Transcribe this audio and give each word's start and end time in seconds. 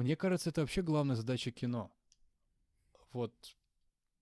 Мне 0.00 0.16
кажется, 0.16 0.48
это 0.48 0.62
вообще 0.62 0.80
главная 0.80 1.14
задача 1.14 1.50
кино. 1.50 1.92
Вот 3.12 3.34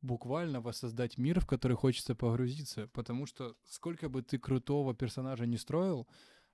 буквально 0.01 0.61
воссоздать 0.61 1.19
мир, 1.19 1.39
в 1.39 1.47
который 1.47 1.77
хочется 1.77 2.17
погрузиться. 2.17 2.89
Потому 2.89 3.27
что 3.27 3.55
сколько 3.65 4.09
бы 4.09 4.23
ты 4.23 4.39
крутого 4.39 4.93
персонажа 4.93 5.47
не 5.47 5.57
строил, 5.57 6.09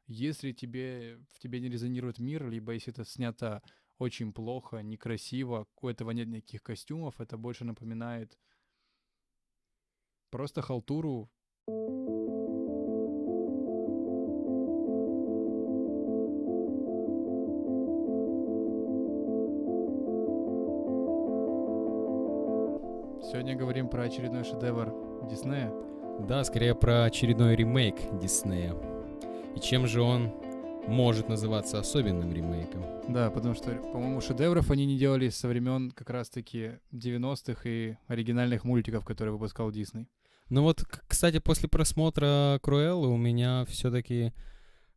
если 0.07 0.53
тебе, 0.53 1.19
в 1.33 1.39
тебе 1.39 1.61
не 1.61 1.71
резонирует 1.71 2.19
мир, 2.19 2.51
либо 2.51 2.73
если 2.73 2.93
это 2.93 3.07
снято 3.07 3.63
очень 3.97 4.31
плохо, 4.31 4.83
некрасиво, 4.83 5.67
у 5.81 5.89
этого 5.89 6.11
нет 6.11 6.29
никаких 6.29 6.63
костюмов, 6.63 7.19
это 7.19 7.39
больше 7.39 7.65
напоминает 7.65 8.39
просто 10.29 10.61
халтуру. 10.61 11.31
Сегодня 23.45 23.61
говорим 23.61 23.89
про 23.89 24.05
очередной 24.05 24.43
шедевр 24.43 24.91
Диснея. 25.29 25.71
Да, 26.27 26.45
скорее 26.45 26.75
про 26.75 27.05
очередной 27.05 27.55
ремейк 27.55 27.97
Диснея. 28.19 28.75
И 29.55 29.61
чем 29.61 29.87
же 29.87 30.01
он 30.01 30.33
может 30.87 31.29
называться 31.29 31.79
особенным 31.79 32.33
ремейком? 32.33 32.87
Да, 33.07 33.31
потому 33.31 33.53
что, 33.53 33.71
по-моему, 33.93 34.23
шедевров 34.23 34.71
они 34.71 34.87
не 34.87 34.97
делали 34.97 35.29
со 35.29 35.47
времен 35.47 35.91
как 35.91 36.09
раз-таки 36.09 36.79
90-х 36.93 37.69
и 37.69 37.97
оригинальных 38.07 38.65
мультиков, 38.65 39.05
которые 39.05 39.35
выпускал 39.35 39.71
Дисней. 39.71 40.09
Ну 40.49 40.63
вот, 40.63 40.83
кстати, 41.07 41.39
после 41.39 41.69
просмотра 41.69 42.59
Круэллы 42.63 43.09
у 43.09 43.19
меня 43.19 43.67
все-таки 43.67 44.33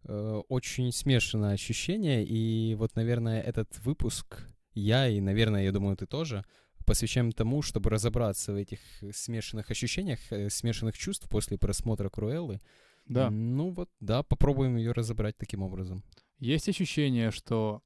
э, 0.05 0.41
очень 0.47 0.93
смешанное 0.93 1.51
ощущение, 1.51 2.23
и 2.23 2.75
вот, 2.75 2.95
наверное, 2.95 3.41
этот 3.41 3.77
выпуск 3.79 4.47
я 4.73 5.09
и, 5.09 5.19
наверное, 5.19 5.65
я 5.65 5.73
думаю, 5.73 5.97
ты 5.97 6.05
тоже 6.05 6.45
посвящаем 6.87 7.31
тому, 7.31 7.61
чтобы 7.61 7.89
разобраться 7.89 8.53
в 8.53 8.55
этих 8.55 8.79
смешанных 9.13 9.69
ощущениях, 9.69 10.19
э, 10.31 10.49
смешанных 10.49 10.97
чувств 10.97 11.29
после 11.29 11.57
просмотра 11.57 12.09
Круэллы. 12.09 12.61
Да. 13.05 13.29
Ну 13.29 13.69
вот, 13.71 13.89
да, 13.99 14.23
попробуем 14.23 14.77
ее 14.77 14.93
разобрать 14.93 15.37
таким 15.37 15.61
образом. 15.61 16.03
Есть 16.39 16.69
ощущение, 16.69 17.31
что 17.31 17.81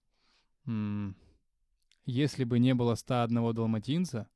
м- 0.66 1.16
если 2.06 2.44
бы 2.44 2.60
не 2.60 2.74
было 2.74 2.96
101 2.96 3.54
далматинца, 3.54 4.28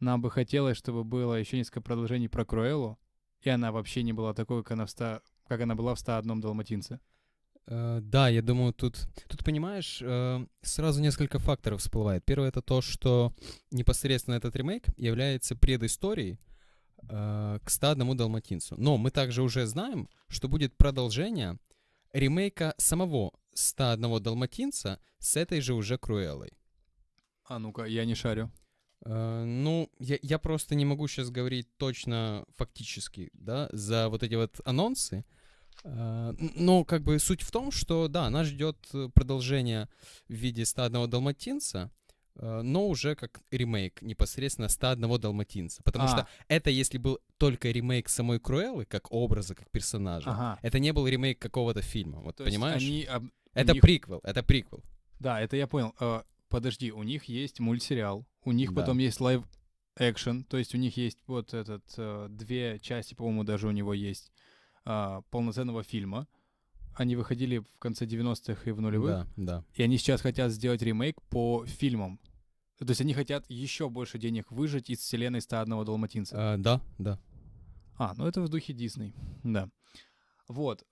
нам 0.00 0.20
бы 0.20 0.30
хотелось, 0.30 0.76
чтобы 0.76 1.04
было 1.04 1.34
еще 1.34 1.56
несколько 1.56 1.80
продолжений 1.80 2.28
про 2.28 2.44
Круэллу, 2.44 2.98
и 3.40 3.48
она 3.48 3.72
вообще 3.72 4.02
не 4.02 4.12
была 4.12 4.34
такой, 4.34 4.62
как 4.62 4.72
она, 4.72 4.86
в 4.86 4.90
100, 4.90 5.22
как 5.46 5.60
она 5.60 5.74
была 5.74 5.94
в 5.94 5.98
101 5.98 6.40
далматинце. 6.40 7.00
Uh, 7.68 8.00
да, 8.00 8.28
я 8.28 8.42
думаю, 8.42 8.72
тут, 8.72 9.08
тут 9.28 9.44
понимаешь, 9.44 10.00
uh, 10.00 10.48
сразу 10.62 11.00
несколько 11.00 11.40
факторов 11.40 11.80
всплывает. 11.80 12.24
Первое 12.24 12.48
это 12.48 12.62
то, 12.62 12.80
что 12.80 13.32
непосредственно 13.72 14.36
этот 14.36 14.54
ремейк 14.54 14.86
является 14.96 15.56
предысторией 15.56 16.38
uh, 17.02 17.60
к 17.64 17.70
101 17.70 18.16
Далматинцу. 18.16 18.76
Но 18.78 18.96
мы 18.98 19.10
также 19.10 19.42
уже 19.42 19.66
знаем, 19.66 20.08
что 20.28 20.48
будет 20.48 20.76
продолжение 20.76 21.58
ремейка 22.12 22.72
самого 22.78 23.32
101 23.54 24.22
Далматинца 24.22 25.00
с 25.18 25.36
этой 25.36 25.60
же 25.60 25.74
уже 25.74 25.98
Круэллой. 25.98 26.52
А 27.46 27.58
ну-ка, 27.58 27.84
я 27.84 28.04
не 28.04 28.14
шарю. 28.14 28.50
Ну, 29.04 29.90
я, 29.98 30.18
я 30.22 30.38
просто 30.38 30.74
не 30.74 30.84
могу 30.84 31.06
сейчас 31.06 31.30
говорить 31.30 31.68
точно 31.76 32.44
фактически, 32.56 33.30
да, 33.34 33.68
за 33.70 34.08
вот 34.08 34.24
эти 34.24 34.34
вот 34.34 34.60
анонсы, 34.64 35.18
Э, 35.18 35.22
но 35.84 36.84
как 36.84 37.02
бы 37.02 37.18
суть 37.18 37.42
в 37.42 37.50
том, 37.50 37.70
что 37.70 38.08
да, 38.08 38.28
нас 38.30 38.48
ждет 38.48 38.76
э, 38.92 39.08
продолжение 39.14 39.88
в 40.28 40.34
виде 40.34 40.64
101 40.64 41.08
далматинца, 41.08 41.90
э, 42.34 42.62
но 42.62 42.88
уже 42.88 43.14
как 43.14 43.40
ремейк 43.50 44.02
непосредственно 44.02 44.68
101 44.68 45.20
далматинца. 45.20 45.82
Потому 45.82 46.06
а. 46.06 46.08
что 46.08 46.28
это 46.48 46.70
если 46.70 46.98
был 46.98 47.20
только 47.38 47.70
ремейк 47.70 48.08
самой 48.08 48.40
Круэллы, 48.40 48.84
как 48.84 49.12
образа, 49.12 49.54
как 49.54 49.70
персонажа, 49.70 50.30
ага. 50.30 50.58
это 50.62 50.78
не 50.78 50.92
был 50.92 51.06
ремейк 51.06 51.38
какого-то 51.38 51.82
фильма. 51.82 52.20
Вот 52.20 52.36
То 52.36 52.44
понимаешь? 52.44 52.82
Они, 52.82 53.04
об... 53.04 53.24
Это 53.54 53.72
них... 53.72 53.82
приквел, 53.82 54.20
это 54.22 54.42
приквел. 54.42 54.82
Да, 55.18 55.40
это 55.40 55.56
я 55.56 55.66
понял. 55.66 55.94
Э, 55.98 56.24
подожди, 56.48 56.92
у 56.92 57.02
них 57.02 57.24
есть 57.24 57.60
мультсериал, 57.60 58.26
у 58.44 58.52
них 58.52 58.74
да. 58.74 58.80
потом 58.80 58.98
есть 58.98 59.20
live 59.20 59.44
action, 59.98 60.44
то 60.44 60.58
есть 60.58 60.74
у 60.74 60.78
них 60.78 60.96
есть 60.96 61.18
вот 61.26 61.54
этот 61.54 61.84
э, 61.96 62.28
две 62.28 62.78
части, 62.80 63.14
по-моему, 63.14 63.44
даже 63.44 63.66
у 63.66 63.70
него 63.70 63.94
есть 63.94 64.30
а, 64.86 65.22
полноценного 65.30 65.82
фильма. 65.82 66.28
Они 66.94 67.16
выходили 67.16 67.58
в 67.58 67.78
конце 67.78 68.06
90-х 68.06 68.62
и 68.64 68.72
в 68.72 68.80
нулевых. 68.80 69.10
Да, 69.10 69.26
да. 69.36 69.64
И 69.74 69.82
они 69.82 69.98
сейчас 69.98 70.22
хотят 70.22 70.50
сделать 70.52 70.80
ремейк 70.80 71.20
по 71.28 71.66
фильмам. 71.66 72.20
То 72.78 72.86
есть 72.88 73.00
они 73.00 73.12
хотят 73.12 73.44
еще 73.48 73.90
больше 73.90 74.18
денег 74.18 74.50
выжить 74.50 74.88
из 74.88 75.00
вселенной 75.00 75.40
101 75.40 75.84
Далматинца. 75.84 76.54
А, 76.54 76.56
да, 76.56 76.80
да. 76.98 77.18
А, 77.98 78.14
ну 78.16 78.26
это 78.26 78.40
в 78.40 78.48
духе 78.48 78.72
Дисней, 78.72 79.14
да. 79.42 79.68
Вот. 80.48 80.84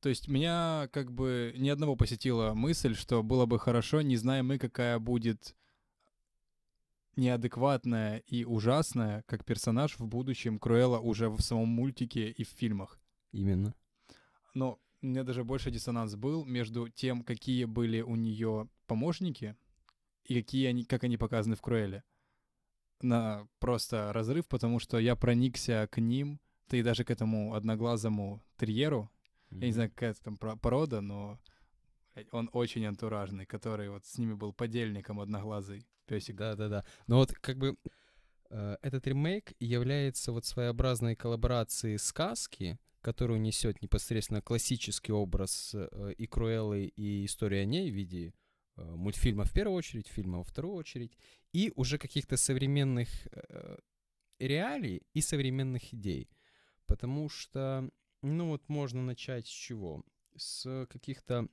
То 0.00 0.08
есть 0.08 0.28
меня 0.28 0.88
как 0.92 1.12
бы 1.12 1.52
ни 1.56 1.68
одного 1.68 1.96
посетила 1.96 2.54
мысль, 2.54 2.94
что 2.94 3.22
было 3.22 3.46
бы 3.46 3.58
хорошо, 3.58 4.02
не 4.02 4.16
зная 4.16 4.42
мы, 4.42 4.58
какая 4.58 4.98
будет 4.98 5.54
неадекватная 7.16 8.18
и 8.18 8.44
ужасная, 8.44 9.22
как 9.26 9.44
персонаж 9.44 9.98
в 9.98 10.06
будущем 10.06 10.58
Круэлла 10.58 10.98
уже 10.98 11.28
в 11.28 11.40
самом 11.40 11.68
мультике 11.68 12.30
и 12.30 12.44
в 12.44 12.48
фильмах. 12.48 12.98
Именно. 13.34 13.74
Но 14.54 14.78
у 15.02 15.06
меня 15.06 15.24
даже 15.24 15.44
больше 15.44 15.70
диссонанс 15.70 16.14
был 16.14 16.44
между 16.44 16.88
тем, 16.88 17.24
какие 17.24 17.64
были 17.64 18.00
у 18.00 18.14
нее 18.14 18.68
помощники 18.86 19.56
и 20.24 20.34
какие 20.34 20.68
они, 20.68 20.84
как 20.84 21.04
они 21.04 21.16
показаны 21.16 21.56
в 21.56 21.60
Круэле. 21.60 22.04
На 23.02 23.46
просто 23.58 24.12
разрыв, 24.12 24.46
потому 24.46 24.78
что 24.78 24.98
я 24.98 25.16
проникся 25.16 25.88
к 25.90 26.00
ним, 26.00 26.40
да 26.68 26.76
и 26.76 26.82
даже 26.82 27.04
к 27.04 27.10
этому 27.10 27.54
одноглазому 27.54 28.40
терьеру. 28.56 29.10
Mm-hmm. 29.50 29.60
Я 29.60 29.66
не 29.66 29.72
знаю, 29.72 29.90
какая 29.90 30.10
это 30.12 30.22
там 30.22 30.36
порода, 30.36 31.00
но 31.00 31.40
он 32.30 32.48
очень 32.52 32.86
антуражный, 32.86 33.46
который 33.46 33.90
вот 33.90 34.06
с 34.06 34.16
ними 34.16 34.34
был 34.34 34.52
подельником 34.52 35.20
одноглазый 35.20 35.84
песик. 36.06 36.36
Да-да-да. 36.36 36.84
Но 37.08 37.16
вот 37.16 37.32
как 37.32 37.58
бы 37.58 37.76
э, 38.50 38.76
этот 38.80 39.06
ремейк 39.08 39.52
является 39.58 40.30
вот 40.30 40.44
своеобразной 40.44 41.16
коллаборацией 41.16 41.98
сказки 41.98 42.78
которую 43.04 43.38
несет 43.40 43.82
непосредственно 43.82 44.40
классический 44.40 45.12
образ 45.12 45.74
э, 45.74 46.14
и 46.16 46.26
Круэллы, 46.26 46.86
и 46.86 47.26
история 47.26 47.60
о 47.60 47.64
ней 47.66 47.90
в 47.90 47.94
виде 47.94 48.32
э, 48.76 48.82
мультфильма 48.82 49.44
в 49.44 49.52
первую 49.52 49.76
очередь, 49.76 50.08
фильма 50.08 50.38
во 50.38 50.42
вторую 50.42 50.74
очередь, 50.74 51.12
и 51.52 51.70
уже 51.76 51.98
каких-то 51.98 52.38
современных 52.38 53.08
э, 53.30 53.76
реалий 54.38 55.02
и 55.12 55.20
современных 55.20 55.92
идей. 55.92 56.30
Потому 56.86 57.28
что, 57.28 57.90
ну 58.22 58.48
вот 58.48 58.68
можно 58.68 59.02
начать 59.02 59.46
с 59.46 59.50
чего? 59.50 60.02
С 60.36 60.86
каких-то 60.86 61.46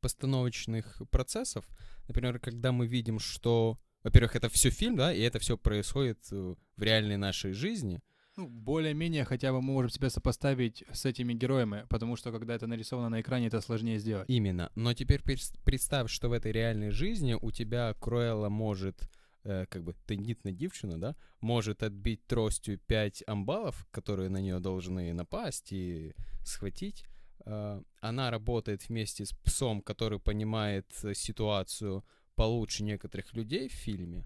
постановочных 0.00 1.00
процессов. 1.10 1.66
Например, 2.08 2.38
когда 2.38 2.72
мы 2.72 2.86
видим, 2.86 3.18
что, 3.18 3.80
во-первых, 4.02 4.36
это 4.36 4.50
все 4.50 4.68
фильм, 4.68 4.96
да, 4.96 5.14
и 5.14 5.22
это 5.22 5.38
все 5.38 5.56
происходит 5.56 6.30
в 6.30 6.82
реальной 6.82 7.16
нашей 7.16 7.52
жизни— 7.52 8.02
ну, 8.36 8.48
более-менее 8.48 9.24
хотя 9.24 9.52
бы 9.52 9.60
мы 9.60 9.72
можем 9.72 9.90
себя 9.90 10.10
сопоставить 10.10 10.84
с 10.92 11.04
этими 11.04 11.34
героями, 11.34 11.86
потому 11.88 12.16
что 12.16 12.32
когда 12.32 12.54
это 12.54 12.66
нарисовано 12.66 13.08
на 13.08 13.20
экране, 13.20 13.48
это 13.48 13.60
сложнее 13.60 13.98
сделать. 13.98 14.28
Именно. 14.28 14.70
Но 14.74 14.94
теперь 14.94 15.22
представь, 15.22 16.10
что 16.10 16.28
в 16.28 16.32
этой 16.32 16.52
реальной 16.52 16.90
жизни 16.90 17.36
у 17.40 17.50
тебя 17.50 17.94
Круэлла 18.00 18.48
может 18.48 19.10
э, 19.44 19.66
как 19.66 19.84
бы 19.84 19.94
тендитная 20.06 20.52
девчина, 20.52 20.98
да, 20.98 21.16
может 21.40 21.82
отбить 21.82 22.26
тростью 22.26 22.78
5 22.78 23.24
амбалов, 23.26 23.86
которые 23.90 24.30
на 24.30 24.38
нее 24.38 24.60
должны 24.60 25.12
напасть 25.12 25.72
и 25.72 26.14
схватить. 26.42 27.04
Э, 27.44 27.82
она 28.00 28.30
работает 28.30 28.88
вместе 28.88 29.26
с 29.26 29.32
псом, 29.32 29.82
который 29.82 30.18
понимает 30.18 30.86
ситуацию 31.14 32.04
получше 32.34 32.82
некоторых 32.82 33.34
людей 33.34 33.68
в 33.68 33.72
фильме. 33.72 34.24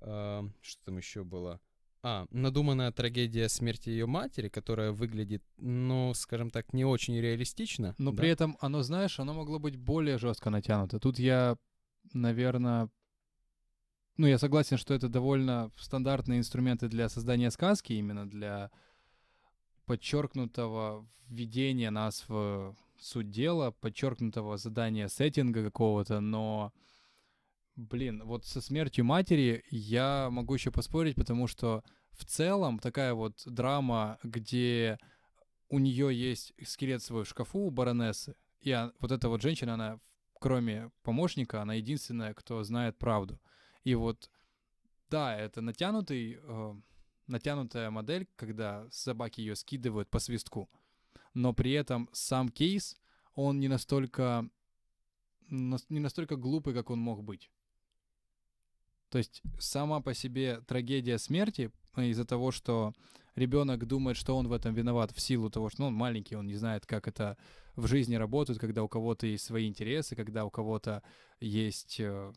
Э, 0.00 0.42
что 0.60 0.84
там 0.84 0.98
еще 0.98 1.24
было? 1.24 1.60
А, 2.02 2.26
надуманная 2.30 2.92
трагедия 2.92 3.48
смерти 3.48 3.90
ее 3.90 4.06
матери, 4.06 4.48
которая 4.48 4.92
выглядит, 4.92 5.42
ну, 5.56 6.14
скажем 6.14 6.50
так, 6.50 6.72
не 6.72 6.84
очень 6.84 7.18
реалистично. 7.20 7.94
Но 7.98 8.12
да? 8.12 8.18
при 8.18 8.30
этом 8.30 8.56
оно, 8.60 8.82
знаешь, 8.82 9.18
оно 9.18 9.34
могло 9.34 9.58
быть 9.58 9.76
более 9.76 10.16
жестко 10.18 10.50
натянуто. 10.50 11.00
Тут 11.00 11.18
я, 11.18 11.56
наверное, 12.12 12.88
ну, 14.16 14.26
я 14.26 14.38
согласен, 14.38 14.76
что 14.76 14.94
это 14.94 15.08
довольно 15.08 15.72
стандартные 15.76 16.38
инструменты 16.38 16.88
для 16.88 17.08
создания 17.08 17.50
сказки, 17.50 17.92
именно 17.92 18.28
для 18.28 18.70
подчеркнутого 19.86 21.08
введения 21.28 21.90
нас 21.90 22.24
в 22.28 22.76
суть 23.00 23.30
дела, 23.30 23.72
подчеркнутого 23.72 24.56
задания 24.56 25.08
сеттинга 25.08 25.64
какого-то, 25.64 26.20
но 26.20 26.72
Блин, 27.78 28.24
вот 28.24 28.44
со 28.44 28.60
смертью 28.60 29.04
матери 29.04 29.64
я 29.70 30.30
могу 30.32 30.54
еще 30.54 30.72
поспорить, 30.72 31.14
потому 31.14 31.46
что 31.46 31.84
в 32.10 32.24
целом 32.24 32.80
такая 32.80 33.14
вот 33.14 33.40
драма, 33.46 34.18
где 34.24 34.98
у 35.68 35.78
нее 35.78 36.12
есть 36.12 36.54
скелет 36.66 37.04
свой 37.04 37.22
в 37.22 37.28
шкафу 37.28 37.60
у 37.60 37.70
баронессы, 37.70 38.34
и 38.62 38.72
а, 38.72 38.92
вот 38.98 39.12
эта 39.12 39.28
вот 39.28 39.42
женщина, 39.42 39.74
она 39.74 40.00
кроме 40.40 40.90
помощника, 41.04 41.62
она 41.62 41.74
единственная, 41.74 42.34
кто 42.34 42.64
знает 42.64 42.98
правду. 42.98 43.40
И 43.84 43.94
вот, 43.94 44.28
да, 45.08 45.36
это 45.36 45.60
натянутый, 45.60 46.40
э, 46.42 46.74
натянутая 47.28 47.90
модель, 47.90 48.26
когда 48.34 48.88
собаки 48.90 49.40
ее 49.40 49.54
скидывают 49.54 50.10
по 50.10 50.18
свистку. 50.18 50.68
Но 51.32 51.52
при 51.52 51.70
этом 51.74 52.08
сам 52.12 52.48
кейс, 52.48 52.96
он 53.36 53.60
не 53.60 53.68
настолько, 53.68 54.48
не 55.48 56.00
настолько 56.00 56.34
глупый, 56.34 56.74
как 56.74 56.90
он 56.90 56.98
мог 56.98 57.22
быть. 57.22 57.52
То 59.10 59.18
есть 59.18 59.42
сама 59.58 60.00
по 60.00 60.14
себе 60.14 60.60
трагедия 60.66 61.18
смерти 61.18 61.70
э, 61.96 62.06
из-за 62.06 62.24
того, 62.24 62.50
что 62.50 62.92
ребенок 63.34 63.86
думает, 63.86 64.16
что 64.16 64.36
он 64.36 64.48
в 64.48 64.52
этом 64.52 64.74
виноват 64.74 65.12
в 65.12 65.20
силу 65.20 65.50
того, 65.50 65.70
что 65.70 65.82
ну, 65.82 65.88
он 65.88 65.94
маленький, 65.94 66.36
он 66.36 66.46
не 66.46 66.56
знает, 66.56 66.86
как 66.86 67.08
это 67.08 67.38
в 67.76 67.86
жизни 67.86 68.16
работает, 68.16 68.58
когда 68.58 68.82
у 68.82 68.88
кого-то 68.88 69.26
есть 69.26 69.44
свои 69.44 69.66
интересы, 69.66 70.16
когда 70.16 70.44
у 70.44 70.50
кого-то 70.50 71.02
есть, 71.40 72.00
э, 72.00 72.32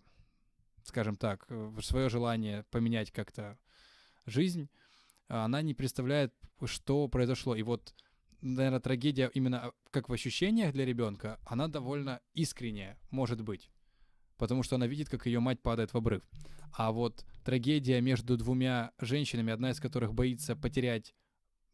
скажем 0.84 1.18
так, 1.18 1.46
э, 1.50 1.74
свое 1.82 2.10
желание 2.10 2.64
поменять 2.72 3.12
как-то 3.12 3.58
жизнь, 4.26 4.70
она 5.28 5.62
не 5.62 5.74
представляет, 5.74 6.34
что 6.66 7.08
произошло. 7.08 7.56
И 7.56 7.64
вот, 7.64 7.96
наверное, 8.42 8.82
трагедия 8.82 9.32
именно 9.34 9.72
как 9.90 10.10
в 10.10 10.14
ощущениях 10.14 10.74
для 10.74 10.86
ребенка, 10.86 11.40
она 11.46 11.68
довольно 11.68 12.22
искренняя, 12.34 13.00
может 13.10 13.42
быть 13.42 13.70
потому 14.42 14.64
что 14.64 14.76
она 14.76 14.88
видит, 14.88 15.08
как 15.08 15.28
ее 15.28 15.40
мать 15.40 15.62
падает 15.62 15.94
в 15.94 15.98
обрыв. 15.98 16.24
А 16.74 16.92
вот 16.92 17.28
трагедия 17.46 18.02
между 18.02 18.38
двумя 18.38 18.92
женщинами, 19.00 19.54
одна 19.54 19.70
из 19.70 19.80
которых 19.80 20.16
боится 20.16 20.56
потерять 20.56 21.14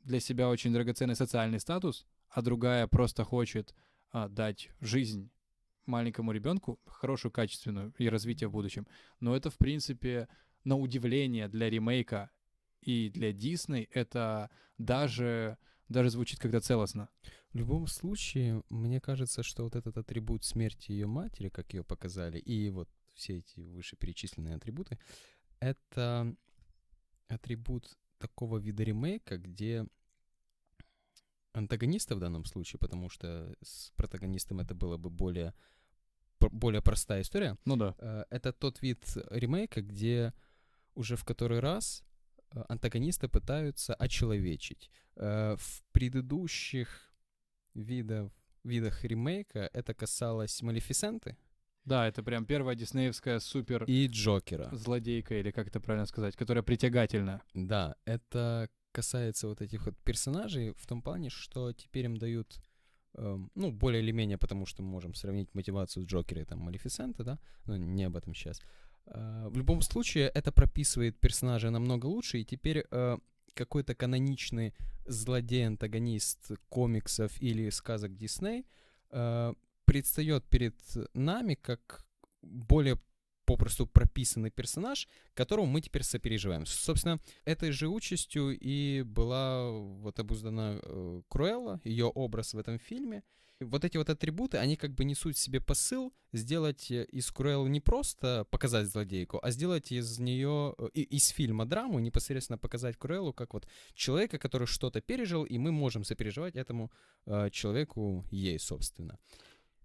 для 0.03 0.19
себя 0.19 0.49
очень 0.49 0.73
драгоценный 0.73 1.15
социальный 1.15 1.61
статус, 1.61 2.05
а 2.29 2.41
другая 2.41 2.85
просто 2.87 3.23
хочет 3.23 3.73
а, 4.11 4.27
дать 4.27 4.69
жизнь 4.81 5.31
маленькому 5.85 6.33
ребенку, 6.33 6.77
хорошую, 6.85 7.31
качественную 7.31 7.93
и 7.97 8.09
развитие 8.09 8.49
в 8.49 8.51
будущем. 8.51 8.85
Но 9.21 9.33
это, 9.33 9.49
в 9.49 9.57
принципе, 9.57 10.27
на 10.65 10.75
удивление 10.75 11.47
для 11.47 11.69
ремейка 11.69 12.31
и 12.81 13.09
для 13.09 13.31
Дисней 13.31 13.87
это 13.93 14.49
даже, 14.77 15.57
даже 15.89 16.09
звучит 16.09 16.39
как-то 16.39 16.59
целостно. 16.59 17.09
В 17.53 17.57
любом 17.57 17.87
случае, 17.87 18.63
мне 18.69 18.99
кажется, 18.99 19.43
что 19.43 19.63
вот 19.63 19.75
этот 19.75 19.97
атрибут 19.97 20.43
смерти 20.43 20.91
ее 20.91 21.07
матери, 21.07 21.49
как 21.49 21.73
ее 21.73 21.83
показали, 21.83 22.39
и 22.39 22.69
вот 22.69 22.89
все 23.13 23.37
эти 23.37 23.59
вышеперечисленные 23.59 24.55
атрибуты, 24.55 24.99
это 25.59 26.35
атрибут 27.27 27.97
такого 28.19 28.57
вида 28.57 28.83
ремейка, 28.83 29.37
где 29.37 29.85
антагониста 31.53 32.15
в 32.15 32.19
данном 32.19 32.45
случае, 32.45 32.79
потому 32.79 33.09
что 33.09 33.55
с 33.63 33.91
протагонистом 33.95 34.59
это 34.59 34.75
было 34.75 34.97
бы 34.97 35.09
более, 35.09 35.53
более 36.39 36.81
простая 36.81 37.21
история. 37.21 37.57
Ну 37.65 37.75
да. 37.75 37.95
Э, 37.97 38.25
это 38.29 38.53
тот 38.53 38.81
вид 38.81 39.03
ремейка, 39.29 39.81
где 39.81 40.33
уже 40.93 41.15
в 41.15 41.23
который 41.23 41.59
раз 41.59 42.03
э, 42.51 42.63
антагонисты 42.69 43.27
пытаются 43.27 43.93
очеловечить. 43.95 44.89
Э, 45.15 45.55
в 45.57 45.83
предыдущих 45.91 47.13
видов, 47.73 48.31
видах 48.63 49.03
ремейка 49.03 49.69
это 49.73 49.93
касалось 49.93 50.61
Малефисенты. 50.61 51.37
Да, 51.85 52.05
это 52.05 52.21
прям 52.21 52.45
первая 52.45 52.75
диснеевская 52.75 53.39
супер... 53.39 53.85
И 53.85 54.07
Джокера. 54.07 54.69
Злодейка, 54.73 55.35
или 55.39 55.51
как 55.51 55.67
это 55.67 55.79
правильно 55.79 56.05
сказать, 56.05 56.35
которая 56.35 56.61
притягательна. 56.61 57.41
Да, 57.53 57.95
это 58.03 58.69
касается 58.91 59.47
вот 59.47 59.61
этих 59.61 59.85
вот 59.85 59.95
персонажей 60.03 60.73
в 60.75 60.85
том 60.85 61.01
плане, 61.01 61.29
что 61.29 61.71
теперь 61.71 62.05
им 62.05 62.17
дают, 62.17 62.59
эм, 63.13 63.51
ну, 63.55 63.71
более 63.71 64.01
или 64.01 64.11
менее, 64.11 64.37
потому 64.37 64.65
что 64.65 64.83
мы 64.83 64.89
можем 64.89 65.13
сравнить 65.13 65.53
мотивацию 65.53 66.05
Джокера 66.05 66.41
и 66.41 66.45
там 66.45 66.59
Малефисента, 66.59 67.23
да, 67.23 67.39
но 67.65 67.77
не 67.77 68.03
об 68.03 68.17
этом 68.17 68.33
сейчас. 68.33 68.61
Э, 69.07 69.47
в 69.49 69.57
любом 69.57 69.81
случае, 69.81 70.31
это 70.33 70.51
прописывает 70.51 71.19
персонажа 71.19 71.69
намного 71.69 72.05
лучше, 72.05 72.39
и 72.39 72.45
теперь 72.45 72.85
э, 72.91 73.17
какой-то 73.53 73.95
каноничный 73.95 74.73
злодей-антагонист 75.05 76.51
комиксов 76.69 77.31
или 77.41 77.69
сказок 77.69 78.15
Дисней 78.15 78.65
э, 79.11 79.53
предстает 79.85 80.45
перед 80.45 80.75
нами 81.13 81.55
как 81.55 82.05
более 82.41 82.99
попросту 83.47 83.87
прописанный 83.87 84.51
персонаж, 84.51 85.07
которому 85.33 85.67
мы 85.67 85.81
теперь 85.81 86.03
сопереживаем. 86.03 86.65
Собственно, 86.67 87.19
этой 87.45 87.71
же 87.71 87.87
участью 87.87 88.55
и 88.59 89.01
была 89.01 89.71
вот 89.71 90.19
обуздана 90.19 90.79
э, 90.83 91.21
Круэлла, 91.29 91.81
ее 91.83 92.05
образ 92.05 92.53
в 92.53 92.59
этом 92.59 92.77
фильме— 92.77 93.23
вот 93.59 93.83
эти 93.83 93.97
вот 93.97 94.09
атрибуты, 94.09 94.57
они 94.57 94.75
как 94.75 94.93
бы 94.93 95.03
несут 95.03 95.35
в 95.35 95.39
себе 95.39 95.59
посыл 95.59 96.13
сделать 96.31 96.91
э, 96.91 97.05
из 97.05 97.31
Круэллы 97.31 97.69
не 97.69 97.79
просто 97.79 98.45
показать 98.51 98.87
злодейку, 98.87 99.39
а 99.41 99.51
сделать 99.51 99.91
из 99.91 100.19
нее, 100.19 100.75
э, 100.77 100.99
из 100.99 101.29
фильма 101.29 101.65
драму, 101.65 101.99
непосредственно 101.99 102.57
показать 102.57 102.97
Круэллу 102.97 103.33
как 103.33 103.53
вот 103.53 103.67
человека, 103.93 104.37
который 104.37 104.67
что-то 104.67 105.01
пережил, 105.01 105.43
и 105.43 105.57
мы 105.57 105.71
можем 105.71 106.03
сопереживать 106.03 106.55
этому 106.55 106.91
э, 107.25 107.49
человеку 107.51 108.25
ей, 108.31 108.59
собственно. 108.59 109.17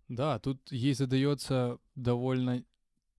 Да, 0.09 0.39
тут 0.39 0.71
ей 0.71 0.95
задается 0.95 1.79
довольно 1.95 2.65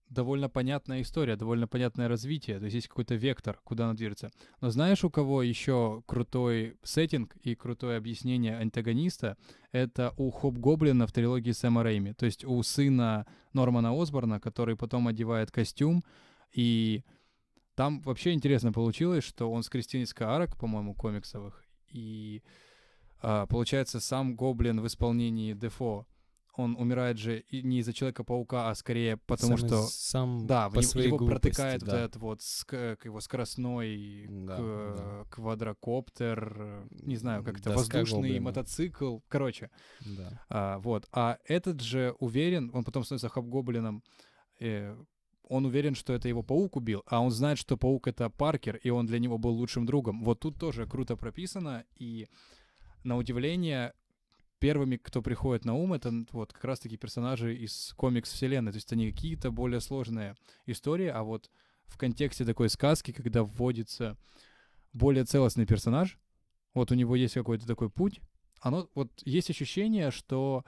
довольно 0.08 0.48
понятная 0.48 1.02
история, 1.02 1.36
довольно 1.36 1.66
понятное 1.66 2.08
развитие, 2.08 2.58
то 2.58 2.64
есть 2.64 2.74
есть 2.74 2.88
какой-то 2.88 3.14
вектор, 3.14 3.58
куда 3.64 3.84
она 3.84 3.94
движется. 3.94 4.30
Но 4.60 4.70
знаешь, 4.70 5.04
у 5.04 5.10
кого 5.10 5.42
еще 5.42 6.02
крутой 6.06 6.76
сеттинг 6.82 7.36
и 7.36 7.54
крутое 7.54 7.96
объяснение 7.96 8.56
антагониста? 8.58 9.36
Это 9.72 10.14
у 10.16 10.30
Хоп-Гоблина 10.30 11.06
в 11.06 11.12
трилогии 11.12 11.52
Сэма 11.52 11.82
Рейми, 11.82 12.12
то 12.12 12.26
есть 12.26 12.44
у 12.44 12.62
сына 12.62 13.26
Нормана 13.52 14.00
Осборна, 14.00 14.40
который 14.40 14.76
потом 14.76 15.08
одевает 15.08 15.50
костюм, 15.50 16.04
и 16.52 17.02
там 17.74 18.00
вообще 18.02 18.32
интересно 18.32 18.72
получилось, 18.72 19.24
что 19.24 19.50
он 19.50 19.62
с 19.62 19.68
Кристиной 19.68 20.06
Скаарок, 20.06 20.56
по-моему, 20.56 20.94
комиксовых, 20.94 21.64
и 21.90 22.42
а, 23.20 23.46
получается 23.46 24.00
сам 24.00 24.36
Гоблин 24.36 24.80
в 24.80 24.86
исполнении 24.86 25.54
Дефо 25.54 26.06
он 26.56 26.76
умирает 26.76 27.18
же 27.18 27.44
не 27.50 27.80
из-за 27.80 27.92
Человека-паука, 27.92 28.70
а 28.70 28.74
скорее 28.74 29.16
потому, 29.16 29.56
сам 29.56 29.68
что... 29.68 29.82
Сам 29.82 30.46
да, 30.46 30.70
по 30.70 30.80
в, 30.80 30.94
его 30.96 31.16
глупости, 31.16 31.48
протыкает 31.48 31.82
да. 31.82 31.86
вот 31.86 31.94
этот 31.94 32.16
вот 32.16 32.40
ск- 32.40 32.98
его 33.04 33.20
скоростной 33.20 34.26
да, 34.28 34.56
к- 34.56 34.96
да. 34.96 35.24
квадрокоптер, 35.30 36.88
не 36.90 37.16
знаю, 37.16 37.42
как 37.44 37.58
это, 37.58 37.70
воздушный 37.70 38.20
Гоблина. 38.20 38.40
мотоцикл, 38.40 39.18
короче. 39.28 39.70
Да. 40.04 40.44
А, 40.48 40.78
вот. 40.78 41.08
А 41.12 41.38
этот 41.44 41.80
же 41.80 42.14
уверен, 42.20 42.70
он 42.72 42.84
потом 42.84 43.04
становится 43.04 43.28
хаб-гоблином, 43.28 44.02
э, 44.60 44.96
он 45.48 45.66
уверен, 45.66 45.94
что 45.94 46.12
это 46.12 46.28
его 46.28 46.42
паук 46.42 46.76
убил, 46.76 47.02
а 47.06 47.20
он 47.20 47.30
знает, 47.30 47.58
что 47.58 47.76
паук— 47.76 48.06
это 48.08 48.30
Паркер, 48.30 48.76
и 48.76 48.90
он 48.90 49.06
для 49.06 49.18
него 49.18 49.38
был 49.38 49.52
лучшим 49.52 49.86
другом. 49.86 50.22
Вот 50.22 50.40
тут 50.40 50.58
тоже 50.58 50.86
круто 50.86 51.16
прописано, 51.16 51.84
и 51.96 52.28
на 53.02 53.16
удивление 53.16 53.92
первыми, 54.58 54.96
кто 54.96 55.22
приходит 55.22 55.64
на 55.64 55.74
ум, 55.74 55.92
это 55.92 56.12
вот 56.32 56.52
как 56.52 56.64
раз-таки 56.64 56.96
персонажи 56.96 57.54
из 57.54 57.92
комикс-вселенной. 57.96 58.72
То 58.72 58.76
есть 58.76 58.86
это 58.86 58.96
не 58.96 59.10
какие-то 59.10 59.50
более 59.50 59.80
сложные 59.80 60.36
истории, 60.66 61.08
а 61.08 61.22
вот 61.22 61.50
в 61.86 61.98
контексте 61.98 62.44
такой 62.44 62.68
сказки, 62.68 63.12
когда 63.12 63.42
вводится 63.42 64.16
более 64.92 65.24
целостный 65.24 65.66
персонаж, 65.66 66.18
вот 66.72 66.90
у 66.90 66.94
него 66.94 67.16
есть 67.16 67.34
какой-то 67.34 67.66
такой 67.66 67.90
путь, 67.90 68.20
оно 68.60 68.88
вот 68.94 69.10
есть 69.24 69.50
ощущение, 69.50 70.10
что 70.10 70.64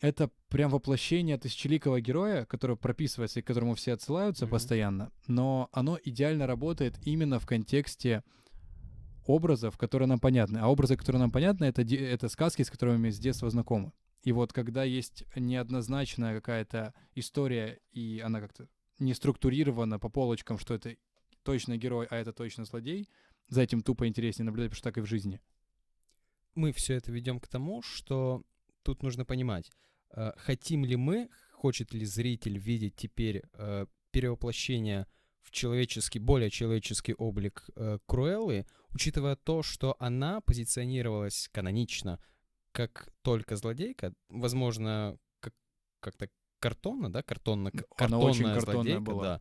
это 0.00 0.30
прям 0.48 0.70
воплощение 0.70 1.38
тысячеликого 1.38 2.00
героя, 2.00 2.44
который 2.44 2.76
прописывается 2.76 3.38
и 3.38 3.42
к 3.42 3.46
которому 3.46 3.74
все 3.74 3.92
отсылаются 3.92 4.46
mm-hmm. 4.46 4.50
постоянно, 4.50 5.12
но 5.28 5.68
оно 5.72 5.98
идеально 6.02 6.46
работает 6.46 6.98
именно 7.04 7.38
в 7.38 7.46
контексте 7.46 8.24
образов, 9.26 9.76
которые 9.78 10.08
нам 10.08 10.18
понятны. 10.18 10.58
А 10.58 10.68
образы, 10.68 10.96
которые 10.96 11.20
нам 11.20 11.30
понятны, 11.30 11.64
это, 11.64 11.82
это 11.82 12.28
сказки, 12.28 12.62
с 12.62 12.70
которыми 12.70 12.96
мы 12.96 13.10
с 13.10 13.18
детства 13.18 13.50
знакомы. 13.50 13.92
И 14.22 14.32
вот 14.32 14.52
когда 14.52 14.84
есть 14.84 15.24
неоднозначная 15.36 16.34
какая-то 16.34 16.94
история, 17.14 17.80
и 17.92 18.20
она 18.24 18.40
как-то 18.40 18.68
не 18.98 19.12
структурирована 19.14 19.98
по 19.98 20.08
полочкам, 20.08 20.58
что 20.58 20.74
это 20.74 20.96
точно 21.42 21.76
герой, 21.76 22.06
а 22.10 22.16
это 22.16 22.32
точно 22.32 22.64
злодей, 22.64 23.08
за 23.48 23.62
этим 23.62 23.82
тупо 23.82 24.08
интереснее 24.08 24.46
наблюдать, 24.46 24.70
потому 24.70 24.78
что 24.78 24.90
так 24.90 24.98
и 24.98 25.00
в 25.02 25.06
жизни. 25.06 25.40
Мы 26.54 26.72
все 26.72 26.94
это 26.94 27.12
ведем 27.12 27.40
к 27.40 27.48
тому, 27.48 27.82
что 27.82 28.42
тут 28.82 29.02
нужно 29.02 29.24
понимать, 29.24 29.70
э, 30.16 30.32
хотим 30.36 30.84
ли 30.84 30.96
мы, 30.96 31.28
хочет 31.52 31.92
ли 31.92 32.04
зритель 32.04 32.58
видеть 32.58 32.96
теперь 32.96 33.42
э, 33.52 33.86
перевоплощение 34.10 35.06
в 35.42 35.50
человеческий, 35.50 36.18
более 36.18 36.50
человеческий 36.50 37.14
облик 37.14 37.64
э, 37.76 37.98
Круэллы, 38.06 38.66
учитывая 38.94 39.36
то, 39.36 39.62
что 39.62 39.96
она 39.98 40.40
позиционировалась 40.40 41.48
канонично 41.52 42.18
как 42.72 43.08
только 43.22 43.56
злодейка, 43.56 44.14
возможно, 44.28 45.18
как, 45.40 45.54
как-то 46.00 46.28
картонно, 46.58 47.12
да, 47.12 47.22
картонно, 47.22 47.70
картонная 47.70 48.30
очень 48.30 48.60
злодейка, 48.60 49.00
была. 49.00 49.22
да. 49.22 49.40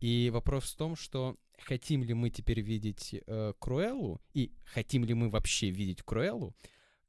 И 0.00 0.30
вопрос 0.32 0.72
в 0.72 0.76
том, 0.76 0.94
что 0.94 1.36
хотим 1.58 2.04
ли 2.04 2.14
мы 2.14 2.30
теперь 2.30 2.60
видеть 2.60 3.14
э, 3.26 3.52
Круэллу, 3.58 4.20
и 4.32 4.52
хотим 4.64 5.04
ли 5.04 5.14
мы 5.14 5.28
вообще 5.28 5.70
видеть 5.70 6.02
Круэллу 6.02 6.54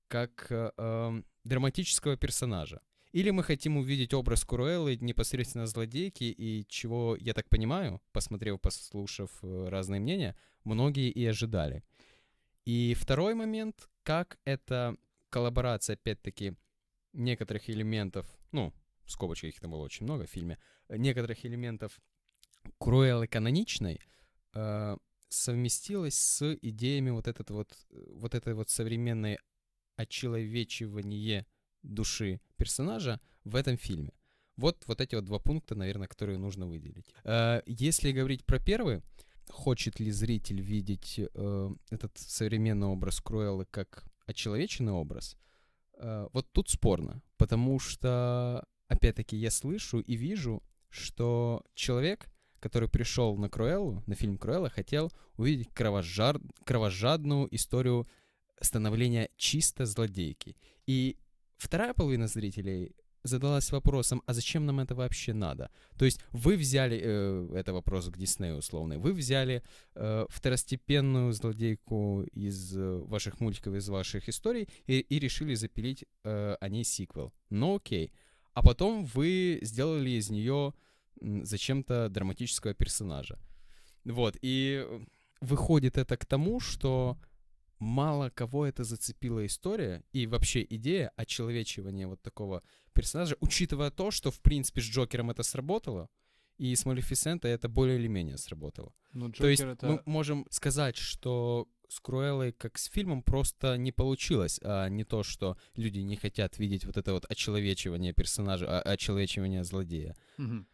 как 0.07 0.47
э, 0.49 0.71
э, 0.75 1.21
драматического 1.43 2.17
персонажа. 2.17 2.81
Или 3.11 3.31
мы 3.31 3.43
хотим 3.43 3.77
увидеть 3.77 4.13
образ 4.13 4.43
Куруэллы 4.43 4.95
непосредственно 4.97 5.65
злодейки, 5.65 6.25
и 6.25 6.65
чего, 6.67 7.15
я 7.19 7.33
так 7.33 7.49
понимаю, 7.49 8.01
посмотрев, 8.11 8.61
послушав 8.61 9.31
э, 9.41 9.67
разные 9.69 9.99
мнения, 9.99 10.35
многие 10.69 11.09
и 11.09 11.25
ожидали. 11.25 11.83
И 12.65 12.93
второй 12.93 13.33
момент, 13.33 13.89
как 14.03 14.37
эта 14.45 14.95
коллаборация, 15.29 15.95
опять-таки, 15.95 16.55
некоторых 17.13 17.69
элементов, 17.69 18.27
ну, 18.51 18.73
в 19.05 19.11
скобочках 19.11 19.49
их 19.49 19.59
там 19.59 19.71
было 19.71 19.81
очень 19.81 20.05
много 20.05 20.25
в 20.25 20.29
фильме, 20.29 20.57
некоторых 20.89 21.45
элементов 21.45 21.99
Круэллы 22.77 23.27
каноничной 23.27 23.99
э, 24.53 24.97
совместилась 25.29 26.15
с 26.15 26.53
идеями 26.61 27.09
вот, 27.09 27.27
этот 27.27 27.49
вот, 27.49 27.73
вот 27.89 28.35
этой 28.35 28.53
вот 28.53 28.69
современной 28.69 29.39
очеловечивание 29.95 31.45
души 31.81 32.41
персонажа 32.57 33.19
в 33.43 33.55
этом 33.55 33.77
фильме. 33.77 34.13
Вот, 34.57 34.83
вот 34.87 35.01
эти 35.01 35.15
вот 35.15 35.25
два 35.25 35.39
пункта, 35.39 35.75
наверное, 35.75 36.07
которые 36.07 36.37
нужно 36.37 36.67
выделить. 36.67 37.13
Э, 37.23 37.61
если 37.65 38.11
говорить 38.11 38.45
про 38.45 38.59
первый, 38.59 39.01
хочет 39.51 39.99
ли 39.99 40.11
зритель 40.11 40.61
видеть 40.61 41.19
э, 41.19 41.69
этот 41.89 42.17
современный 42.17 42.87
образ 42.87 43.19
Круэллы 43.21 43.65
как 43.69 44.05
очеловеченный 44.25 44.93
образ, 44.93 45.35
э, 45.97 46.27
вот 46.33 46.51
тут 46.51 46.69
спорно, 46.69 47.21
потому 47.37 47.79
что, 47.79 48.65
опять-таки, 48.87 49.35
я 49.35 49.51
слышу 49.51 49.99
и 49.99 50.15
вижу, 50.15 50.63
что 50.89 51.63
человек, 51.73 52.27
который 52.59 52.89
пришел 52.89 53.37
на 53.37 53.49
Круэллу, 53.49 54.03
на 54.05 54.15
фильм 54.15 54.37
Круэлла, 54.37 54.69
хотел 54.69 55.11
увидеть 55.37 55.69
кровожар... 55.73 56.39
кровожадную 56.65 57.53
историю 57.55 58.07
становления 58.61 59.29
чисто 59.37 59.85
злодейки. 59.85 60.57
И 60.85 61.17
вторая 61.57 61.93
половина 61.93 62.27
зрителей 62.27 62.95
задалась 63.23 63.71
вопросом, 63.71 64.21
а 64.25 64.33
зачем 64.33 64.65
нам 64.65 64.79
это 64.79 64.95
вообще 64.95 65.33
надо? 65.33 65.71
То 65.97 66.05
есть 66.05 66.21
вы 66.31 66.57
взяли, 66.57 66.99
э, 67.03 67.49
это 67.55 67.73
вопрос 67.73 68.09
к 68.09 68.17
Диснею 68.17 68.57
условный, 68.57 68.97
вы 68.97 69.13
взяли 69.13 69.63
э, 69.95 70.25
второстепенную 70.29 71.33
злодейку 71.33 72.23
из 72.33 72.77
э, 72.77 72.97
ваших 73.07 73.39
мультиков, 73.39 73.75
из 73.75 73.89
ваших 73.89 74.29
историй 74.29 74.67
и, 74.87 74.99
и 74.99 75.19
решили 75.19 75.55
запилить 75.55 76.05
э, 76.23 76.55
о 76.59 76.69
ней 76.69 76.83
сиквел. 76.83 77.33
Ну 77.49 77.75
окей. 77.75 78.11
А 78.53 78.63
потом 78.63 79.05
вы 79.05 79.59
сделали 79.61 80.09
из 80.11 80.29
нее 80.29 80.73
зачем-то 81.21 82.09
драматического 82.09 82.73
персонажа. 82.73 83.37
Вот, 84.05 84.37
и 84.41 84.85
выходит 85.41 85.97
это 85.97 86.17
к 86.17 86.25
тому, 86.25 86.59
что 86.59 87.17
мало 87.79 88.29
кого 88.29 88.65
это 88.65 88.83
зацепила 88.83 89.45
история 89.45 90.03
и 90.11 90.27
вообще 90.27 90.65
идея 90.69 91.11
очеловечивания 91.15 92.07
вот 92.07 92.21
такого 92.21 92.61
персонажа, 92.99 93.35
учитывая 93.39 93.91
то, 93.91 94.11
что, 94.11 94.29
в 94.29 94.41
принципе, 94.41 94.81
с 94.81 94.83
Джокером 94.83 95.29
это 95.29 95.43
сработало, 95.43 96.09
и 96.57 96.75
с 96.75 96.85
Малефисента 96.85 97.47
это 97.47 97.69
более 97.69 97.97
или 97.97 98.07
менее 98.07 98.37
сработало. 98.37 98.93
Ну, 99.13 99.31
то 99.31 99.47
есть 99.47 99.63
это... 99.63 99.87
мы 99.87 100.01
можем 100.05 100.45
сказать, 100.49 100.97
что 100.97 101.67
с 101.87 102.01
Круэллой 102.01 102.51
как 102.51 102.77
с 102.77 102.89
фильмом 102.89 103.23
просто 103.23 103.77
не 103.77 103.93
получилось, 103.93 104.59
а 104.63 104.89
не 104.89 105.05
то, 105.05 105.23
что 105.23 105.57
люди 105.75 105.99
не 105.99 106.17
хотят 106.17 106.59
видеть 106.59 106.83
вот 106.83 106.97
это 106.97 107.13
вот 107.13 107.25
очеловечивание 107.29 108.13
персонажа, 108.13 108.67
а 108.67 108.81
очеловечивание 108.81 109.63
злодея. 109.63 110.17
Угу. 110.37 110.65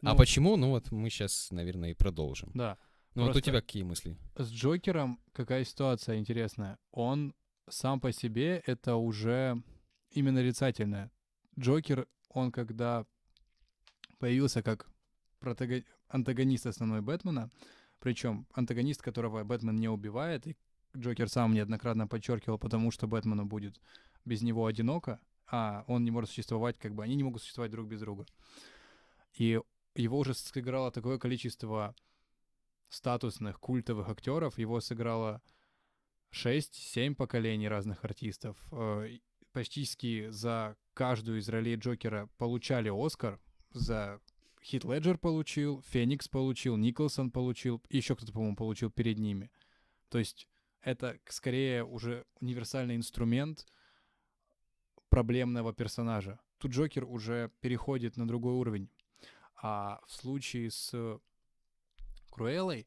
Ну, 0.00 0.10
а 0.10 0.14
почему? 0.14 0.56
Ну 0.56 0.70
вот 0.70 0.90
мы 0.90 1.10
сейчас, 1.10 1.50
наверное, 1.50 1.90
и 1.90 1.94
продолжим. 1.94 2.50
Да. 2.54 2.78
Ну 3.14 3.26
вот 3.26 3.36
у 3.36 3.40
тебя 3.40 3.60
какие 3.60 3.82
мысли? 3.82 4.16
С 4.36 4.50
Джокером 4.50 5.20
какая 5.32 5.64
ситуация 5.64 6.16
интересная? 6.16 6.78
Он 6.92 7.34
сам 7.68 8.00
по 8.00 8.12
себе 8.12 8.62
это 8.66 8.96
уже 8.96 9.62
именно 10.10 10.40
нарицательное. 10.40 11.10
Джокер, 11.58 12.06
он 12.28 12.52
когда 12.52 13.04
появился 14.18 14.62
как 14.62 14.88
протагон... 15.40 15.84
антагонист 16.08 16.66
основной 16.66 17.00
Бэтмена, 17.00 17.50
причем 17.98 18.46
антагонист, 18.52 19.02
которого 19.02 19.42
Бэтмен 19.44 19.76
не 19.76 19.88
убивает, 19.88 20.46
и 20.46 20.56
Джокер 20.96 21.28
сам 21.28 21.54
неоднократно 21.54 22.06
подчеркивал, 22.06 22.58
потому 22.58 22.90
что 22.90 23.06
Бэтмену 23.06 23.44
будет 23.44 23.80
без 24.24 24.42
него 24.42 24.66
одиноко, 24.66 25.20
а 25.46 25.84
он 25.86 26.04
не 26.04 26.10
может 26.10 26.30
существовать, 26.30 26.78
как 26.78 26.94
бы 26.94 27.02
они 27.02 27.16
не 27.16 27.22
могут 27.22 27.42
существовать 27.42 27.70
друг 27.70 27.88
без 27.88 28.00
друга. 28.00 28.26
И 29.34 29.60
его 29.94 30.18
уже 30.18 30.34
сыграло 30.34 30.90
такое 30.90 31.18
количество 31.18 31.94
статусных 32.88 33.60
культовых 33.60 34.08
актеров. 34.08 34.58
Его 34.58 34.80
сыграло 34.80 35.42
6-7 36.32 37.14
поколений 37.14 37.68
разных 37.68 38.04
артистов. 38.04 38.56
Почти 39.52 40.28
за 40.30 40.76
каждую 40.94 41.38
из 41.38 41.48
ролей 41.48 41.76
Джокера 41.76 42.28
получали 42.38 42.90
Оскар. 42.90 43.40
За 43.70 44.20
Хит 44.62 44.84
Леджер 44.84 45.18
получил, 45.18 45.82
Феникс 45.88 46.28
получил, 46.28 46.76
Николсон 46.76 47.30
получил, 47.30 47.82
еще 47.88 48.16
кто-то, 48.16 48.32
по-моему, 48.32 48.56
получил 48.56 48.90
перед 48.90 49.18
ними. 49.18 49.50
То 50.08 50.18
есть 50.18 50.48
это 50.82 51.18
скорее 51.28 51.84
уже 51.84 52.24
универсальный 52.40 52.96
инструмент 52.96 53.66
проблемного 55.08 55.72
персонажа. 55.72 56.40
Тут 56.58 56.72
Джокер 56.72 57.04
уже 57.04 57.50
переходит 57.60 58.16
на 58.16 58.26
другой 58.26 58.54
уровень. 58.54 58.90
А 59.60 60.00
в 60.06 60.12
случае 60.12 60.70
с 60.70 61.20
Круэллой, 62.30 62.86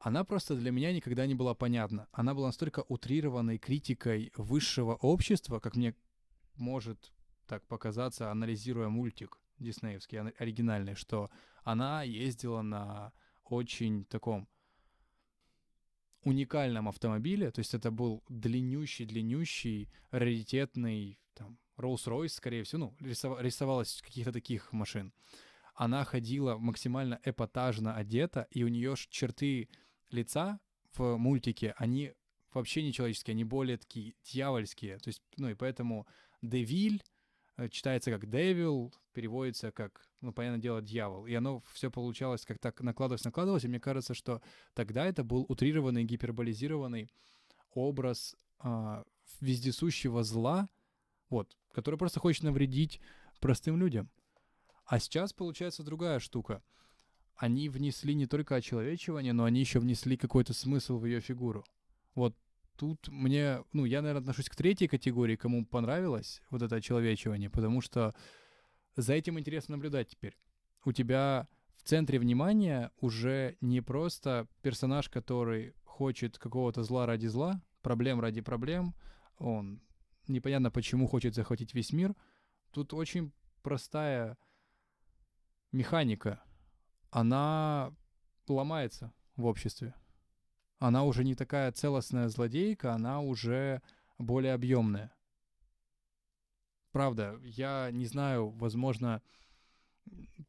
она 0.00 0.24
просто 0.24 0.56
для 0.56 0.70
меня 0.70 0.92
никогда 0.92 1.26
не 1.26 1.34
была 1.34 1.54
понятна. 1.54 2.08
Она 2.10 2.34
была 2.34 2.46
настолько 2.46 2.84
утрированной 2.88 3.58
критикой 3.58 4.32
высшего 4.34 4.94
общества, 4.94 5.60
как 5.60 5.76
мне 5.76 5.94
может 6.56 7.12
так 7.46 7.66
показаться, 7.66 8.30
анализируя 8.30 8.88
мультик 8.88 9.38
диснеевский, 9.58 10.20
оригинальный, 10.20 10.94
что 10.94 11.30
она 11.64 12.02
ездила 12.02 12.62
на 12.62 13.12
очень 13.44 14.06
таком 14.06 14.48
уникальном 16.22 16.88
автомобиле, 16.88 17.50
то 17.50 17.58
есть 17.58 17.74
это 17.74 17.90
был 17.90 18.22
длиннющий-длиннющий, 18.28 19.90
раритетный, 20.10 21.18
там, 21.34 21.58
Rolls-Royce, 21.76 22.28
скорее 22.28 22.64
всего, 22.64 22.94
ну, 23.00 23.06
рисов... 23.06 23.40
рисовалось 23.40 24.00
каких-то 24.02 24.32
таких 24.32 24.72
машин 24.72 25.12
она 25.80 26.04
ходила 26.04 26.58
максимально 26.58 27.18
эпатажно 27.24 27.94
одета, 27.94 28.46
и 28.50 28.64
у 28.64 28.68
нее 28.68 28.94
черты 29.08 29.70
лица 30.10 30.60
в 30.94 31.16
мультике, 31.16 31.74
они 31.76 32.12
вообще 32.52 32.82
не 32.82 32.92
человеческие, 32.92 33.32
они 33.32 33.44
более 33.44 33.78
такие 33.78 34.14
дьявольские. 34.24 34.98
То 34.98 35.08
есть, 35.08 35.22
ну 35.36 35.48
и 35.48 35.54
поэтому 35.54 36.06
Девиль 36.42 37.02
э, 37.56 37.68
читается 37.68 38.10
как 38.10 38.28
Девил, 38.28 38.92
переводится 39.12 39.72
как, 39.72 40.08
ну, 40.20 40.32
понятное 40.32 40.60
дело, 40.60 40.82
дьявол. 40.82 41.26
И 41.26 41.34
оно 41.34 41.62
все 41.72 41.90
получалось 41.90 42.44
как 42.44 42.58
так 42.58 42.80
накладывалось, 42.80 43.24
накладывалось. 43.24 43.64
И 43.64 43.68
мне 43.68 43.80
кажется, 43.80 44.14
что 44.14 44.42
тогда 44.74 45.06
это 45.06 45.24
был 45.24 45.44
утрированный, 45.48 46.04
гиперболизированный 46.04 47.10
образ 47.72 48.36
а, 48.58 49.04
вездесущего 49.40 50.22
зла, 50.22 50.68
вот, 51.28 51.56
который 51.72 51.96
просто 51.96 52.20
хочет 52.20 52.42
навредить 52.42 53.00
простым 53.40 53.78
людям. 53.78 54.10
А 54.84 54.98
сейчас 54.98 55.32
получается 55.32 55.82
другая 55.82 56.18
штука. 56.18 56.62
Они 57.40 57.70
внесли 57.70 58.14
не 58.14 58.26
только 58.26 58.56
очеловечивание, 58.56 59.32
но 59.32 59.44
они 59.44 59.60
еще 59.60 59.78
внесли 59.78 60.18
какой-то 60.18 60.52
смысл 60.52 60.98
в 60.98 61.06
ее 61.06 61.20
фигуру. 61.20 61.64
Вот 62.14 62.36
тут 62.76 63.08
мне, 63.08 63.64
ну, 63.72 63.86
я, 63.86 64.02
наверное, 64.02 64.20
отношусь 64.20 64.50
к 64.50 64.56
третьей 64.56 64.88
категории, 64.88 65.36
кому 65.36 65.64
понравилось 65.64 66.42
вот 66.50 66.60
это 66.60 66.76
очеловечивание, 66.76 67.48
потому 67.48 67.80
что 67.80 68.14
за 68.94 69.14
этим 69.14 69.38
интересно 69.38 69.76
наблюдать 69.76 70.08
теперь. 70.08 70.36
У 70.84 70.92
тебя 70.92 71.48
в 71.76 71.82
центре 71.82 72.18
внимания 72.18 72.92
уже 73.00 73.56
не 73.62 73.80
просто 73.80 74.46
персонаж, 74.60 75.08
который 75.08 75.72
хочет 75.84 76.36
какого-то 76.36 76.82
зла 76.82 77.06
ради 77.06 77.26
зла, 77.26 77.62
проблем 77.80 78.20
ради 78.20 78.42
проблем, 78.42 78.94
он 79.38 79.80
непонятно 80.28 80.70
почему 80.70 81.06
хочет 81.06 81.34
захватить 81.34 81.72
весь 81.72 81.94
мир. 81.94 82.14
Тут 82.70 82.92
очень 82.92 83.32
простая 83.62 84.36
механика, 85.72 86.42
она 87.10 87.94
ломается 88.48 89.12
в 89.36 89.46
обществе. 89.46 89.94
Она 90.78 91.04
уже 91.04 91.24
не 91.24 91.34
такая 91.34 91.70
целостная 91.72 92.28
злодейка, 92.28 92.94
она 92.94 93.20
уже 93.20 93.82
более 94.18 94.54
объемная. 94.54 95.12
Правда, 96.92 97.38
я 97.44 97.90
не 97.92 98.06
знаю, 98.06 98.50
возможно, 98.50 99.22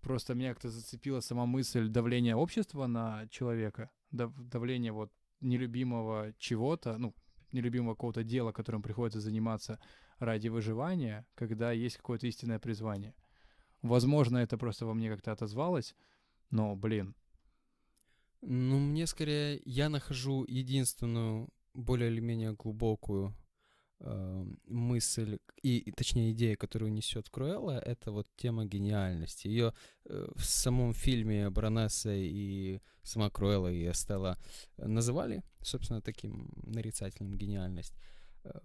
просто 0.01 0.34
меня 0.34 0.53
как-то 0.53 0.70
зацепила 0.70 1.20
сама 1.20 1.46
мысль 1.46 1.88
давления 1.89 2.36
общества 2.36 2.88
на 2.88 3.27
человека, 3.30 3.91
давление 4.12 4.91
вот 4.91 5.12
нелюбимого 5.41 6.34
чего-то, 6.39 6.98
ну, 6.98 7.13
нелюбимого 7.51 7.96
какого-то 7.96 8.24
дела, 8.24 8.51
которым 8.51 8.82
приходится 8.82 9.20
заниматься 9.20 9.80
ради 10.20 10.48
выживания, 10.48 11.25
когда 11.36 11.72
есть 11.72 11.98
какое-то 11.98 12.27
истинное 12.27 12.60
призвание. 12.60 13.13
Возможно, 13.82 14.38
это 14.38 14.58
просто 14.58 14.86
во 14.86 14.94
мне 14.94 15.10
как-то 15.10 15.32
отозвалось, 15.32 15.96
но, 16.51 16.75
блин. 16.75 17.15
Ну, 18.41 18.79
мне 18.79 19.08
скорее, 19.08 19.62
я 19.65 19.89
нахожу 19.89 20.46
единственную, 20.48 21.50
более 21.74 22.12
или 22.12 22.20
менее 22.20 22.53
глубокую 22.53 23.36
э, 24.00 24.46
мысль, 24.65 25.38
и, 25.62 25.91
точнее 25.96 26.31
идея, 26.31 26.55
которую 26.55 26.91
несет 26.91 27.29
Круэлла, 27.29 27.79
это 27.79 28.12
вот 28.12 28.27
тема 28.36 28.65
гениальности. 28.65 29.48
Ее 29.48 29.74
э, 30.05 30.27
в 30.36 30.43
самом 30.43 30.93
фильме 30.93 31.50
Баронесса 31.50 32.13
и 32.13 32.79
сама 33.03 33.29
Круэлла 33.29 33.72
и 33.72 33.89
Эстелла 33.89 34.38
называли, 34.77 35.43
собственно, 35.62 36.01
таким 36.01 36.51
нарицательным 36.63 37.38
гениальность. 37.38 37.93
Э, 38.43 38.60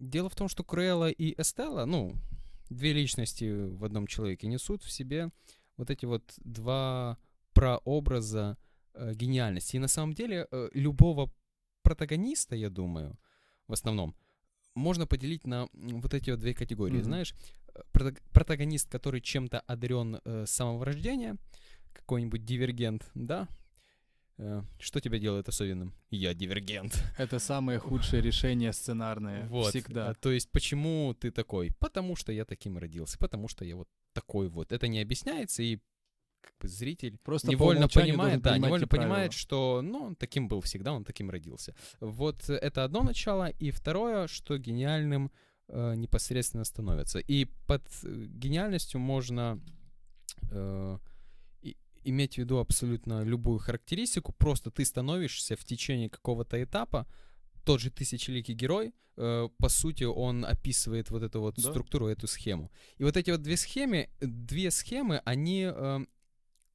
дело 0.00 0.28
в 0.28 0.34
том, 0.34 0.48
что 0.48 0.64
Круэлла 0.64 1.10
и 1.10 1.40
Эстелла, 1.40 1.84
ну, 1.84 2.16
две 2.70 2.92
личности 2.92 3.68
в 3.68 3.84
одном 3.84 4.06
человеке 4.06 4.48
несут 4.48 4.82
в 4.82 4.90
себе 4.90 5.30
вот 5.76 5.90
эти 5.90 6.06
вот 6.06 6.32
два 6.38 7.18
прообраза 7.52 8.56
э, 8.94 9.12
гениальности. 9.14 9.76
И 9.76 9.80
на 9.80 9.88
самом 9.88 10.14
деле 10.14 10.46
э, 10.50 10.68
любого 10.74 11.32
протагониста, 11.82 12.56
я 12.56 12.70
думаю, 12.70 13.18
в 13.66 13.72
основном, 13.72 14.14
можно 14.74 15.06
поделить 15.06 15.46
на 15.46 15.68
вот 15.72 16.14
эти 16.14 16.30
вот 16.30 16.40
две 16.40 16.54
категории. 16.54 16.98
Mm-hmm. 16.98 17.04
Знаешь, 17.04 17.34
э, 17.74 18.12
протагонист, 18.32 18.90
который 18.90 19.20
чем-то 19.20 19.60
одарен 19.60 20.20
э, 20.24 20.44
с 20.46 20.50
самого 20.50 20.84
рождения, 20.84 21.36
какой-нибудь 21.92 22.44
дивергент, 22.44 23.10
да, 23.14 23.48
э, 24.38 24.62
что 24.78 25.00
тебя 25.00 25.18
делает 25.18 25.48
особенным? 25.48 25.94
Я 26.10 26.34
дивергент. 26.34 27.04
Это 27.18 27.38
самые 27.38 27.78
худшие 27.78 28.22
решения 28.22 28.72
сценарные. 28.72 29.46
Вот. 29.46 29.70
Всегда. 29.70 30.10
А, 30.10 30.14
то 30.14 30.30
есть, 30.30 30.50
почему 30.50 31.14
ты 31.14 31.30
такой? 31.30 31.72
Потому 31.78 32.16
что 32.16 32.32
я 32.32 32.44
таким 32.44 32.78
родился. 32.78 33.18
Потому 33.18 33.48
что 33.48 33.64
я 33.64 33.76
вот 33.76 33.88
такой 34.12 34.48
вот. 34.48 34.72
Это 34.72 34.88
не 34.88 35.00
объясняется, 35.00 35.62
и 35.62 35.78
как 36.40 36.54
бы 36.60 36.68
зритель 36.68 37.18
Просто 37.22 37.50
невольно 37.50 37.88
понимает, 37.88 38.42
да, 38.42 38.58
невольно 38.58 38.86
понимает, 38.86 39.32
что, 39.32 39.80
ну, 39.82 40.06
он 40.06 40.16
таким 40.16 40.48
был 40.48 40.60
всегда, 40.60 40.92
он 40.92 41.04
таким 41.04 41.30
родился. 41.30 41.74
Вот 42.00 42.48
это 42.50 42.84
одно 42.84 43.02
начало, 43.02 43.48
и 43.48 43.70
второе, 43.70 44.26
что 44.26 44.58
гениальным 44.58 45.30
э, 45.68 45.94
непосредственно 45.94 46.64
становится. 46.64 47.18
И 47.20 47.46
под 47.66 47.82
э, 48.02 48.26
гениальностью 48.28 49.00
можно 49.00 49.60
э, 50.50 50.98
иметь 52.04 52.34
в 52.34 52.38
виду 52.38 52.58
абсолютно 52.58 53.22
любую 53.22 53.58
характеристику, 53.58 54.32
просто 54.32 54.70
ты 54.70 54.84
становишься 54.84 55.56
в 55.56 55.64
течение 55.64 56.10
какого-то 56.10 56.62
этапа 56.62 57.06
тот 57.64 57.80
же 57.80 57.90
тысячеликий 57.90 58.54
герой, 58.54 58.94
э, 59.16 59.48
по 59.58 59.68
сути, 59.68 60.04
он 60.04 60.44
описывает 60.44 61.10
вот 61.10 61.22
эту 61.22 61.40
вот 61.40 61.56
да. 61.56 61.70
структуру, 61.70 62.08
эту 62.08 62.26
схему. 62.26 62.70
И 62.98 63.04
вот 63.04 63.16
эти 63.16 63.30
вот 63.30 63.42
две 63.42 63.56
схемы, 63.56 64.08
две 64.20 64.70
схемы, 64.70 65.22
они 65.24 65.70
э, 65.72 66.00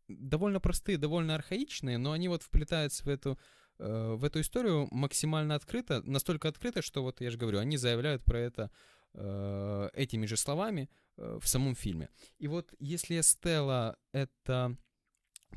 довольно 0.07 0.59
простые, 0.59 0.97
довольно 0.97 1.35
архаичные, 1.35 1.97
но 1.97 2.11
они 2.11 2.27
вот 2.27 2.43
вплетаются 2.43 3.03
в 3.03 3.07
эту 3.07 3.37
э, 3.79 4.15
в 4.17 4.23
эту 4.23 4.41
историю 4.41 4.87
максимально 4.91 5.55
открыто, 5.55 6.01
настолько 6.03 6.47
открыто, 6.47 6.81
что 6.81 7.03
вот 7.03 7.21
я 7.21 7.31
же 7.31 7.37
говорю, 7.37 7.59
они 7.59 7.77
заявляют 7.77 8.23
про 8.23 8.39
это 8.39 8.71
э, 9.13 9.89
этими 9.93 10.25
же 10.25 10.37
словами 10.37 10.89
э, 11.17 11.39
в 11.41 11.47
самом 11.47 11.75
фильме. 11.75 12.09
И 12.39 12.47
вот 12.47 12.73
если 12.79 13.21
Стелла 13.21 13.97
это 14.13 14.75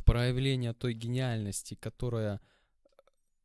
проявление 0.04 0.72
той 0.72 0.94
гениальности, 0.94 1.74
которая 1.74 2.40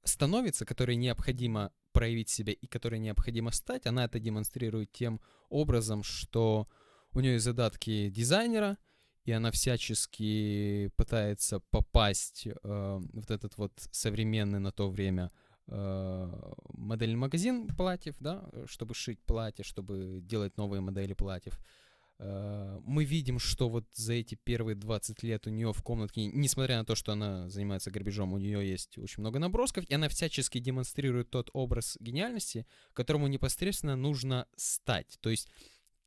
становится, 0.06 0.66
которой 0.66 0.96
необходимо 0.96 1.72
проявить 1.92 2.30
себя 2.30 2.54
и 2.54 2.68
которой 2.68 3.00
необходимо 3.00 3.52
стать, 3.52 3.86
она 3.86 4.06
это 4.06 4.20
демонстрирует 4.20 4.92
тем 4.92 5.20
образом, 5.50 6.04
что 6.04 6.68
у 7.14 7.20
нее 7.20 7.34
есть 7.34 7.46
задатки 7.46 8.10
дизайнера, 8.10 8.78
и 9.24 9.32
она 9.32 9.52
всячески 9.52 10.92
пытается 10.98 11.60
попасть 11.72 12.48
э, 12.48 12.52
в 12.62 13.32
этот 13.32 13.58
вот 13.58 13.72
современный 13.92 14.60
на 14.60 14.72
то 14.72 14.90
время 14.90 15.32
э, 15.68 16.52
модельный 16.74 17.16
магазин 17.18 17.68
платьев, 17.76 18.16
да, 18.20 18.48
чтобы 18.68 18.94
шить 18.94 19.20
платья, 19.26 19.64
чтобы 19.64 20.20
делать 20.22 20.58
новые 20.58 20.82
модели 20.82 21.14
платьев. 21.14 21.58
Э, 21.58 21.85
мы 22.18 23.04
видим, 23.04 23.40
что 23.40 23.68
вот 23.68 23.86
за 23.94 24.14
эти 24.14 24.36
первые 24.36 24.76
20 24.76 25.22
лет 25.24 25.48
у 25.48 25.50
нее 25.50 25.74
в 25.74 25.84
комнатке, 25.84 26.26
несмотря 26.26 26.78
на 26.78 26.86
то, 26.86 26.96
что 26.96 27.12
она 27.12 27.50
занимается 27.50 27.92
грабежом, 27.92 28.32
у 28.32 28.38
нее 28.38 28.66
есть 28.66 28.98
очень 28.98 29.22
много 29.22 29.38
набросков, 29.40 29.84
и 29.84 29.94
она 29.94 30.08
всячески 30.08 30.60
демонстрирует 30.60 31.30
тот 31.30 31.50
образ 31.52 31.98
гениальности, 32.00 32.66
которому 32.94 33.28
непосредственно 33.28 33.98
нужно 33.98 34.48
стать. 34.56 35.18
То 35.20 35.30
есть 35.30 35.50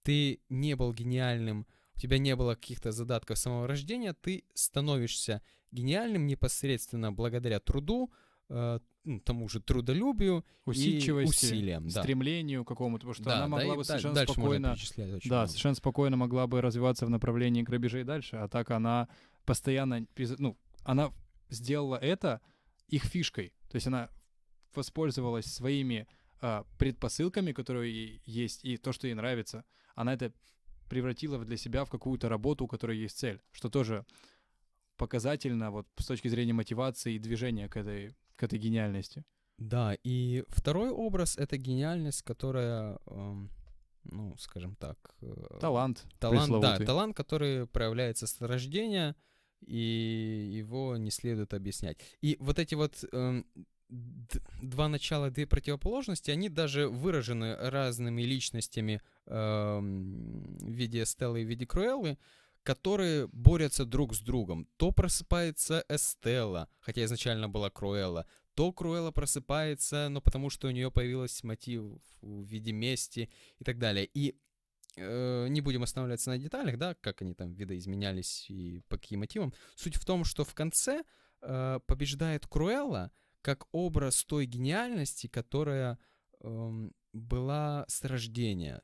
ты 0.02 0.40
не 0.48 0.76
был 0.76 0.94
гениальным 0.94 1.66
у 1.98 2.00
тебя 2.00 2.18
не 2.18 2.36
было 2.36 2.54
каких-то 2.54 2.92
задатков 2.92 3.38
самого 3.38 3.66
рождения, 3.66 4.12
ты 4.12 4.44
становишься 4.54 5.42
гениальным 5.72 6.28
непосредственно 6.28 7.10
благодаря 7.10 7.58
труду, 7.58 8.12
э, 8.48 8.78
ну, 9.08 9.20
тому 9.20 9.48
же 9.48 9.60
трудолюбию 9.60 10.44
Усидчивости, 10.64 11.44
и 11.44 11.48
усилиям, 11.48 11.88
да. 11.88 12.02
стремлению 12.02 12.64
какому-то, 12.64 13.00
потому 13.06 13.14
что 13.14 13.24
да, 13.24 13.36
она 13.38 13.48
могла 13.48 13.72
да, 13.72 13.76
бы 13.76 13.84
совершенно 13.84 14.22
спокойно, 14.24 14.76
да, 14.96 15.04
много. 15.24 15.46
совершенно 15.46 15.74
спокойно 15.74 16.16
могла 16.16 16.46
бы 16.46 16.60
развиваться 16.60 17.06
в 17.06 17.10
направлении 17.10 17.62
грабежей 17.62 18.04
дальше, 18.04 18.36
а 18.36 18.48
так 18.48 18.70
она 18.70 19.08
постоянно, 19.44 20.06
ну, 20.38 20.58
она 20.84 21.12
сделала 21.48 21.96
это 21.96 22.40
их 22.88 23.04
фишкой, 23.04 23.54
то 23.70 23.76
есть 23.76 23.86
она 23.86 24.10
воспользовалась 24.74 25.46
своими 25.46 26.06
э, 26.42 26.64
предпосылками, 26.78 27.52
которые 27.52 28.20
есть, 28.26 28.64
и 28.64 28.76
то, 28.76 28.92
что 28.92 29.06
ей 29.06 29.14
нравится, 29.14 29.64
она 29.94 30.14
это 30.14 30.32
превратила 30.88 31.42
для 31.44 31.56
себя 31.56 31.84
в 31.84 31.90
какую-то 31.90 32.28
работу, 32.28 32.64
у 32.64 32.68
которой 32.68 32.98
есть 32.98 33.18
цель, 33.18 33.40
что 33.52 33.68
тоже 33.68 34.04
показательно 34.98 35.70
вот 35.70 35.86
с 35.98 36.06
точки 36.06 36.28
зрения 36.28 36.52
мотивации 36.52 37.14
и 37.14 37.18
движения 37.18 37.68
к 37.68 37.76
этой, 37.76 38.14
к 38.38 38.44
этой 38.44 38.58
гениальности. 38.58 39.24
Да, 39.58 39.96
и 40.04 40.44
второй 40.48 40.90
образ— 40.90 41.36
это 41.38 41.56
гениальность, 41.56 42.22
которая, 42.22 42.98
эм, 43.06 43.50
ну, 44.04 44.36
скажем 44.38 44.76
так... 44.76 44.96
Э, 45.20 45.58
талант. 45.60 46.06
Талант, 46.20 46.60
да, 46.60 46.78
талант, 46.78 47.16
который 47.16 47.66
проявляется 47.66 48.28
с 48.28 48.40
рождения, 48.40 49.16
и 49.66 50.48
его 50.52 50.96
не 50.96 51.10
следует 51.10 51.54
объяснять. 51.54 51.98
И 52.20 52.36
вот 52.38 52.60
эти 52.60 52.76
вот 52.76 53.04
эм, 53.10 53.44
два 54.62 54.88
начала, 54.88 55.30
две 55.30 55.46
противоположности, 55.46 56.30
они 56.30 56.48
даже 56.48 56.88
выражены 56.88 57.56
разными 57.56 58.22
личностями 58.22 59.02
э, 59.26 59.78
в 59.80 60.70
виде 60.70 61.04
Стеллы 61.04 61.42
и 61.42 61.44
в 61.44 61.48
виде 61.48 61.66
Круэллы, 61.66 62.16
которые 62.68 63.28
борются 63.28 63.86
друг 63.86 64.14
с 64.14 64.20
другом. 64.20 64.68
То 64.76 64.92
просыпается 64.92 65.86
Эстелла, 65.88 66.68
хотя 66.80 67.02
изначально 67.04 67.48
была 67.48 67.70
Круэлла, 67.70 68.26
то 68.52 68.72
Круэлла 68.74 69.10
просыпается, 69.10 70.10
но 70.10 70.20
потому 70.20 70.50
что 70.50 70.68
у 70.68 70.70
нее 70.70 70.90
появился 70.90 71.46
мотив 71.46 71.82
в 72.20 72.42
виде 72.42 72.72
мести 72.72 73.30
и 73.58 73.64
так 73.64 73.78
далее. 73.78 74.04
И 74.12 74.38
э, 74.96 75.46
не 75.48 75.62
будем 75.62 75.82
останавливаться 75.82 76.28
на 76.28 76.36
деталях, 76.36 76.76
да, 76.76 76.94
как 77.00 77.22
они 77.22 77.32
там 77.32 77.54
видоизменялись 77.54 78.44
и 78.50 78.82
по 78.90 78.98
каким 78.98 79.20
мотивам. 79.20 79.54
Суть 79.74 79.96
в 79.96 80.04
том, 80.04 80.24
что 80.24 80.44
в 80.44 80.52
конце 80.52 81.04
э, 81.40 81.80
побеждает 81.86 82.46
Круэлла, 82.46 83.12
как 83.40 83.66
образ 83.72 84.24
той 84.24 84.44
гениальности, 84.44 85.26
которая 85.26 85.98
э, 86.40 86.90
была 87.14 87.86
с 87.88 88.04
рождения. 88.04 88.82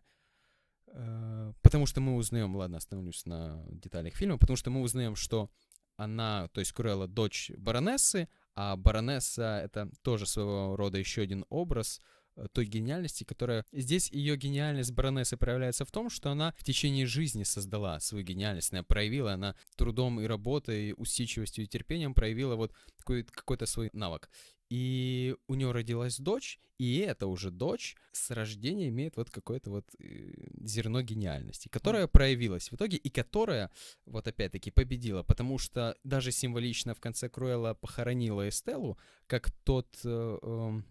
Э, 0.94 1.52
потому 1.62 1.86
что 1.86 2.00
мы 2.00 2.16
узнаем, 2.16 2.56
ладно, 2.56 2.78
остановлюсь 2.78 3.26
на 3.26 3.62
деталях 3.68 4.14
фильма, 4.14 4.38
потому 4.38 4.56
что 4.56 4.70
мы 4.70 4.80
узнаем, 4.80 5.16
что 5.16 5.50
она, 5.96 6.48
то 6.48 6.60
есть 6.60 6.72
Курелла, 6.72 7.06
дочь 7.06 7.50
баронессы, 7.56 8.28
а 8.54 8.76
баронесса— 8.76 9.60
это 9.64 9.90
тоже 10.02 10.26
своего 10.26 10.76
рода 10.76 10.98
еще 10.98 11.22
один 11.22 11.44
образ— 11.48 12.00
Э, 12.36 12.46
той 12.52 12.66
гениальности, 12.66 13.24
которая... 13.24 13.64
Здесь 13.72 14.10
ее 14.10 14.36
гениальность 14.36 14.92
баронессы 14.92 15.36
проявляется 15.36 15.84
в 15.84 15.90
том, 15.90 16.10
что 16.10 16.30
она 16.30 16.52
в 16.56 16.64
течение 16.64 17.06
жизни 17.06 17.44
создала 17.44 18.00
свою 18.00 18.24
гениальность, 18.24 18.72
она 18.72 18.82
проявила, 18.82 19.32
она 19.32 19.54
трудом 19.76 20.20
и 20.20 20.26
работой, 20.26 20.94
усидчивостью 20.96 21.64
и 21.64 21.68
терпением 21.68 22.14
проявила 22.14 22.56
вот 22.56 22.72
какой- 22.98 23.24
какой-то 23.24 23.66
свой 23.66 23.90
навык. 23.92 24.30
И 24.70 25.36
у 25.46 25.54
нее 25.54 25.72
родилась 25.72 26.18
дочь, 26.18 26.58
и 26.78 26.98
эта 26.98 27.26
уже 27.26 27.50
дочь 27.50 27.96
с 28.12 28.30
рождения 28.30 28.88
имеет 28.88 29.16
вот 29.16 29.30
какое-то 29.30 29.70
вот 29.70 29.84
э, 29.98 30.32
зерно 30.62 31.02
гениальности, 31.02 31.68
которая 31.68 32.06
проявилась 32.06 32.70
в 32.70 32.74
итоге 32.74 32.96
и 32.96 33.10
которая 33.10 33.70
вот 34.06 34.26
опять-таки 34.26 34.70
победила, 34.70 35.22
потому 35.22 35.58
что 35.58 35.96
даже 36.02 36.32
символично 36.32 36.94
в 36.94 37.00
конце 37.00 37.28
Круэлла 37.28 37.74
похоронила 37.74 38.48
Эстеллу, 38.48 38.98
как 39.26 39.50
тот 39.64 39.86
э, 40.04 40.38
э, 40.42 40.82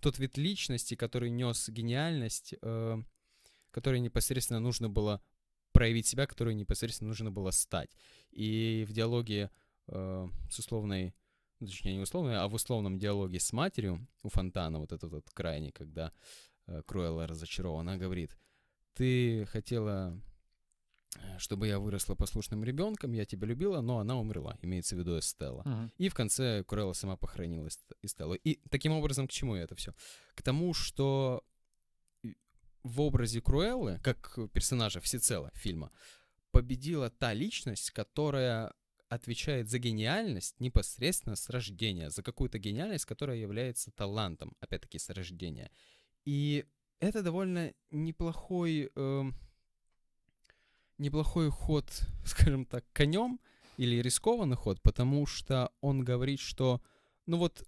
тот 0.00 0.18
вид 0.18 0.36
личности, 0.36 0.94
который 0.94 1.30
нес 1.30 1.68
гениальность, 1.68 2.54
э, 2.60 3.02
который 3.70 4.00
непосредственно 4.00 4.60
нужно 4.60 4.88
было 4.88 5.22
проявить 5.72 6.06
себя, 6.06 6.26
который 6.26 6.54
непосредственно 6.54 7.08
нужно 7.08 7.30
было 7.30 7.50
стать. 7.50 7.90
И 8.30 8.84
в 8.88 8.92
диалоге 8.92 9.50
э, 9.88 10.28
с 10.50 10.58
условной, 10.58 11.14
ну, 11.60 11.66
точнее 11.66 11.94
не 11.94 12.00
условной, 12.00 12.36
а 12.36 12.48
в 12.48 12.54
условном 12.54 12.98
диалоге 12.98 13.38
с 13.38 13.52
матерью 13.52 14.06
у 14.22 14.28
Фонтана, 14.28 14.78
вот 14.78 14.92
этот 14.92 15.12
вот 15.12 15.30
крайний, 15.30 15.70
когда 15.70 16.12
э, 16.66 16.82
Круэлла 16.86 17.26
разочарована, 17.26 17.92
она 17.92 18.00
говорит, 18.00 18.36
ты 18.94 19.46
хотела 19.46 20.20
Э, 21.16 21.38
чтобы 21.38 21.66
я 21.66 21.78
выросла 21.78 22.14
послушным 22.14 22.64
ребенком, 22.64 23.12
я 23.12 23.24
тебя 23.24 23.46
любила, 23.46 23.80
но 23.80 23.98
она 23.98 24.18
умерла, 24.18 24.56
имеется 24.62 24.94
в 24.94 24.98
виду 24.98 25.18
Эстелла. 25.18 25.62
Uh-huh. 25.62 25.90
И 25.98 26.08
в 26.08 26.14
конце 26.14 26.62
Курелла 26.64 26.92
сама 26.92 27.16
похоронила 27.16 27.68
Эстеллу. 28.02 28.34
И 28.34 28.60
таким 28.70 28.92
образом, 28.92 29.26
к 29.26 29.32
чему 29.32 29.54
это 29.54 29.74
все? 29.74 29.94
К 30.34 30.42
тому, 30.42 30.72
что 30.72 31.44
в 32.82 33.00
образе 33.00 33.40
Круэллы, 33.40 33.98
как 34.02 34.38
персонажа 34.52 35.00
всецело 35.00 35.50
фильма, 35.54 35.90
победила 36.50 37.10
та 37.10 37.34
личность, 37.34 37.90
которая 37.90 38.72
отвечает 39.10 39.68
за 39.68 39.78
гениальность 39.80 40.60
непосредственно 40.60 41.34
с 41.34 41.50
рождения, 41.50 42.10
за 42.10 42.22
какую-то 42.22 42.58
гениальность, 42.58 43.04
которая 43.04 43.36
является 43.36 43.90
талантом, 43.90 44.56
опять-таки, 44.60 44.98
с 44.98 45.10
рождения. 45.10 45.70
И 46.24 46.64
это 47.00 47.22
довольно 47.22 47.74
неплохой, 47.90 48.90
э, 48.94 49.22
неплохой 50.98 51.50
ход, 51.50 51.86
скажем 52.24 52.64
так, 52.64 52.84
конем 52.92 53.40
или 53.76 54.00
рискованный 54.00 54.56
ход, 54.56 54.80
потому 54.80 55.26
что 55.26 55.72
он 55.80 56.04
говорит, 56.04 56.38
что, 56.38 56.80
ну 57.26 57.36
вот, 57.38 57.64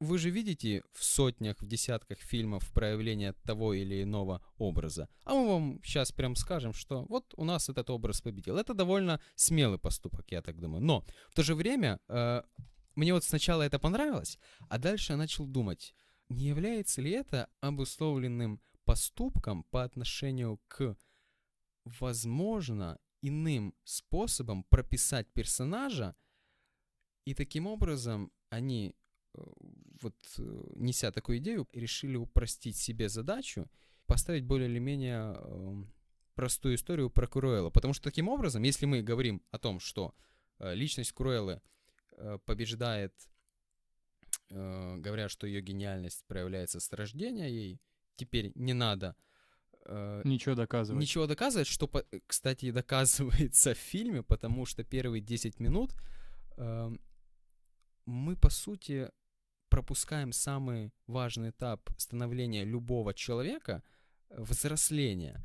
вы 0.00 0.18
же 0.18 0.30
видите 0.30 0.82
в 0.92 1.04
сотнях, 1.04 1.60
в 1.60 1.66
десятках 1.66 2.18
фильмов 2.18 2.70
проявление 2.72 3.32
того 3.44 3.74
или 3.74 4.02
иного 4.02 4.42
образа. 4.58 5.08
А 5.24 5.34
мы 5.34 5.48
вам 5.48 5.80
сейчас 5.84 6.12
прям 6.12 6.36
скажем, 6.36 6.72
что 6.72 7.04
вот 7.08 7.32
у 7.36 7.44
нас 7.44 7.68
этот 7.68 7.90
образ 7.90 8.20
победил. 8.20 8.58
Это 8.58 8.74
довольно 8.74 9.20
смелый 9.34 9.78
поступок, 9.78 10.30
я 10.30 10.42
так 10.42 10.58
думаю. 10.60 10.84
Но 10.84 11.04
в 11.30 11.34
то 11.34 11.42
же 11.42 11.54
время 11.54 11.98
э, 12.08 12.42
мне 12.94 13.14
вот 13.14 13.24
сначала 13.24 13.62
это 13.62 13.78
понравилось, 13.78 14.38
а 14.68 14.78
дальше 14.78 15.12
я 15.12 15.16
начал 15.16 15.46
думать, 15.46 15.94
не 16.28 16.46
является 16.46 17.00
ли 17.00 17.10
это 17.10 17.48
обусловленным 17.60 18.60
поступком 18.84 19.64
по 19.64 19.82
отношению 19.82 20.60
к, 20.68 20.96
возможно, 21.84 22.98
иным 23.22 23.74
способом 23.84 24.64
прописать 24.64 25.26
персонажа, 25.32 26.14
и 27.24 27.34
таким 27.34 27.66
образом 27.66 28.30
они 28.50 28.94
вот 30.00 30.14
э, 30.38 30.62
неся 30.76 31.10
такую 31.12 31.38
идею, 31.38 31.68
решили 31.72 32.16
упростить 32.16 32.76
себе 32.76 33.08
задачу, 33.08 33.70
поставить 34.06 34.44
более 34.44 34.68
или 34.68 34.78
менее 34.78 35.34
эм, 35.34 35.92
простую 36.34 36.74
историю 36.74 37.10
про 37.10 37.26
Круэлла. 37.26 37.70
Потому 37.70 37.94
что 37.94 38.04
таким 38.04 38.28
образом, 38.28 38.62
если 38.62 38.86
мы 38.86 39.02
говорим 39.02 39.42
о 39.50 39.58
том, 39.58 39.80
что 39.80 40.14
э, 40.58 40.74
личность 40.74 41.12
Круэллы 41.12 41.60
побеждает, 42.46 43.12
говоря, 44.48 45.28
что 45.28 45.46
ее 45.46 45.60
гениальность 45.60 46.24
проявляется 46.26 46.80
с 46.80 46.90
рождения 46.92 47.50
ей, 47.50 47.78
теперь 48.16 48.52
не 48.54 48.72
надо 48.72 49.16
Ничего 49.88 50.54
доказывать. 50.54 51.00
Ничего 51.00 51.26
доказывать, 51.26 51.68
что, 51.68 51.90
кстати, 52.26 52.70
доказывается 52.72 53.74
в 53.74 53.78
фильме, 53.78 54.22
потому 54.22 54.66
что 54.66 54.82
первые 54.82 55.20
10 55.20 55.60
минут 55.60 55.94
эм, 56.56 57.00
мы, 58.06 58.36
по 58.36 58.50
сути, 58.50 59.10
пропускаем 59.76 60.32
самый 60.32 60.90
важный 61.06 61.50
этап 61.50 61.90
становления 61.98 62.64
любого 62.64 63.12
человека, 63.12 63.82
взросления. 64.30 65.44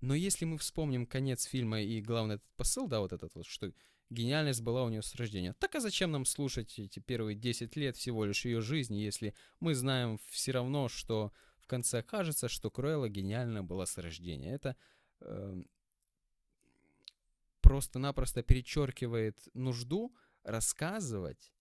Но 0.00 0.16
если 0.16 0.46
мы 0.46 0.58
вспомним 0.58 1.06
конец 1.06 1.44
фильма 1.44 1.80
и 1.80 2.02
главный 2.02 2.34
этот 2.34 2.48
посыл, 2.56 2.88
да, 2.88 2.98
вот 2.98 3.12
этот 3.12 3.32
вот, 3.36 3.46
что 3.46 3.72
гениальность 4.10 4.62
была 4.62 4.82
у 4.82 4.88
нее 4.88 5.00
с 5.00 5.14
рождения. 5.14 5.54
Так 5.60 5.76
а 5.76 5.80
зачем 5.80 6.10
нам 6.10 6.24
слушать 6.24 6.76
эти 6.76 6.98
первые 6.98 7.36
10 7.36 7.76
лет 7.76 7.96
всего 7.96 8.24
лишь 8.24 8.46
ее 8.46 8.60
жизни, 8.60 8.96
если 8.96 9.32
мы 9.60 9.76
знаем 9.76 10.18
все 10.26 10.50
равно, 10.50 10.88
что 10.88 11.32
в 11.60 11.68
конце 11.68 12.00
окажется, 12.00 12.48
что 12.48 12.72
Круэлла 12.72 13.08
гениальна 13.08 13.62
была 13.62 13.86
с 13.86 13.96
рождения. 13.96 14.54
Это 14.54 14.74
э, 15.20 15.62
просто-напросто 17.60 18.42
перечеркивает 18.42 19.38
нужду 19.54 20.12
рассказывать 20.42 21.52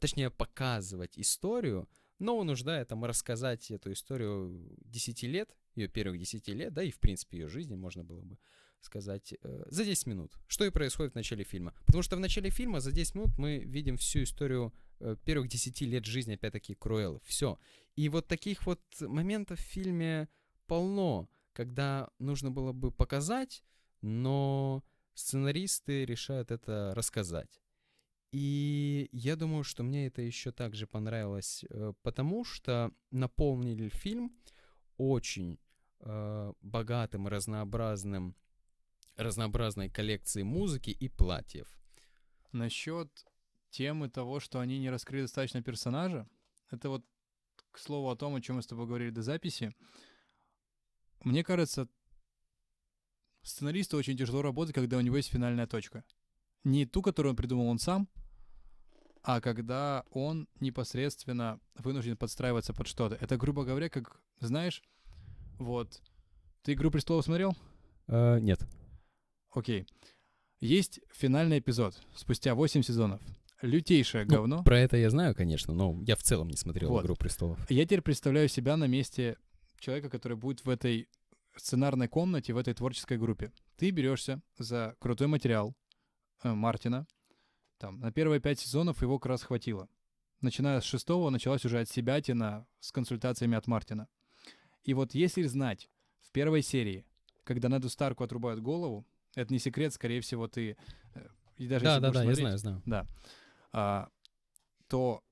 точнее, 0.00 0.30
показывать 0.30 1.18
историю, 1.18 1.88
но 2.18 2.38
вынуждает 2.38 2.88
там 2.88 3.04
рассказать 3.04 3.70
эту 3.70 3.92
историю 3.92 4.76
10 4.84 5.22
лет, 5.24 5.56
ее 5.74 5.88
первых 5.88 6.18
10 6.18 6.48
лет, 6.48 6.72
да, 6.72 6.82
и 6.82 6.90
в 6.90 6.98
принципе 6.98 7.38
ее 7.38 7.48
жизни 7.48 7.74
можно 7.74 8.04
было 8.04 8.20
бы 8.20 8.38
сказать, 8.84 9.34
э, 9.42 9.64
за 9.66 9.84
10 9.84 10.06
минут. 10.06 10.38
Что 10.48 10.64
и 10.64 10.70
происходит 10.70 11.12
в 11.12 11.16
начале 11.16 11.44
фильма. 11.44 11.74
Потому 11.86 12.02
что 12.02 12.16
в 12.16 12.20
начале 12.20 12.50
фильма 12.50 12.80
за 12.80 12.92
10 12.92 13.14
минут 13.14 13.38
мы 13.38 13.58
видим 13.58 13.96
всю 13.96 14.22
историю 14.22 14.74
э, 15.00 15.16
первых 15.24 15.48
10 15.48 15.80
лет 15.82 16.04
жизни, 16.04 16.34
опять-таки, 16.34 16.74
Круэллы. 16.74 17.20
Все. 17.24 17.58
И 17.96 18.08
вот 18.08 18.28
таких 18.28 18.66
вот 18.66 18.80
моментов 19.00 19.58
в 19.58 19.62
фильме 19.62 20.28
полно, 20.66 21.28
когда 21.52 22.10
нужно 22.18 22.50
было 22.50 22.72
бы 22.72 22.90
показать, 22.90 23.62
но 24.00 24.82
сценаристы 25.14 26.04
решают 26.04 26.50
это 26.50 26.92
рассказать. 26.94 27.61
И 28.32 29.10
я 29.12 29.36
думаю, 29.36 29.62
что 29.62 29.82
мне 29.82 30.06
это 30.06 30.22
еще 30.22 30.52
также 30.52 30.86
понравилось, 30.86 31.66
э, 31.68 31.92
потому 32.02 32.44
что 32.44 32.90
наполнили 33.10 33.90
фильм 33.90 34.32
очень 34.96 35.58
э, 36.00 36.52
богатым, 36.62 37.28
разнообразным, 37.28 38.34
разнообразной 39.16 39.90
коллекцией 39.90 40.44
музыки 40.44 40.88
и 40.88 41.10
платьев. 41.10 41.68
Насчет 42.52 43.26
темы 43.68 44.08
того, 44.08 44.40
что 44.40 44.60
они 44.60 44.78
не 44.78 44.88
раскрыли 44.88 45.22
достаточно 45.22 45.62
персонажа, 45.62 46.26
это 46.70 46.88
вот 46.88 47.04
к 47.70 47.78
слову 47.78 48.08
о 48.08 48.16
том, 48.16 48.34
о 48.34 48.40
чем 48.40 48.56
мы 48.56 48.62
с 48.62 48.66
тобой 48.66 48.86
говорили 48.86 49.10
до 49.10 49.22
записи. 49.22 49.74
Мне 51.20 51.44
кажется, 51.44 51.86
сценаристу 53.42 53.98
очень 53.98 54.16
тяжело 54.16 54.40
работать, 54.40 54.74
когда 54.74 54.96
у 54.96 55.02
него 55.02 55.18
есть 55.18 55.30
финальная 55.30 55.66
точка. 55.66 56.02
Не 56.64 56.86
ту, 56.86 57.02
которую 57.02 57.30
он 57.30 57.36
придумал 57.36 57.66
он 57.66 57.78
сам, 57.78 58.08
а 59.22 59.40
когда 59.40 60.04
он 60.10 60.48
непосредственно 60.60 61.60
вынужден 61.76 62.16
подстраиваться 62.16 62.72
под 62.72 62.86
что-то. 62.88 63.16
Это, 63.20 63.36
грубо 63.36 63.64
говоря, 63.64 63.88
как, 63.88 64.20
знаешь, 64.40 64.82
вот, 65.58 66.02
ты 66.62 66.72
«Игру 66.72 66.90
престолов» 66.90 67.24
смотрел? 67.24 67.56
Uh, 68.08 68.40
нет. 68.40 68.60
Окей. 69.50 69.86
Есть 70.60 71.00
финальный 71.12 71.60
эпизод 71.60 72.00
спустя 72.14 72.54
8 72.54 72.82
сезонов. 72.82 73.20
Лютейшее 73.62 74.24
ну, 74.24 74.30
говно. 74.30 74.64
Про 74.64 74.80
это 74.80 74.96
я 74.96 75.08
знаю, 75.08 75.34
конечно, 75.36 75.72
но 75.72 76.00
я 76.04 76.16
в 76.16 76.22
целом 76.22 76.48
не 76.48 76.56
смотрел 76.56 76.90
вот. 76.90 77.04
«Игру 77.04 77.14
престолов». 77.14 77.58
Я 77.70 77.84
теперь 77.84 78.02
представляю 78.02 78.48
себя 78.48 78.76
на 78.76 78.86
месте 78.86 79.36
человека, 79.78 80.10
который 80.10 80.36
будет 80.36 80.64
в 80.64 80.68
этой 80.68 81.08
сценарной 81.56 82.08
комнате, 82.08 82.52
в 82.52 82.58
этой 82.58 82.74
творческой 82.74 83.18
группе. 83.18 83.52
Ты 83.76 83.90
берешься 83.90 84.40
за 84.58 84.96
крутой 84.98 85.28
материал 85.28 85.74
э, 86.42 86.52
Мартина, 86.52 87.06
там, 87.82 87.98
на 87.98 88.12
первые 88.12 88.40
пять 88.40 88.60
сезонов 88.60 89.02
его 89.02 89.18
как 89.18 89.30
раз 89.30 89.42
хватило. 89.42 89.88
Начиная 90.40 90.80
с 90.80 90.84
шестого 90.84 91.30
началась 91.30 91.64
уже 91.64 91.80
от 91.80 91.88
себятина 91.88 92.64
с 92.78 92.92
консультациями 92.92 93.56
от 93.58 93.66
Мартина. 93.66 94.06
И 94.84 94.94
вот 94.94 95.14
если 95.14 95.42
знать 95.42 95.90
в 96.20 96.30
первой 96.30 96.62
серии, 96.62 97.04
когда 97.42 97.68
Неду 97.68 97.88
Старку 97.88 98.22
отрубают 98.22 98.60
голову, 98.60 99.04
это 99.34 99.52
не 99.52 99.58
секрет, 99.58 99.92
скорее 99.92 100.20
всего, 100.20 100.46
ты... 100.46 100.76
Э, 101.14 101.26
и 101.56 101.66
даже 101.66 101.84
да, 101.84 101.98
да, 101.98 102.12
да, 102.12 102.22
смотреть, 102.22 102.38
я 102.38 102.56
знаю, 102.56 102.58
знаю. 102.58 102.82
Да. 102.86 103.06
А, 103.72 104.08
то 104.86 105.24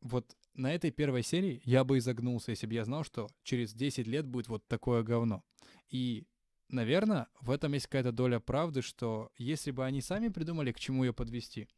вот 0.00 0.34
на 0.54 0.72
этой 0.72 0.90
первой 0.90 1.22
серии 1.22 1.60
я 1.66 1.84
бы 1.84 1.98
изогнулся, 1.98 2.52
если 2.52 2.66
бы 2.66 2.72
я 2.72 2.86
знал, 2.86 3.04
что 3.04 3.28
через 3.42 3.74
10 3.74 4.06
лет 4.06 4.26
будет 4.26 4.48
вот 4.48 4.66
такое 4.68 5.02
говно. 5.02 5.44
И 5.90 6.24
наверное, 6.72 7.28
в 7.40 7.50
этом 7.50 7.72
есть 7.72 7.86
какая-то 7.86 8.12
доля 8.12 8.40
правды, 8.40 8.82
что 8.82 9.30
если 9.36 9.70
бы 9.70 9.84
они 9.84 10.00
сами 10.00 10.28
придумали, 10.28 10.72
к 10.72 10.80
чему 10.80 11.04
ее 11.04 11.12
подвести, 11.12 11.68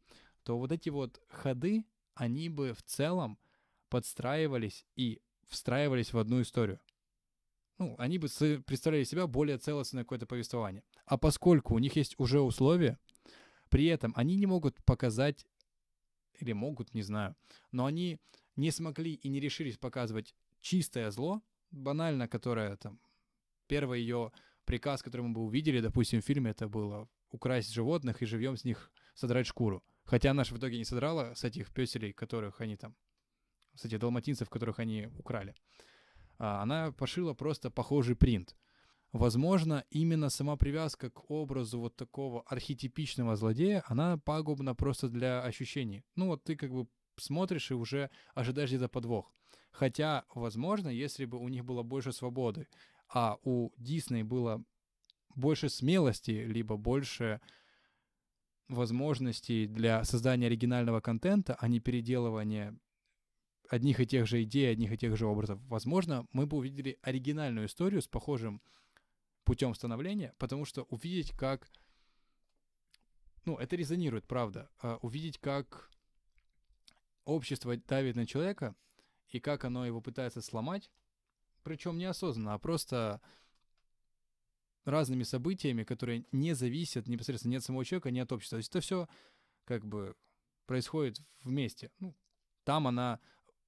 то 0.43 0.57
вот 0.57 0.71
эти 0.71 0.89
вот 0.89 1.21
ходы, 1.29 1.85
они 2.15 2.49
бы 2.49 2.73
в 2.73 2.83
целом 2.83 3.39
подстраивались 3.89 4.85
и 4.95 5.21
встраивались 5.47 6.13
в 6.13 6.17
одну 6.17 6.41
историю. 6.41 6.79
Ну, 7.77 7.95
они 7.97 8.17
бы 8.17 8.27
представляли 8.65 9.03
себя 9.03 9.27
более 9.27 9.57
целостное 9.57 10.03
какое-то 10.03 10.25
повествование. 10.25 10.83
А 11.05 11.17
поскольку 11.17 11.73
у 11.73 11.79
них 11.79 11.95
есть 11.95 12.15
уже 12.17 12.39
условия, 12.39 12.99
при 13.69 13.85
этом 13.85 14.13
они 14.15 14.35
не 14.35 14.45
могут 14.45 14.83
показать, 14.83 15.45
или 16.39 16.53
могут, 16.53 16.93
не 16.93 17.01
знаю, 17.01 17.35
но 17.71 17.85
они 17.85 18.19
не 18.55 18.71
смогли 18.71 19.13
и 19.13 19.29
не 19.29 19.39
решились 19.39 19.77
показывать 19.77 20.35
чистое 20.61 21.09
зло, 21.11 21.41
банально, 21.71 22.27
которое 22.27 22.75
там, 22.77 22.99
первое 23.67 23.97
ее 23.97 24.31
приказ, 24.65 25.01
который 25.01 25.21
мы 25.21 25.33
бы 25.33 25.41
увидели, 25.41 25.79
допустим, 25.79 26.21
в 26.21 26.25
фильме, 26.25 26.51
это 26.51 26.67
было 26.67 27.09
украсть 27.29 27.73
животных 27.73 28.21
и 28.21 28.25
живьем 28.25 28.57
с 28.57 28.63
них 28.63 28.91
содрать 29.15 29.47
шкуру. 29.47 29.83
Хотя 30.05 30.33
же 30.43 30.55
в 30.55 30.57
итоге 30.57 30.77
не 30.77 30.85
содрала 30.85 31.33
с 31.35 31.43
этих 31.43 31.71
песелей, 31.71 32.13
которых 32.13 32.61
они 32.61 32.75
там, 32.75 32.95
с 33.75 33.85
этих 33.85 33.99
далматинцев, 33.99 34.49
которых 34.49 34.79
они 34.79 35.09
украли. 35.17 35.55
А 36.37 36.61
она 36.61 36.91
пошила 36.91 37.33
просто 37.33 37.71
похожий 37.71 38.15
принт. 38.15 38.55
Возможно, 39.11 39.85
именно 39.91 40.29
сама 40.29 40.57
привязка 40.57 41.09
к 41.11 41.29
образу 41.29 41.79
вот 41.79 41.95
такого 41.95 42.41
архетипичного 42.41 43.35
злодея, 43.35 43.83
она 43.85 44.17
пагубна 44.17 44.73
просто 44.75 45.07
для 45.07 45.43
ощущений. 45.43 46.03
Ну 46.15 46.27
вот 46.27 46.43
ты 46.43 46.55
как 46.55 46.71
бы 46.71 46.87
смотришь 47.17 47.71
и 47.71 47.75
уже 47.75 48.09
ожидаешь 48.33 48.69
где-то 48.69 48.89
подвох. 48.89 49.31
Хотя, 49.71 50.25
возможно, 50.33 50.89
если 50.89 51.25
бы 51.25 51.37
у 51.37 51.47
них 51.47 51.63
было 51.63 51.83
больше 51.83 52.11
свободы, 52.11 52.67
а 53.09 53.37
у 53.43 53.71
Дисней 53.77 54.23
было 54.23 54.63
больше 55.35 55.69
смелости, 55.69 56.31
либо 56.31 56.77
больше 56.77 57.41
возможностей 58.67 59.67
для 59.67 60.03
создания 60.03 60.47
оригинального 60.47 61.01
контента, 61.01 61.55
а 61.55 61.67
не 61.67 61.79
переделывания 61.79 62.77
одних 63.69 63.99
и 63.99 64.05
тех 64.05 64.27
же 64.27 64.43
идей, 64.43 64.71
одних 64.71 64.91
и 64.91 64.97
тех 64.97 65.17
же 65.17 65.25
образов. 65.25 65.59
Возможно, 65.67 66.27
мы 66.31 66.45
бы 66.45 66.57
увидели 66.57 66.99
оригинальную 67.01 67.67
историю 67.67 68.01
с 68.01 68.07
похожим 68.07 68.61
путем 69.43 69.73
становления, 69.75 70.33
потому 70.37 70.65
что 70.65 70.83
увидеть, 70.83 71.31
как... 71.31 71.69
Ну, 73.45 73.57
это 73.57 73.75
резонирует, 73.75 74.25
правда. 74.25 74.69
А 74.81 74.97
увидеть, 75.01 75.37
как 75.37 75.91
общество 77.25 77.75
давит 77.75 78.15
на 78.15 78.25
человека, 78.25 78.75
и 79.29 79.39
как 79.39 79.65
оно 79.65 79.85
его 79.85 80.01
пытается 80.01 80.41
сломать, 80.41 80.91
причем 81.63 81.97
неосознанно, 81.97 82.53
а 82.53 82.59
просто 82.59 83.21
разными 84.85 85.23
событиями, 85.23 85.83
которые 85.83 86.25
не 86.31 86.53
зависят 86.53 87.07
непосредственно 87.07 87.53
ни 87.53 87.57
от 87.57 87.63
самого 87.63 87.85
человека, 87.85 88.11
ни 88.11 88.19
от 88.19 88.31
общества. 88.31 88.57
То 88.57 88.59
есть 88.59 88.69
это 88.69 88.81
все 88.81 89.07
как 89.65 89.85
бы 89.85 90.15
происходит 90.65 91.19
вместе. 91.43 91.89
Ну, 91.99 92.15
там 92.63 92.87
она 92.87 93.19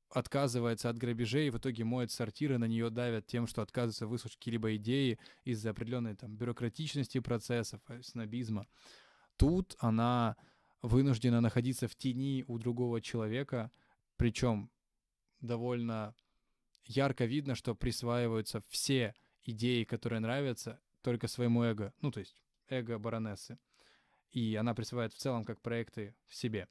отказывается 0.09 0.89
от 0.89 0.97
грабежей, 0.97 1.49
в 1.49 1.57
итоге 1.57 1.83
моет 1.83 2.11
сортиры, 2.11 2.57
на 2.57 2.65
нее 2.65 2.89
давят 2.89 3.25
тем, 3.25 3.47
что 3.47 3.61
отказывается 3.61 4.07
выслушать 4.07 4.37
какие-либо 4.37 4.75
идеи 4.75 5.19
из-за 5.43 5.71
определенной 5.71 6.15
там 6.15 6.35
бюрократичности 6.35 7.19
процессов, 7.19 7.81
э, 7.89 8.01
снобизма. 8.01 8.67
Тут 9.35 9.75
она 9.79 10.37
вынуждена 10.81 11.41
находиться 11.41 11.87
в 11.87 11.95
тени 11.95 12.45
у 12.47 12.57
другого 12.59 13.01
человека, 13.01 13.71
причем 14.17 14.69
довольно 15.41 16.15
ярко 16.85 17.25
видно, 17.25 17.55
что 17.55 17.75
присваиваются 17.75 18.61
все 18.69 19.13
идеи, 19.43 19.83
которые 19.83 20.19
нравятся, 20.19 20.79
только 21.01 21.27
своему 21.27 21.63
эго, 21.63 21.93
ну 22.01 22.11
то 22.11 22.19
есть 22.19 22.41
эго 22.69 22.97
баронессы. 22.97 23.57
И 24.31 24.55
она 24.55 24.73
присваивает 24.73 25.13
в 25.13 25.17
целом 25.17 25.45
как 25.45 25.61
проекты 25.61 26.15
в 26.27 26.35
себе 26.35 26.67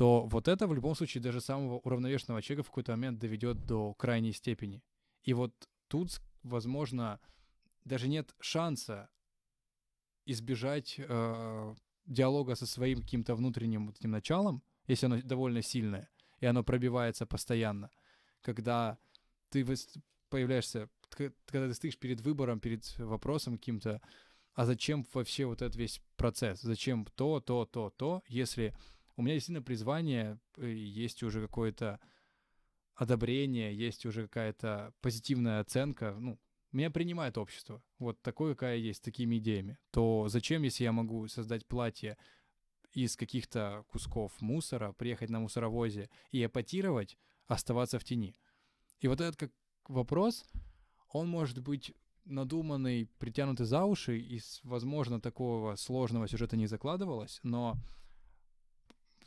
то 0.00 0.24
вот 0.28 0.48
это 0.48 0.66
в 0.66 0.72
любом 0.72 0.94
случае 0.94 1.22
даже 1.22 1.42
самого 1.42 1.78
уравновешенного 1.80 2.40
человека 2.40 2.62
в 2.66 2.70
какой-то 2.70 2.92
момент 2.92 3.18
доведет 3.18 3.66
до 3.66 3.92
крайней 3.92 4.32
степени. 4.32 4.82
И 5.24 5.34
вот 5.34 5.52
тут, 5.88 6.22
возможно, 6.42 7.20
даже 7.84 8.08
нет 8.08 8.34
шанса 8.40 9.10
избежать 10.24 10.94
э, 10.96 11.74
диалога 12.06 12.54
со 12.54 12.66
своим 12.66 13.02
каким-то 13.02 13.34
внутренним 13.34 13.88
вот 13.88 13.98
этим 13.98 14.10
началом, 14.10 14.62
если 14.86 15.04
оно 15.04 15.20
довольно 15.20 15.60
сильное, 15.60 16.08
и 16.38 16.46
оно 16.46 16.64
пробивается 16.64 17.26
постоянно, 17.26 17.90
когда 18.40 18.96
ты 19.50 19.66
появляешься, 20.28 20.88
когда 21.10 21.68
ты 21.68 21.74
стоишь 21.74 21.98
перед 21.98 22.20
выбором, 22.20 22.60
перед 22.60 22.98
вопросом 22.98 23.58
каким-то, 23.58 24.00
а 24.54 24.64
зачем 24.64 25.06
вообще 25.12 25.44
вот 25.44 25.62
этот 25.62 25.76
весь 25.76 26.00
процесс, 26.16 26.60
зачем 26.60 27.04
то, 27.14 27.40
то, 27.40 27.66
то, 27.66 27.90
то, 27.90 28.22
если 28.26 28.74
у 29.16 29.22
меня 29.22 29.34
действительно 29.34 29.62
призвание, 29.62 30.38
э, 30.56 30.70
есть 30.70 31.22
уже 31.22 31.42
какое-то 31.42 32.00
одобрение, 32.94 33.76
есть 33.76 34.06
уже 34.06 34.22
какая-то 34.22 34.92
позитивная 35.00 35.60
оценка, 35.60 36.14
ну, 36.18 36.38
меня 36.72 36.90
принимает 36.90 37.36
общество, 37.36 37.82
вот 37.98 38.22
такое, 38.22 38.54
какая 38.54 38.76
есть, 38.76 38.98
с 38.98 39.02
такими 39.02 39.38
идеями, 39.38 39.78
то 39.90 40.28
зачем, 40.28 40.62
если 40.62 40.84
я 40.84 40.92
могу 40.92 41.26
создать 41.26 41.66
платье 41.66 42.16
из 42.92 43.16
каких-то 43.16 43.84
кусков 43.88 44.40
мусора, 44.40 44.92
приехать 44.92 45.30
на 45.30 45.40
мусоровозе 45.40 46.10
и 46.30 46.44
эпатировать, 46.44 47.18
оставаться 47.46 47.98
в 47.98 48.04
тени? 48.04 48.36
И 49.00 49.08
вот 49.08 49.20
этот 49.20 49.36
как 49.36 49.50
вопрос, 49.88 50.44
он 51.08 51.28
может 51.28 51.58
быть 51.60 51.94
надуманный, 52.24 53.10
притянутый 53.18 53.66
за 53.66 53.84
уши, 53.84 54.18
и, 54.18 54.40
возможно, 54.62 55.20
такого 55.20 55.76
сложного 55.76 56.28
сюжета 56.28 56.56
не 56.56 56.66
закладывалось, 56.66 57.40
но 57.42 57.76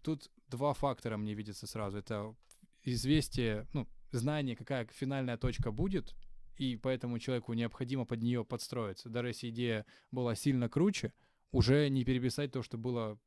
Тут 0.04 0.30
два 0.50 0.74
фактора 0.74 1.18
мне 1.18 1.34
видятся 1.34 1.66
сразу. 1.66 1.98
Это 1.98 2.36
известие, 2.84 3.66
ну, 3.74 3.88
знание, 4.12 4.56
какая 4.56 4.86
финальная 4.88 5.38
точка 5.38 5.72
будет, 5.72 6.14
и 6.58 6.76
поэтому 6.76 7.20
человеку 7.20 7.54
необходимо 7.54 8.06
под 8.06 8.22
нее 8.22 8.44
подстроиться. 8.44 9.10
Даже 9.10 9.30
если 9.30 9.50
идея 9.50 9.86
была 10.12 10.36
сильно 10.36 10.68
круче, 10.68 11.14
уже 11.52 11.88
не 11.90 12.04
переписать 12.04 12.52
то, 12.52 12.62
что 12.62 12.78
было 12.78 13.18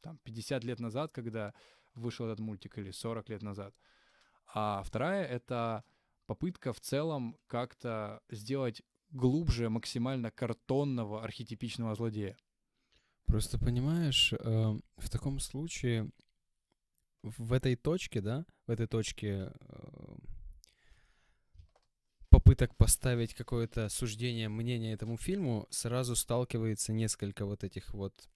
там 0.00 0.18
50 0.24 0.64
лет 0.64 0.80
назад, 0.80 1.12
когда 1.12 1.54
вышел 1.94 2.26
этот 2.26 2.40
мультик, 2.40 2.76
или 2.78 2.90
40 2.90 3.28
лет 3.28 3.42
назад. 3.42 3.74
А 4.52 4.82
вторая— 4.82 5.24
это 5.26 5.84
попытка 6.26 6.72
в 6.72 6.80
целом 6.80 7.36
как-то 7.46 8.20
сделать 8.30 8.82
глубже 9.10 9.68
максимально 9.68 10.30
картонного 10.30 11.22
архетипичного 11.22 11.94
злодея. 11.94 12.36
Просто 13.26 13.58
понимаешь, 13.58 14.32
э, 14.32 14.80
в 14.96 15.10
таком 15.10 15.38
случае 15.38 16.10
в 17.22 17.52
этой 17.52 17.74
точке, 17.76 18.20
да, 18.20 18.44
в 18.66 18.70
этой 18.70 18.86
точке 18.86 19.52
э, 19.58 20.16
попыток 22.28 22.76
поставить 22.76 23.34
какое-то 23.34 23.88
суждение, 23.88 24.48
мнение 24.48 24.92
этому 24.92 25.16
фильму, 25.16 25.66
сразу 25.70 26.16
сталкивается 26.16 26.92
несколько 26.92 27.46
вот 27.46 27.64
этих 27.64 27.94
вот 27.94 28.28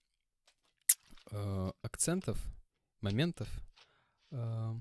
э, 1.31 1.73
акцентов, 1.83 2.43
моментов, 3.01 3.49
э, 4.31 4.75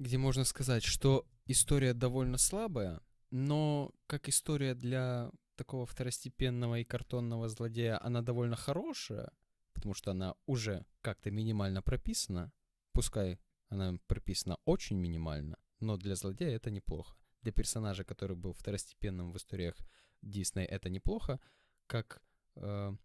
где 0.00 0.16
можно 0.16 0.44
сказать, 0.44 0.82
что 0.82 1.26
история 1.44 1.92
довольно 1.92 2.38
слабая, 2.38 3.02
но 3.30 3.92
как 4.06 4.28
история 4.28 4.74
для 4.74 5.30
такого 5.56 5.84
второстепенного 5.84 6.78
и 6.80 6.84
картонного 6.84 7.48
злодея, 7.50 8.02
она 8.02 8.22
довольно 8.22 8.56
хорошая, 8.56 9.30
потому 9.74 9.92
что 9.94 10.10
она 10.10 10.34
уже 10.46 10.86
как-то 11.02 11.30
минимально 11.30 11.82
прописана, 11.82 12.50
пускай 12.92 13.38
она 13.68 13.98
прописана 14.06 14.56
очень 14.64 14.96
минимально, 14.96 15.58
но 15.80 15.98
для 15.98 16.16
злодея 16.16 16.56
это 16.56 16.70
неплохо. 16.70 17.14
Для 17.42 17.52
персонажа, 17.52 18.02
который 18.02 18.36
был 18.36 18.54
второстепенным 18.54 19.32
в 19.32 19.36
историях 19.36 19.76
Дисней, 20.22 20.64
это 20.64 20.88
неплохо, 20.88 21.40
как 21.86 22.22
э, 22.56 22.96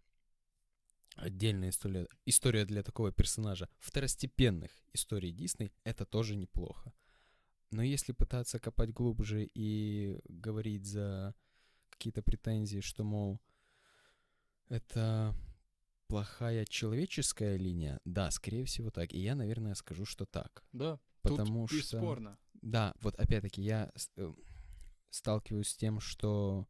отдельная 1.16 1.70
история, 1.70 2.08
история 2.26 2.66
для 2.66 2.84
такого 2.84 3.12
персонажа 3.12 3.70
второстепенных 3.80 4.72
историй 4.94 5.32
Дисней, 5.32 5.72
это 5.84 6.06
тоже 6.06 6.36
неплохо. 6.36 6.94
Но 7.72 7.82
если 7.82 8.14
пытаться 8.14 8.60
копать 8.60 8.92
глубже 8.92 9.50
и 9.54 10.20
говорить 10.30 10.86
за 10.86 11.34
какие-то 11.90 12.22
претензии, 12.22 12.80
что, 12.80 13.04
мол, 13.04 13.42
это 14.70 15.36
плохая 16.08 16.66
человеческая 16.66 17.58
линия, 17.58 18.00
да, 18.06 18.32
скорее 18.32 18.66
всего 18.66 18.92
так. 18.92 19.14
И 19.14 19.20
я, 19.20 19.36
наверное, 19.36 19.76
скажу, 19.76 20.06
что 20.06 20.26
так. 20.26 20.64
Да. 20.72 21.00
Потому 21.22 21.68
тут 21.68 21.80
что... 21.82 21.98
бесспорно. 21.98 22.38
Да, 22.54 22.94
вот 23.02 23.16
опять-таки 23.16 23.62
я 23.62 23.92
э, 24.16 24.34
сталкиваюсь 25.10 25.70
с 25.70 25.76
тем, 25.76 26.00
что 26.00 26.68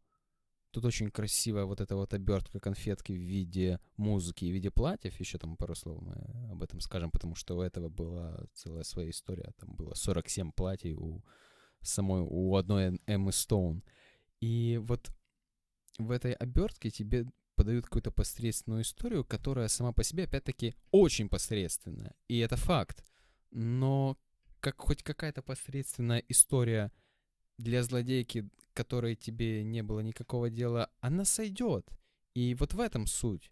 тут 0.76 0.86
очень 0.86 1.10
красивая 1.10 1.64
вот 1.64 1.80
эта 1.80 1.96
вот 1.96 2.14
обертка 2.14 2.60
конфетки 2.60 3.14
в 3.14 3.16
виде 3.16 3.80
музыки, 3.96 4.44
в 4.44 4.52
виде 4.52 4.70
платьев. 4.70 5.18
Еще 5.20 5.38
там 5.38 5.56
пару 5.56 5.74
слов 5.74 6.02
мы 6.02 6.16
об 6.52 6.62
этом 6.62 6.82
скажем, 6.82 7.12
потому 7.12 7.34
что 7.36 7.58
у 7.58 7.62
этого 7.62 7.88
была 7.88 8.44
целая 8.54 8.84
своя 8.84 9.10
история. 9.10 9.54
Там 9.58 9.74
было 9.74 9.94
47 9.94 10.52
платьев 10.52 10.98
у 11.00 11.24
самой, 11.82 12.22
у 12.28 12.56
одной 12.58 13.00
Эммы 13.08 13.32
Стоун. 13.32 13.84
И 14.42 14.78
вот 14.84 15.10
в 15.98 16.12
этой 16.12 16.34
обертке 16.34 16.90
тебе 16.90 17.26
подают 17.56 17.86
какую-то 17.86 18.12
посредственную 18.12 18.82
историю, 18.82 19.24
которая 19.24 19.70
сама 19.70 19.94
по 19.94 20.04
себе, 20.04 20.26
опять-таки, 20.26 20.76
очень 20.92 21.30
посредственная. 21.30 22.14
И 22.28 22.40
это 22.40 22.58
факт. 22.58 23.02
Но 23.52 24.18
как 24.60 24.82
хоть 24.82 25.04
какая-то 25.04 25.42
посредственная 25.42 26.22
история 26.28 26.92
для 27.58 27.82
злодейки, 27.82 28.50
которой 28.76 29.16
тебе 29.16 29.64
не 29.64 29.82
было 29.82 30.02
никакого 30.02 30.50
дела, 30.50 30.90
она 31.00 31.26
сойдет. 31.26 31.90
И 32.36 32.54
вот 32.56 32.74
в 32.74 32.80
этом 32.80 33.08
суть. 33.08 33.52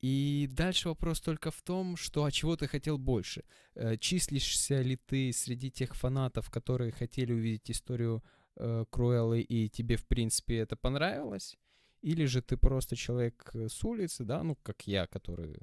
И 0.00 0.48
дальше 0.50 0.88
вопрос 0.88 1.20
только 1.20 1.50
в 1.50 1.60
том, 1.62 1.96
что 1.96 2.24
а 2.24 2.30
чего 2.30 2.56
ты 2.56 2.68
хотел 2.68 2.98
больше. 2.98 3.44
Э, 3.74 3.96
числишься 3.96 4.80
ли 4.80 4.96
ты 4.96 5.32
среди 5.32 5.70
тех 5.70 5.94
фанатов, 5.94 6.50
которые 6.50 6.92
хотели 6.92 7.32
увидеть 7.32 7.70
историю 7.70 8.22
э, 8.56 8.84
Круэллы, 8.90 9.40
и 9.40 9.68
тебе, 9.68 9.96
в 9.96 10.06
принципе, 10.06 10.58
это 10.58 10.76
понравилось? 10.76 11.56
Или 12.00 12.26
же 12.26 12.42
ты 12.42 12.56
просто 12.56 12.94
человек 12.94 13.50
э, 13.54 13.68
с 13.68 13.82
улицы, 13.82 14.24
да, 14.24 14.42
ну, 14.44 14.56
как 14.62 14.86
я, 14.86 15.06
который 15.08 15.58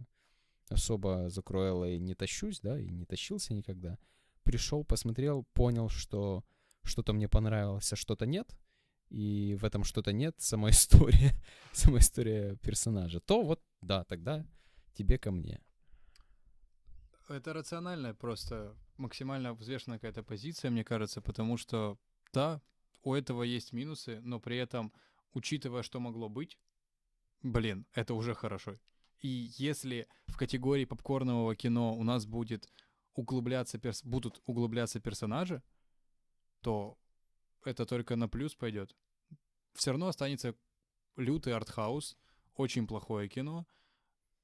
особо 0.70 1.30
за 1.30 1.42
Круэллой 1.42 2.00
не 2.00 2.14
тащусь, 2.14 2.60
да, 2.60 2.78
и 2.78 2.90
не 2.90 3.06
тащился 3.06 3.54
никогда. 3.54 3.98
Пришел, 4.44 4.84
посмотрел, 4.84 5.46
понял, 5.54 5.88
что 5.88 6.44
что-то 6.86 7.14
мне 7.14 7.28
понравилось, 7.28 7.92
а 7.94 7.96
что-то 7.96 8.26
нет, 8.26 8.56
и 9.10 9.56
в 9.60 9.66
этом 9.66 9.84
что-то 9.84 10.14
нет, 10.14 10.36
сама 10.40 10.70
история, 10.72 11.34
сама 11.72 12.00
история 12.00 12.56
персонажа, 12.58 13.20
то 13.20 13.44
вот, 13.44 13.62
да, 13.82 14.04
тогда 14.06 14.46
тебе 14.94 15.18
ко 15.18 15.32
мне. 15.32 15.62
Это 17.28 17.54
рациональная 17.54 18.14
просто 18.14 18.76
максимально 18.98 19.54
взвешенная 19.54 19.98
какая-то 19.98 20.24
позиция, 20.24 20.72
мне 20.72 20.84
кажется, 20.84 21.22
потому 21.22 21.58
что, 21.58 21.98
да, 22.34 22.62
у 23.04 23.14
этого 23.14 23.44
есть 23.44 23.74
минусы, 23.74 24.20
но 24.22 24.40
при 24.40 24.58
этом 24.58 24.94
учитывая, 25.34 25.84
что 25.84 26.00
могло 26.00 26.30
быть, 26.30 26.60
блин, 27.42 27.86
это 27.94 28.14
уже 28.14 28.34
хорошо. 28.34 28.78
И 29.20 29.50
если 29.58 30.08
в 30.28 30.38
категории 30.38 30.86
попкорнового 30.86 31.56
кино 31.56 31.96
у 31.96 32.04
нас 32.04 32.26
будет 32.26 32.70
углубляться 33.14 33.80
перс... 33.80 34.04
будут 34.04 34.42
углубляться 34.46 35.00
персонажи, 35.00 35.64
то 36.66 36.98
это 37.64 37.86
только 37.86 38.16
на 38.16 38.28
плюс 38.28 38.56
пойдет. 38.56 38.96
Все 39.76 39.92
равно 39.92 40.08
останется 40.08 40.56
лютый 41.16 41.54
артхаус, 41.54 42.18
очень 42.56 42.88
плохое 42.88 43.30
кино, 43.30 43.68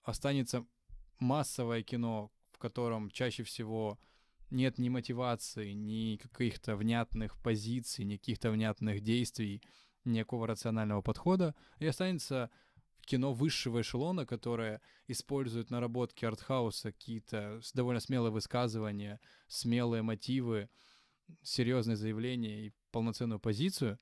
останется 0.04 0.68
массовое 1.18 1.82
кино, 1.82 2.32
в 2.52 2.60
котором 2.60 3.10
чаще 3.10 3.42
всего 3.42 4.00
нет 4.52 4.78
ни 4.78 4.90
мотивации, 4.90 5.72
ни 5.72 6.18
каких-то 6.18 6.76
внятных 6.76 7.42
позиций, 7.42 8.06
ни 8.06 8.18
каких-то 8.18 8.52
внятных 8.52 9.02
действий, 9.02 9.64
никакого 10.06 10.46
рационального 10.46 11.02
подхода, 11.02 11.56
и 11.80 11.88
останется 11.88 12.52
кино 13.08 13.34
высшего 13.34 13.82
эшелона, 13.82 14.28
которое 14.28 14.80
использует 15.08 15.72
наработки 15.72 16.24
артхауса, 16.24 16.92
какие-то 16.92 17.62
довольно 17.74 18.00
смелые 18.00 18.32
высказывания, 18.32 19.20
смелые 19.48 20.04
мотивы, 20.04 20.70
серьезные 21.42 21.96
заявления 21.96 22.68
и 22.68 22.74
полноценную 22.92 23.40
позицию, 23.40 24.00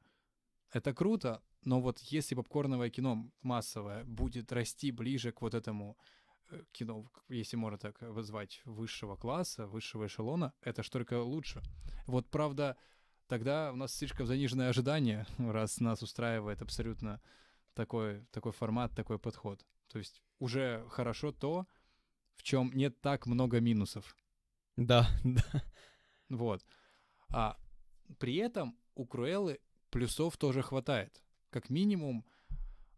это 0.72 0.94
круто, 0.94 1.42
но 1.64 1.82
вот 1.82 2.00
если 2.00 2.36
попкорновое 2.36 2.90
кино 2.90 3.30
массовое 3.42 4.04
будет 4.06 4.52
расти 4.52 4.92
ближе 4.92 5.32
к 5.32 5.42
вот 5.42 5.54
этому 5.54 5.98
э, 6.52 6.64
кино, 6.72 7.12
если 7.28 7.58
можно 7.58 7.78
так 7.78 8.02
вызвать, 8.02 8.62
высшего 8.66 9.16
класса, 9.16 9.68
высшего 9.68 10.08
эшелона, 10.08 10.54
это 10.62 10.84
ж 10.84 10.90
только 10.90 11.22
лучше. 11.22 11.62
Вот 12.08 12.30
правда, 12.30 12.78
тогда 13.28 13.72
у 13.74 13.76
нас 13.76 13.94
слишком 13.94 14.26
заниженное 14.28 14.70
ожидание, 14.70 15.26
раз 15.38 15.80
нас 15.80 16.02
устраивает 16.02 16.62
абсолютно 16.62 17.22
такой, 17.74 18.26
такой 18.32 18.52
формат, 18.52 18.96
такой 18.96 19.20
подход. 19.20 19.66
То 19.88 19.98
есть 19.98 20.22
уже 20.40 20.86
хорошо 20.90 21.32
то, 21.32 21.68
в 22.36 22.44
чем 22.44 22.72
нет 22.74 23.02
так 23.02 23.26
много 23.26 23.60
минусов. 23.60 24.16
Да, 24.78 25.10
да. 25.24 25.44
Вот. 26.30 26.64
А 27.32 27.58
при 28.18 28.36
этом 28.36 28.76
у 28.96 29.06
Круэллы 29.06 29.60
плюсов 29.90 30.38
тоже 30.38 30.62
хватает. 30.62 31.22
Как 31.50 31.70
минимум, 31.70 32.26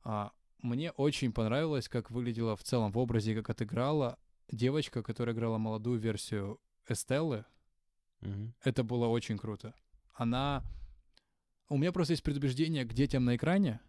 а, 0.03 0.31
мне 0.59 0.91
очень 0.91 1.31
понравилось, 1.31 1.89
как 1.89 2.11
выглядела 2.11 2.55
в 2.55 2.63
целом 2.63 2.91
в 2.91 2.97
образе, 2.97 3.35
как 3.35 3.49
отыграла 3.49 4.17
девочка, 4.49 5.01
которая 5.03 5.35
играла 5.35 5.57
молодую 5.57 5.99
версию 5.99 6.59
Эстеллы. 6.87 7.45
Мгм. 8.21 8.53
Это 8.63 8.83
было 8.83 9.07
очень 9.07 9.37
круто. 9.37 9.73
Она... 10.13 10.63
У 11.69 11.77
меня 11.77 11.91
просто 11.91 12.13
есть 12.13 12.23
предубеждение 12.23 12.83
к 12.83 12.93
детям 12.93 13.25
на 13.25 13.35
экране. 13.35 13.79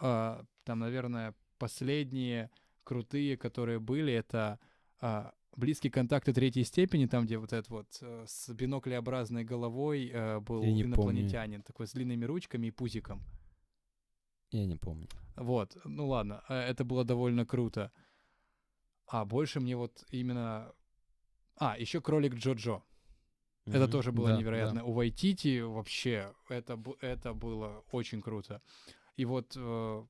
А, 0.00 0.44
там, 0.64 0.78
наверное, 0.78 1.34
последние 1.58 2.50
крутые, 2.84 3.36
которые 3.36 3.80
были, 3.80 4.12
это 4.12 4.58
а, 5.00 5.34
близкие 5.56 5.90
контакты 5.90 6.32
третьей 6.32 6.64
степени, 6.64 7.06
там, 7.06 7.24
где 7.24 7.38
вот 7.38 7.52
этот 7.52 7.68
вот 7.70 7.98
э, 8.00 8.24
с 8.26 8.48
биноклеобразной 8.52 9.44
головой 9.44 10.10
э, 10.12 10.40
был 10.40 10.62
Я 10.62 10.72
не 10.72 10.82
помню. 10.84 10.94
инопланетянин, 10.94 11.62
такой 11.62 11.86
с 11.86 11.92
длинными 11.92 12.24
ручками 12.24 12.68
и 12.68 12.70
пузиком. 12.70 13.22
Я 14.50 14.66
не 14.66 14.76
помню. 14.76 15.08
Вот, 15.36 15.76
ну 15.84 16.08
ладно, 16.08 16.42
э, 16.48 16.54
это 16.54 16.84
было 16.84 17.04
довольно 17.04 17.44
круто. 17.46 17.90
А 19.06 19.24
больше 19.24 19.60
мне 19.60 19.76
вот 19.76 20.04
именно... 20.10 20.72
А, 21.56 21.76
еще 21.78 22.00
кролик 22.00 22.34
Джо-Джо. 22.34 22.82
Это 23.66 23.80
Мгм. 23.84 23.90
тоже 23.90 24.10
было 24.12 24.28
Да, 24.30 24.36
невероятно. 24.38 24.80
да. 24.80 24.84
У 24.86 24.92
Вайтити 24.92 25.60
вообще 25.60 26.32
это, 26.48 26.82
это 27.00 27.32
было 27.34 27.84
очень 27.92 28.20
круто. 28.20 28.60
И 29.16 29.24
вот 29.24 29.52
э, 29.56 30.04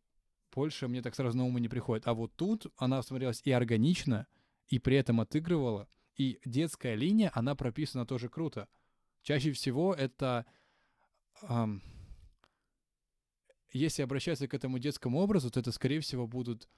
больше 0.54 0.88
мне 0.88 1.02
так 1.02 1.14
сразу 1.14 1.36
на 1.36 1.44
ум 1.44 1.58
не 1.58 1.68
приходит. 1.68 2.06
А 2.06 2.14
вот 2.14 2.32
тут 2.36 2.66
она 2.76 3.02
смотрелась 3.02 3.42
и 3.44 3.50
органично, 3.52 4.26
и 4.72 4.78
при 4.78 4.96
этом 4.96 5.20
отыгрывала. 5.20 5.86
И 6.16 6.40
детская 6.46 6.94
линия, 6.94 7.30
она 7.34 7.54
прописана 7.54 8.06
тоже 8.06 8.30
круто. 8.30 8.68
Чаще 9.20 9.52
всего 9.52 9.92
это... 9.92 10.46
ам, 11.42 11.82
если 13.70 14.00
обращаться 14.00 14.48
к 14.48 14.54
этому 14.54 14.78
детскому 14.78 15.18
образу, 15.18 15.50
то 15.50 15.60
это, 15.60 15.72
скорее 15.72 16.00
всего, 16.00 16.26
будут 16.26 16.70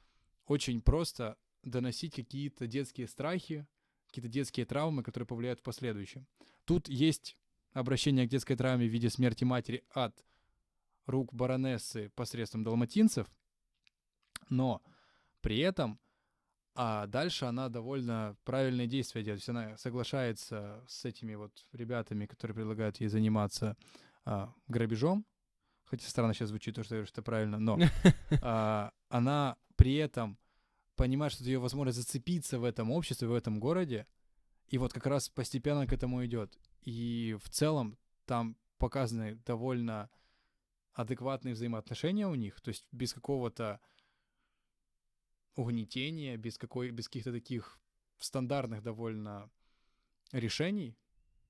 очень 0.47 0.81
просто 0.81 1.39
доносить 1.63 2.17
какие-то 2.17 2.67
детские 2.67 3.07
страхи, 3.07 3.65
какие-то 4.09 4.29
детские 4.29 4.67
травмы, 4.67 5.05
которые 5.05 5.29
повлияют 5.29 5.61
в 5.61 5.63
последующем. 5.63 6.27
Тут 6.65 6.89
есть 6.89 7.39
обращение 7.75 8.27
к 8.27 8.31
детской 8.31 8.57
травме 8.57 8.89
в 8.89 8.93
виде 8.93 9.09
смерти 9.09 9.45
матери 9.45 9.85
от 9.91 10.25
рук 11.07 11.33
баронессы 11.33 12.11
посредством 12.17 12.65
далматинцев, 12.65 13.29
но 14.49 14.83
при 15.41 15.59
этом 15.61 16.01
а 16.75 17.07
дальше 17.07 17.45
она 17.45 17.69
довольно 17.69 18.37
правильные 18.45 18.87
действия 18.87 19.23
делает. 19.23 19.45
То 19.45 19.51
есть 19.51 19.67
она 19.67 19.77
соглашается 19.77 20.83
с 20.89 21.05
этими 21.05 21.35
вот 21.35 21.67
ребятами, 21.73 22.27
которые 22.27 22.55
предлагают 22.55 23.01
ей 23.01 23.09
заниматься 23.09 23.77
а, 24.25 24.53
грабежом. 24.67 25.25
Хотя 25.85 26.09
странно 26.09 26.35
сейчас 26.35 26.49
звучит 26.49 26.75
то, 26.75 26.83
что 26.83 26.95
я 26.95 26.99
говорю, 26.99 27.07
что 27.07 27.21
это 27.21 27.23
правильно, 27.23 27.59
но 27.59 27.79
а, 28.43 28.93
она 29.09 29.57
при 29.77 29.95
этом 29.95 30.39
понимает, 30.97 31.33
что 31.33 31.45
ее 31.45 31.59
возможность 31.59 31.99
зацепиться 31.99 32.59
в 32.59 32.65
этом 32.65 32.91
обществе, 32.91 33.29
в 33.29 33.35
этом 33.35 33.61
городе, 33.61 34.07
и 34.69 34.79
вот 34.79 34.93
как 34.93 35.07
раз 35.07 35.29
постепенно 35.29 35.87
к 35.87 35.93
этому 35.93 36.25
идет. 36.25 36.59
И 36.83 37.37
в 37.43 37.49
целом 37.51 37.99
там 38.27 38.57
показаны 38.79 39.37
довольно 39.47 40.11
адекватные 40.93 41.55
взаимоотношения 41.55 42.27
у 42.27 42.35
них, 42.35 42.61
то 42.61 42.69
есть 42.69 42.87
без 42.93 43.13
какого-то 43.13 43.81
угнетения, 45.57 46.37
без, 46.37 46.59
какой, 46.59 46.91
без 46.91 47.09
каких-то 47.09 47.33
таких 47.33 47.79
стандартных 48.19 48.83
довольно 48.83 49.51
решений, 50.33 50.97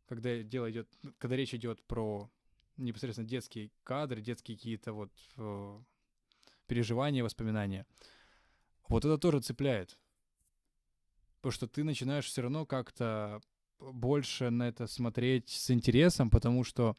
когда 0.06 0.42
дело 0.42 0.70
идет, 0.70 0.88
когда 1.18 1.36
речь 1.36 1.54
идет 1.54 1.82
про 1.84 2.30
непосредственно 2.76 3.28
детские 3.28 3.70
кадры, 3.84 4.20
детские 4.20 4.56
какие-то 4.56 4.92
вот 4.92 5.12
э, 5.36 5.80
переживания, 6.66 7.22
воспоминания. 7.22 7.86
Вот 8.88 9.04
это 9.04 9.16
тоже 9.18 9.40
цепляет. 9.40 9.98
Потому 11.36 11.52
что 11.52 11.68
ты 11.68 11.84
начинаешь 11.84 12.26
все 12.26 12.42
равно 12.42 12.66
как-то 12.66 13.40
больше 13.78 14.50
на 14.50 14.68
это 14.68 14.86
смотреть 14.86 15.50
с 15.50 15.70
интересом, 15.70 16.30
потому 16.30 16.64
что 16.64 16.96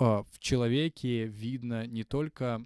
э, 0.00 0.04
в 0.04 0.38
человеке 0.38 1.26
видно 1.26 1.86
не 1.86 2.04
только 2.04 2.64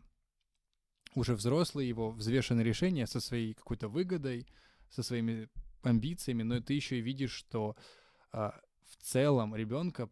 уже 1.18 1.34
взрослые 1.34 1.88
его 1.88 2.10
взвешенные 2.10 2.64
решения 2.64 3.06
со 3.06 3.20
своей 3.20 3.54
какой-то 3.54 3.88
выгодой, 3.88 4.46
со 4.88 5.02
своими 5.02 5.48
амбициями, 5.82 6.42
но 6.42 6.60
ты 6.60 6.74
еще 6.74 6.98
и 6.98 7.02
видишь, 7.02 7.32
что 7.32 7.76
а, 8.32 8.58
в 8.86 8.96
целом 9.02 9.54
ребенка 9.54 10.08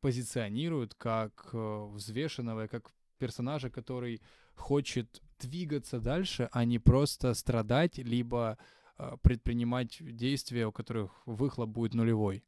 позиционируют 0.00 0.94
как 0.94 1.48
э, 1.54 1.86
взвешенного, 1.92 2.66
как 2.66 2.92
персонажа, 3.18 3.70
который 3.70 4.20
хочет 4.54 5.22
двигаться 5.38 5.98
дальше, 5.98 6.48
а 6.52 6.64
не 6.64 6.78
просто 6.78 7.32
страдать, 7.32 7.96
либо 7.96 8.58
э, 8.98 9.16
предпринимать 9.22 9.96
действия, 10.00 10.66
у 10.66 10.72
которых 10.72 11.26
выхлоп 11.26 11.70
будет 11.70 11.94
нулевой. 11.94 12.44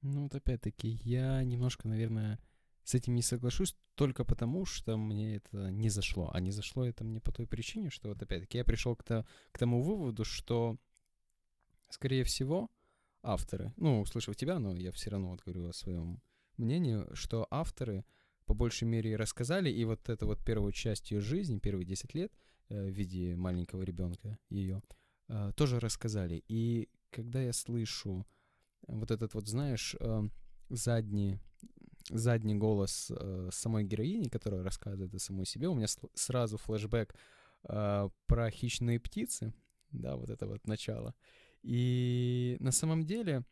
Ну, 0.00 0.24
вот 0.24 0.34
опять-таки, 0.34 0.88
я 1.04 1.44
немножко, 1.44 1.86
наверное, 1.86 2.40
с 2.84 2.94
этим 2.94 3.14
не 3.14 3.22
соглашусь 3.22 3.76
только 3.94 4.24
потому, 4.24 4.64
что 4.64 4.96
мне 4.96 5.36
это 5.36 5.70
не 5.70 5.88
зашло. 5.88 6.30
А 6.32 6.40
не 6.40 6.50
зашло 6.50 6.84
это 6.84 7.04
мне 7.04 7.20
по 7.20 7.32
той 7.32 7.46
причине, 7.46 7.90
что 7.90 8.08
вот 8.08 8.22
опять-таки 8.22 8.58
я 8.58 8.64
пришел 8.64 8.96
к, 8.96 9.04
то- 9.04 9.26
к 9.52 9.58
тому 9.58 9.82
выводу, 9.82 10.24
что, 10.24 10.76
скорее 11.88 12.24
всего, 12.24 12.70
авторы, 13.22 13.72
ну, 13.76 14.00
услышав 14.00 14.36
тебя, 14.36 14.58
но 14.58 14.74
я 14.74 14.90
все 14.90 15.10
равно 15.10 15.30
вот 15.30 15.42
говорю 15.44 15.68
о 15.68 15.72
своем 15.72 16.20
мнении, 16.56 17.04
что 17.14 17.46
авторы 17.50 18.04
по 18.46 18.54
большей 18.54 18.84
мере 18.88 19.16
рассказали, 19.16 19.70
и 19.70 19.84
вот 19.84 20.08
эту 20.08 20.26
вот 20.26 20.44
первую 20.44 20.72
часть 20.72 21.10
ее 21.10 21.20
жизни, 21.20 21.58
первые 21.58 21.86
10 21.86 22.14
лет 22.14 22.32
э, 22.68 22.86
в 22.86 22.90
виде 22.90 23.36
маленького 23.36 23.82
ребенка 23.82 24.38
ее, 24.48 24.82
э, 25.28 25.52
тоже 25.54 25.78
рассказали. 25.78 26.42
И 26.48 26.88
когда 27.10 27.40
я 27.40 27.52
слышу 27.52 28.26
вот 28.88 29.10
этот 29.10 29.34
вот, 29.34 29.46
знаешь, 29.46 29.94
э, 30.00 30.22
задний, 30.68 31.38
задний 32.10 32.54
голос 32.54 33.10
э, 33.10 33.48
самой 33.52 33.84
героини, 33.84 34.28
которая 34.28 34.62
рассказывает 34.62 35.14
о 35.14 35.18
самой 35.18 35.46
себе, 35.46 35.68
у 35.68 35.74
меня 35.74 35.86
сразу 36.14 36.58
флешбэк 36.58 37.14
э, 37.68 38.08
про 38.26 38.50
хищные 38.50 39.00
птицы, 39.00 39.52
да, 39.90 40.16
вот 40.16 40.30
это 40.30 40.46
вот 40.46 40.66
начало. 40.66 41.14
И 41.62 42.56
на 42.60 42.72
самом 42.72 43.04
деле 43.04 43.44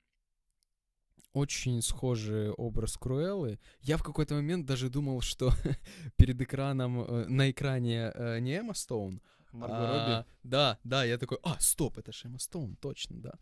очень 1.32 1.80
схожий 1.80 2.50
образ 2.50 2.96
Круэллы. 2.96 3.58
Я 3.80 3.96
в 3.96 4.02
какой-то 4.02 4.34
момент 4.34 4.66
даже 4.66 4.90
думал, 4.90 5.20
что 5.20 5.52
перед 6.16 6.40
экраном, 6.40 7.00
э, 7.02 7.26
на 7.28 7.50
экране 7.50 8.12
э, 8.14 8.40
не 8.40 8.58
Эмма 8.58 8.74
Стоун, 8.74 9.20
Марго 9.52 9.76
а, 9.76 9.88
Робби. 9.88 10.26
Да, 10.42 10.78
да, 10.84 11.04
я 11.04 11.18
такой, 11.18 11.38
а, 11.42 11.56
стоп, 11.60 11.98
это 11.98 12.12
же 12.12 12.28
Эмма 12.28 12.38
Стоун, 12.38 12.76
точно, 12.76 13.20
да. 13.20 13.32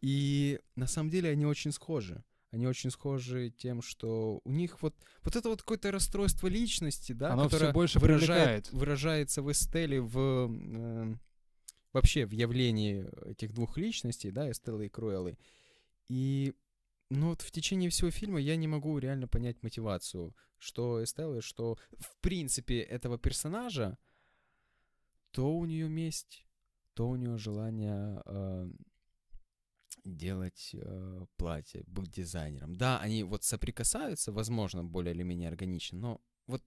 И 0.00 0.60
на 0.74 0.86
самом 0.86 1.10
деле 1.10 1.30
они 1.30 1.46
очень 1.46 1.72
схожи. 1.72 2.22
Они 2.56 2.66
очень 2.66 2.90
схожи 2.90 3.50
тем, 3.50 3.82
что 3.82 4.40
у 4.42 4.50
них 4.50 4.80
вот, 4.80 4.94
вот 5.22 5.36
это 5.36 5.50
вот 5.50 5.60
какое-то 5.60 5.92
расстройство 5.92 6.46
личности, 6.46 7.12
да, 7.12 7.34
Оно 7.34 7.50
которое 7.50 7.70
больше 7.70 7.98
выражает, 7.98 8.64
привлекает. 8.64 8.72
выражается 8.72 9.42
в 9.42 9.52
Эстеле 9.52 10.00
в 10.00 10.50
э, 10.50 11.14
вообще 11.92 12.24
в 12.24 12.30
явлении 12.30 13.04
этих 13.28 13.52
двух 13.52 13.76
личностей, 13.76 14.30
да, 14.30 14.50
Эстеллы 14.50 14.86
и 14.86 14.88
Круэллы. 14.88 15.36
И 16.08 16.54
ну 17.10 17.28
вот 17.28 17.42
в 17.42 17.50
течение 17.50 17.90
всего 17.90 18.10
фильма 18.10 18.40
я 18.40 18.56
не 18.56 18.68
могу 18.68 18.96
реально 18.96 19.28
понять 19.28 19.62
мотивацию, 19.62 20.34
что 20.56 21.04
Эстеллы, 21.04 21.42
что 21.42 21.76
в 21.98 22.16
принципе 22.22 22.80
этого 22.80 23.18
персонажа, 23.18 23.98
то 25.30 25.54
у 25.54 25.66
нее 25.66 25.90
месть, 25.90 26.46
то 26.94 27.06
у 27.06 27.16
нее 27.16 27.36
желание 27.36 28.22
э, 28.24 28.70
делать 30.06 30.70
э, 30.74 31.26
платье, 31.36 31.82
быть 31.86 32.10
дизайнером. 32.10 32.76
Да, 32.76 32.98
они 33.00 33.24
вот 33.24 33.44
соприкасаются, 33.44 34.32
возможно, 34.32 34.84
более 34.84 35.14
или 35.14 35.22
менее 35.22 35.48
органично, 35.48 35.98
но 35.98 36.20
вот, 36.46 36.62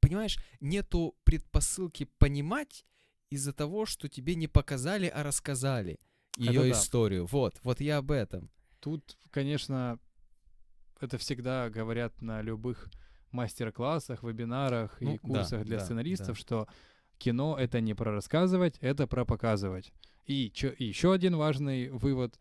понимаешь, 0.00 0.38
нету 0.60 1.16
предпосылки 1.24 2.04
понимать 2.18 2.84
из-за 3.30 3.52
того, 3.52 3.86
что 3.86 4.08
тебе 4.08 4.34
не 4.34 4.48
показали, 4.48 5.06
а 5.06 5.22
рассказали 5.22 6.00
ее 6.36 6.62
да. 6.62 6.70
историю. 6.70 7.26
Вот, 7.26 7.58
вот 7.62 7.80
я 7.80 7.98
об 7.98 8.10
этом. 8.10 8.50
Тут, 8.80 9.18
конечно, 9.30 9.98
это 11.00 11.18
всегда 11.18 11.68
говорят 11.68 12.22
на 12.22 12.42
любых 12.42 12.88
мастер-классах, 13.32 14.22
вебинарах 14.22 15.00
Ну, 15.00 15.14
и 15.14 15.18
курсах 15.18 15.60
да, 15.60 15.64
для 15.64 15.78
да, 15.78 15.84
сценаристов, 15.84 16.28
да. 16.28 16.34
что 16.34 16.68
кино 17.18 17.56
это 17.58 17.80
не 17.80 17.94
про 17.94 18.12
рассказывать, 18.12 18.78
это 18.80 19.06
про 19.06 19.24
показывать. 19.24 19.92
И, 20.26 20.52
еще 20.78 21.12
один 21.12 21.36
важный 21.36 21.90
вывод. 21.90 22.38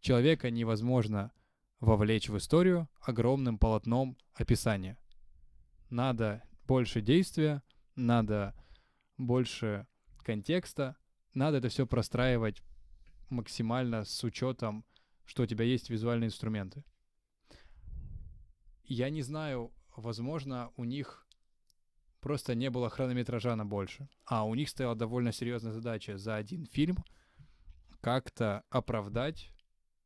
Человека 0.00 0.50
невозможно 0.50 1.32
вовлечь 1.80 2.28
в 2.28 2.36
историю 2.36 2.88
огромным 3.00 3.58
полотном 3.58 4.16
описания. 4.34 4.98
Надо 5.90 6.42
больше 6.66 7.00
действия, 7.00 7.62
надо 7.96 8.54
больше 9.16 9.86
контекста, 10.22 10.96
надо 11.34 11.58
это 11.58 11.68
все 11.68 11.86
простраивать 11.86 12.62
максимально 13.28 14.04
с 14.04 14.22
учетом, 14.24 14.84
что 15.24 15.42
у 15.42 15.46
тебя 15.46 15.64
есть 15.64 15.90
визуальные 15.90 16.28
инструменты. 16.28 16.84
Я 18.84 19.10
не 19.10 19.22
знаю, 19.22 19.72
возможно, 19.96 20.70
у 20.76 20.84
них 20.84 21.23
просто 22.24 22.54
не 22.54 22.70
было 22.70 22.88
хронометража 22.88 23.54
на 23.54 23.66
больше. 23.66 24.08
А 24.24 24.44
у 24.46 24.54
них 24.54 24.70
стояла 24.70 24.94
довольно 24.96 25.30
серьезная 25.30 25.72
задача 25.72 26.16
за 26.16 26.36
один 26.36 26.64
фильм 26.64 26.96
как-то 28.00 28.64
оправдать 28.70 29.50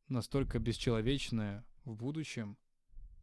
настолько 0.09 0.59
бесчеловечное 0.59 1.65
в 1.85 1.95
будущем 1.95 2.59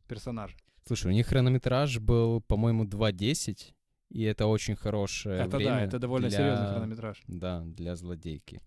персонажа. 0.07 0.55
Слушай, 0.85 1.07
у 1.07 1.13
них 1.13 1.27
хронометраж 1.27 1.99
был, 1.99 2.39
по-моему, 2.39 2.85
2.10, 2.85 3.73
и 4.11 4.23
это 4.23 4.47
очень 4.47 4.77
хорошее 4.77 5.41
это 5.41 5.57
время 5.57 5.71
да, 5.79 5.83
это 5.83 5.99
довольно 5.99 6.29
для- 6.29 6.37
серьезный 6.37 6.67
хронометраж. 6.67 7.21
Да, 7.27 7.63
для 7.65 7.97
злодейки. 7.97 8.61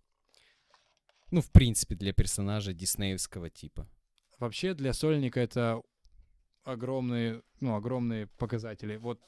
Ну, 1.31 1.41
в 1.41 1.51
принципе, 1.51 1.95
для 1.95 2.13
персонажа 2.13 2.75
диснеевского 2.75 3.49
типа. 3.49 3.89
Вообще 4.39 4.75
для 4.75 4.93
сольника 4.93 5.41
это 5.41 5.81
огромные, 6.65 7.43
ну, 7.61 7.75
огромные 7.75 8.27
показатели. 8.27 8.97
Вот 8.97 9.21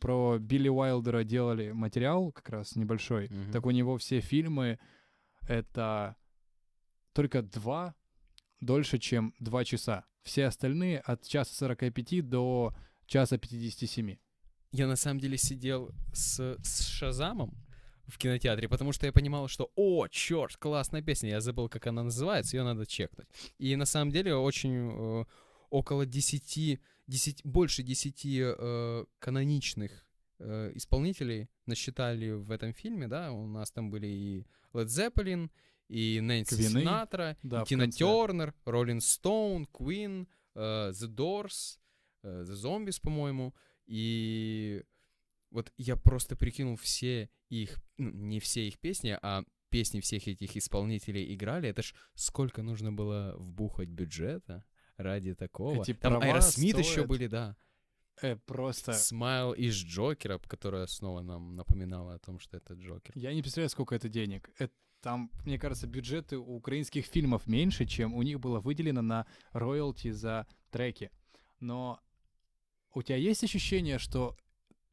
про 0.00 0.38
Билли 0.38 0.68
Уайлдера 0.68 1.24
делали 1.24 1.72
материал 1.72 2.32
как 2.32 2.48
раз 2.48 2.76
небольшой. 2.76 3.28
Мгм. 3.28 3.52
Так 3.52 3.66
у 3.66 3.70
него 3.70 3.96
все 3.98 4.20
фильмы 4.20 4.78
это 5.48 6.16
только 7.12 7.42
два 7.42 7.94
дольше, 8.60 8.98
чем 8.98 9.34
два 9.38 9.64
часа. 9.64 10.04
Все 10.22 10.46
остальные 10.46 11.00
от 11.00 11.22
часа 11.26 11.54
45 11.54 12.28
до 12.28 12.74
часа 13.06 13.38
57. 13.38 14.16
Я 14.72 14.86
на 14.86 14.96
самом 14.96 15.20
деле 15.20 15.38
сидел 15.38 15.92
с, 16.12 16.58
с 16.62 16.86
Шазамом 16.86 17.56
в 18.06 18.18
кинотеатре, 18.18 18.68
потому 18.68 18.92
что 18.92 19.06
я 19.06 19.12
понимал, 19.12 19.48
что, 19.48 19.70
о, 19.74 20.06
черт, 20.08 20.56
классная 20.56 21.02
песня, 21.02 21.30
я 21.30 21.40
забыл, 21.40 21.68
как 21.68 21.86
она 21.86 22.02
называется, 22.02 22.56
ее 22.56 22.62
надо 22.62 22.86
чекнуть. 22.86 23.26
И 23.58 23.74
на 23.76 23.86
самом 23.86 24.12
деле 24.12 24.34
очень 24.34 24.90
э, 24.92 25.24
около 25.70 26.06
10, 26.06 26.80
10, 27.06 27.44
больше 27.44 27.82
10 27.82 28.26
э, 28.26 29.04
каноничных 29.18 30.06
э, 30.38 30.72
исполнителей 30.74 31.48
насчитали 31.66 32.30
в 32.30 32.50
этом 32.50 32.72
фильме, 32.72 33.08
да, 33.08 33.32
у 33.32 33.46
нас 33.46 33.70
там 33.70 33.90
были 33.90 34.06
и 34.06 34.46
Led 34.72 34.86
Zeppelin, 34.86 35.50
и 35.88 36.20
Нэнси 36.20 36.56
Квины, 36.56 36.80
Синатра, 36.80 37.36
да, 37.42 37.62
и 37.62 37.66
Тина. 37.66 37.90
Тернер, 37.90 38.54
Rolling 38.64 39.02
Stones, 39.02 39.68
Queen, 39.72 40.26
э, 40.54 40.90
The 40.90 41.08
Doors, 41.08 41.78
э, 42.22 42.44
The 42.46 42.54
Zombies, 42.54 43.00
по-моему, 43.00 43.54
и 43.86 44.82
вот 45.50 45.72
я 45.76 45.96
просто 45.96 46.36
прикинул 46.36 46.76
все 46.76 47.30
их, 47.48 47.78
ну, 47.98 48.10
не 48.10 48.40
все 48.40 48.66
их 48.66 48.78
песни, 48.78 49.16
а 49.22 49.44
песни 49.70 50.00
всех 50.00 50.26
этих 50.28 50.56
исполнителей 50.56 51.34
играли, 51.34 51.68
это 51.68 51.82
ж 51.82 51.94
сколько 52.14 52.62
нужно 52.62 52.92
было 52.92 53.34
вбухать 53.38 53.88
бюджета 53.88 54.64
ради 54.96 55.34
такого. 55.34 55.82
Эти 55.82 55.94
Там 55.94 56.22
Аэросмит 56.22 56.78
еще 56.78 56.90
стоят. 56.90 57.08
были, 57.08 57.26
да. 57.26 57.56
Э, 58.22 58.36
просто 58.36 58.92
Smile 58.92 59.52
из 59.52 59.74
Джокера, 59.74 60.38
которая 60.38 60.86
снова 60.86 61.20
нам 61.20 61.54
напоминала 61.54 62.14
о 62.14 62.18
том, 62.18 62.38
что 62.38 62.56
это 62.56 62.74
Джокер. 62.74 63.12
я 63.16 63.34
не 63.34 63.42
представляю, 63.42 63.68
сколько 63.70 63.94
это 63.94 64.08
денег. 64.08 64.50
Это 64.58 64.72
там, 65.00 65.30
мне 65.44 65.58
кажется, 65.58 65.86
бюджеты 65.86 66.38
у 66.38 66.56
украинских 66.56 67.06
фильмов 67.06 67.46
меньше, 67.46 67.84
чем 67.84 68.14
у 68.14 68.22
них 68.22 68.40
было 68.40 68.60
выделено 68.60 69.02
на 69.02 69.26
роялти 69.52 70.10
за 70.10 70.46
треки. 70.70 71.10
Но 71.60 72.00
у 72.94 73.02
тебя 73.02 73.16
есть 73.16 73.44
ощущение, 73.44 73.98
что 73.98 74.36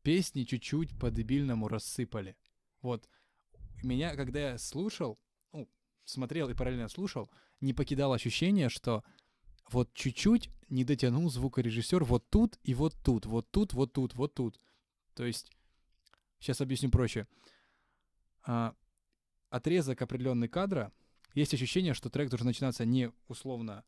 песни 0.02 0.44
чуть-чуть 0.44 1.00
по-дебильному 1.00 1.68
рассыпали? 1.68 2.36
Вот 2.82 3.10
меня, 3.82 4.16
когда 4.16 4.52
я 4.52 4.58
слушал, 4.58 5.18
ну, 5.52 5.70
смотрел 6.04 6.50
и 6.50 6.54
параллельно 6.54 6.90
слушал, 6.90 7.30
не 7.62 7.74
покидало 7.74 8.16
ощущение, 8.16 8.70
что 8.70 9.04
вот 9.74 9.94
чуть-чуть 9.94 10.50
не 10.70 10.84
дотянул 10.84 11.30
звукорежиссер 11.30 12.04
вот 12.04 12.30
тут 12.30 12.60
и 12.64 12.74
вот 12.74 12.96
тут, 13.04 13.26
вот 13.26 13.50
тут, 13.52 13.74
вот 13.74 13.94
тут, 13.94 14.16
вот 14.16 14.34
тут. 14.34 14.60
То 15.16 15.26
есть, 15.26 15.52
сейчас 16.40 16.62
объясню 16.62 16.90
проще. 16.90 17.28
А, 18.46 18.76
отрезок 19.50 20.02
определенный 20.02 20.48
кадра, 20.48 20.92
есть 21.34 21.54
ощущение, 21.54 21.94
что 21.94 22.10
трек 22.10 22.30
должен 22.30 22.48
начинаться 22.48 22.86
не 22.86 23.12
условно 23.28 23.84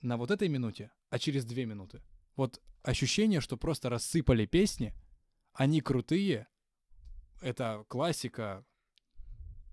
на 0.00 0.16
вот 0.16 0.30
этой 0.30 0.48
минуте, 0.48 0.90
а 1.10 1.18
через 1.18 1.44
две 1.44 1.66
минуты. 1.66 2.02
Вот 2.36 2.62
ощущение, 2.82 3.40
что 3.40 3.56
просто 3.56 3.90
рассыпали 3.90 4.46
песни, 4.46 4.94
они 5.52 5.80
крутые, 5.80 6.46
это 7.40 7.84
классика, 7.88 8.64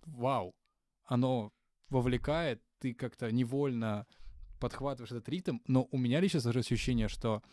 вау, 0.03 0.55
оно 1.03 1.53
вовлекает, 1.89 2.61
ты 2.79 2.93
как-то 2.93 3.31
невольно 3.31 4.07
подхватываешь 4.59 5.11
этот 5.11 5.27
ритм, 5.29 5.59
но 5.67 5.87
у 5.91 5.97
меня 5.97 6.19
лично 6.19 6.39
сложилось 6.39 6.71
ощущение, 6.71 7.07
что 7.07 7.43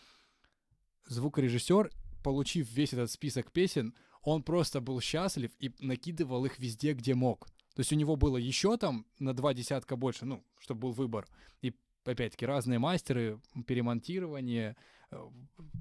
звукорежиссер, 1.06 1.90
получив 2.22 2.70
весь 2.70 2.92
этот 2.92 3.10
список 3.10 3.50
песен, 3.52 3.94
он 4.22 4.42
просто 4.42 4.80
был 4.80 5.00
счастлив 5.00 5.50
и 5.58 5.72
накидывал 5.80 6.44
их 6.44 6.58
везде, 6.58 6.92
где 6.92 7.14
мог. 7.14 7.48
То 7.74 7.80
есть 7.80 7.92
у 7.92 7.96
него 7.96 8.16
было 8.16 8.36
еще 8.36 8.76
там 8.76 9.06
на 9.18 9.32
два 9.34 9.54
десятка 9.54 9.96
больше, 9.96 10.24
ну, 10.24 10.44
чтобы 10.58 10.82
был 10.82 10.92
выбор. 10.92 11.26
И 11.62 11.74
опять-таки 12.04 12.46
разные 12.46 12.78
мастеры, 12.78 13.40
перемонтирование, 13.66 14.76
э, 15.10 15.30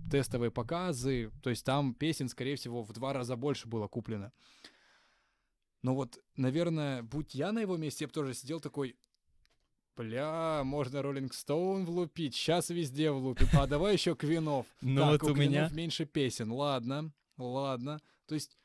тестовые 0.09 0.51
показы. 0.51 1.32
То 1.43 1.49
есть 1.49 1.65
там 1.65 1.93
песен, 1.93 2.30
скорее 2.30 2.55
всего, 2.55 2.82
в 2.84 2.93
два 2.93 3.13
раза 3.13 3.36
больше 3.36 3.67
было 3.67 3.88
куплено. 3.88 4.32
Но 5.82 5.95
вот, 5.95 6.19
наверное, 6.36 7.03
будь 7.03 7.36
я 7.36 7.51
на 7.51 7.59
его 7.59 7.76
месте, 7.76 8.05
я 8.05 8.07
бы 8.07 8.13
тоже 8.13 8.34
сидел 8.34 8.59
такой, 8.59 8.95
бля, 10.01 10.63
можно 10.63 11.01
Роллинг 11.01 11.33
Стоун 11.33 11.85
влупить, 11.85 12.35
сейчас 12.35 12.69
везде 12.69 13.11
влупим, 13.11 13.47
а 13.53 13.67
давай 13.67 13.93
еще 13.93 14.15
Квинов. 14.15 14.65
Ну 14.81 15.01
так, 15.01 15.23
вот 15.23 15.31
у 15.31 15.35
меня... 15.35 15.69
меньше 15.71 16.05
песен, 16.05 16.51
ладно, 16.51 17.11
ладно. 17.37 17.99
То 18.25 18.35
есть 18.35 18.57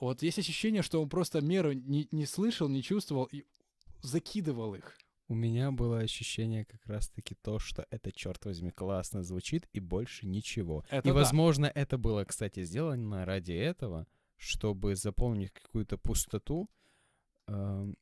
вот 0.00 0.22
есть 0.22 0.38
ощущение, 0.38 0.82
что 0.82 1.02
он 1.02 1.08
просто 1.08 1.40
меру 1.40 1.72
не, 1.72 2.08
не 2.10 2.26
слышал, 2.26 2.68
не 2.68 2.82
чувствовал 2.82 3.24
и 3.24 3.44
закидывал 4.02 4.74
их. 4.74 4.96
У 5.28 5.34
меня 5.34 5.70
было 5.70 5.98
ощущение 5.98 6.64
как 6.64 6.84
раз-таки 6.86 7.34
то, 7.34 7.58
что 7.58 7.86
это, 7.90 8.12
черт 8.12 8.44
возьми, 8.44 8.70
классно 8.70 9.22
звучит 9.22 9.68
и 9.72 9.80
больше 9.80 10.26
ничего. 10.26 10.84
Это 10.88 11.08
и, 11.08 11.12
да. 11.12 11.14
возможно, 11.14 11.66
это 11.66 11.96
было, 11.98 12.24
кстати, 12.24 12.64
сделано 12.64 13.24
ради 13.24 13.52
этого, 13.52 14.06
чтобы 14.36 14.96
заполнить 14.96 15.52
какую-то 15.52 15.96
пустоту, 15.96 16.68
эм, 17.48 17.96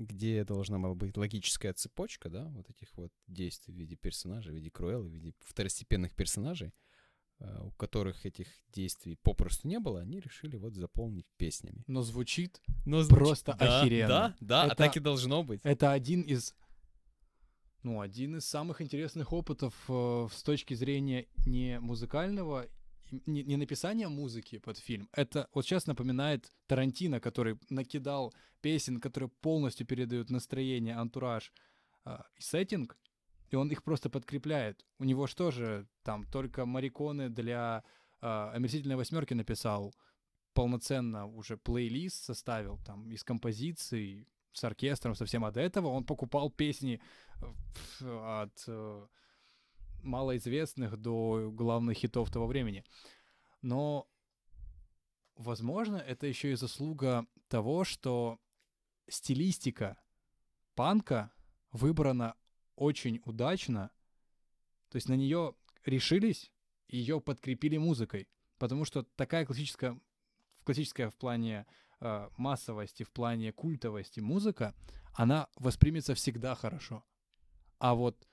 где 0.00 0.44
должна 0.44 0.78
была 0.78 0.94
быть 0.94 1.16
логическая 1.16 1.74
цепочка, 1.74 2.30
да, 2.30 2.48
вот 2.48 2.68
этих 2.70 2.96
вот 2.96 3.12
действий 3.26 3.74
в 3.74 3.76
виде 3.76 3.96
персонажей, 3.96 4.52
в 4.52 4.56
виде 4.56 4.70
Круэлла, 4.70 5.04
в 5.04 5.10
виде 5.12 5.34
второстепенных 5.40 6.14
персонажей, 6.14 6.72
э, 7.38 7.62
у 7.62 7.70
которых 7.72 8.24
этих 8.24 8.48
действий 8.72 9.16
попросту 9.22 9.68
не 9.68 9.78
было, 9.78 10.00
они 10.00 10.20
решили 10.20 10.56
вот 10.56 10.74
заполнить 10.74 11.26
песнями. 11.36 11.84
Но 11.86 12.02
звучит. 12.02 12.62
Но 12.86 13.06
Просто 13.06 13.54
да, 13.58 13.82
охеренно. 13.82 14.08
Да, 14.08 14.36
да, 14.40 14.64
Это- 14.64 14.72
а 14.72 14.76
так 14.76 14.96
и 14.96 15.00
должно 15.00 15.42
быть. 15.42 15.60
Это 15.64 15.92
один 15.92 16.22
из, 16.22 16.54
ну, 17.82 18.00
один 18.00 18.36
из 18.36 18.46
самых 18.46 18.80
интересных 18.80 19.34
опытов 19.34 19.74
э, 19.88 20.28
с 20.32 20.42
точки 20.42 20.72
зрения 20.72 21.26
не 21.44 21.78
музыкального, 21.78 22.66
не, 23.26 23.42
не 23.44 23.56
написания 23.56 24.08
музыки 24.08 24.58
под 24.58 24.78
фильм. 24.78 25.08
Это 25.12 25.48
вот 25.54 25.64
сейчас 25.64 25.86
напоминает 25.86 26.52
Тарантино, 26.66 27.20
который 27.20 27.58
накидал 27.70 28.34
песен, 28.60 29.00
которые 29.00 29.30
полностью 29.40 29.86
передают 29.86 30.30
настроение, 30.30 30.96
антураж 30.96 31.52
э, 32.04 32.18
и 32.36 32.42
сеттинг, 32.42 32.96
и 33.50 33.56
он 33.56 33.70
их 33.70 33.82
просто 33.82 34.10
подкрепляет. 34.10 34.84
У 34.98 35.04
него 35.04 35.26
что 35.26 35.50
же 35.50 35.86
там 36.02 36.24
только 36.24 36.66
мариконы 36.66 37.28
для 37.28 37.82
э, 38.20 38.50
омерзительной 38.54 38.96
восьмерки 38.96 39.34
написал, 39.34 39.94
полноценно 40.54 41.26
уже 41.26 41.56
плейлист 41.56 42.24
составил 42.24 42.78
там 42.84 43.10
из 43.10 43.24
композиций 43.24 44.28
с 44.52 44.64
оркестром 44.64 45.14
совсем 45.14 45.44
от 45.44 45.56
этого 45.56 45.88
он 45.88 46.04
покупал 46.04 46.50
песни 46.50 47.00
от 48.00 48.64
э, 48.66 49.06
малоизвестных 50.02 50.96
до 50.96 51.50
главных 51.52 51.96
хитов 51.98 52.30
того 52.30 52.46
времени. 52.46 52.84
Но, 53.62 54.08
возможно, 55.36 55.96
это 55.96 56.26
еще 56.26 56.52
и 56.52 56.56
заслуга 56.56 57.26
того, 57.48 57.84
что 57.84 58.38
стилистика 59.08 59.98
панка 60.74 61.32
выбрана 61.72 62.34
очень 62.76 63.20
удачно. 63.24 63.90
То 64.88 64.96
есть 64.96 65.08
на 65.08 65.14
нее 65.14 65.54
решились, 65.84 66.52
ее 66.88 67.20
подкрепили 67.20 67.76
музыкой. 67.76 68.28
Потому 68.58 68.84
что 68.84 69.02
такая 69.02 69.46
классическая, 69.46 69.98
классическая 70.64 71.10
в 71.10 71.16
плане 71.16 71.66
э, 72.00 72.28
массовости, 72.36 73.02
в 73.02 73.10
плане 73.10 73.52
культовости 73.52 74.20
музыка, 74.20 74.74
она 75.14 75.48
воспримется 75.56 76.14
всегда 76.14 76.54
хорошо. 76.54 77.04
А 77.78 77.94
вот 77.94 78.28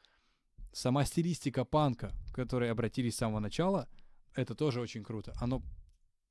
сама 0.77 1.05
стилистика 1.05 1.65
панка, 1.65 2.13
к 2.31 2.35
которой 2.35 2.69
обратились 2.69 3.15
с 3.15 3.17
самого 3.17 3.39
начала, 3.39 3.89
это 4.35 4.53
тоже 4.53 4.79
очень 4.79 5.03
круто. 5.03 5.33
Оно 5.37 5.63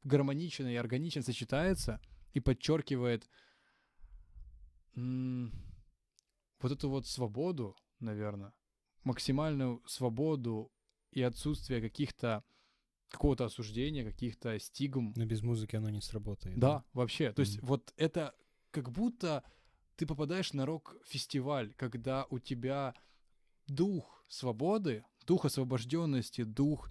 гармонично 0.05 0.69
и 0.69 0.77
органично 0.77 1.23
сочетается 1.23 2.01
и 2.33 2.39
подчеркивает 2.39 3.29
вот 4.95 6.73
эту 6.73 6.89
вот 6.89 7.07
свободу, 7.07 7.77
наверное, 7.99 8.53
максимальную 9.03 9.83
свободу 9.87 10.73
и 11.11 11.23
отсутствие 11.23 11.81
каких-то 11.81 12.45
какого-то 13.09 13.47
осуждения, 13.47 14.05
каких-то 14.05 14.59
стигм. 14.59 15.13
Но 15.17 15.27
без 15.27 15.43
музыки 15.43 15.77
оно 15.77 15.91
не 15.91 16.01
сработает. 16.01 16.59
Да, 16.59 16.69
да? 16.69 16.85
вообще. 16.93 17.33
То 17.33 17.43
mm. 17.43 17.45
есть 17.45 17.63
вот 17.63 17.93
это 17.97 18.33
как 18.71 18.91
будто 18.93 19.43
ты 19.97 20.07
попадаешь 20.07 20.53
на 20.53 20.67
рок-фестиваль, 20.67 21.73
когда 21.75 22.27
у 22.31 22.39
тебя 22.39 22.95
дух 23.67 24.25
свободы, 24.29 25.05
дух 25.27 25.45
освобожденности, 25.45 26.43
дух 26.45 26.91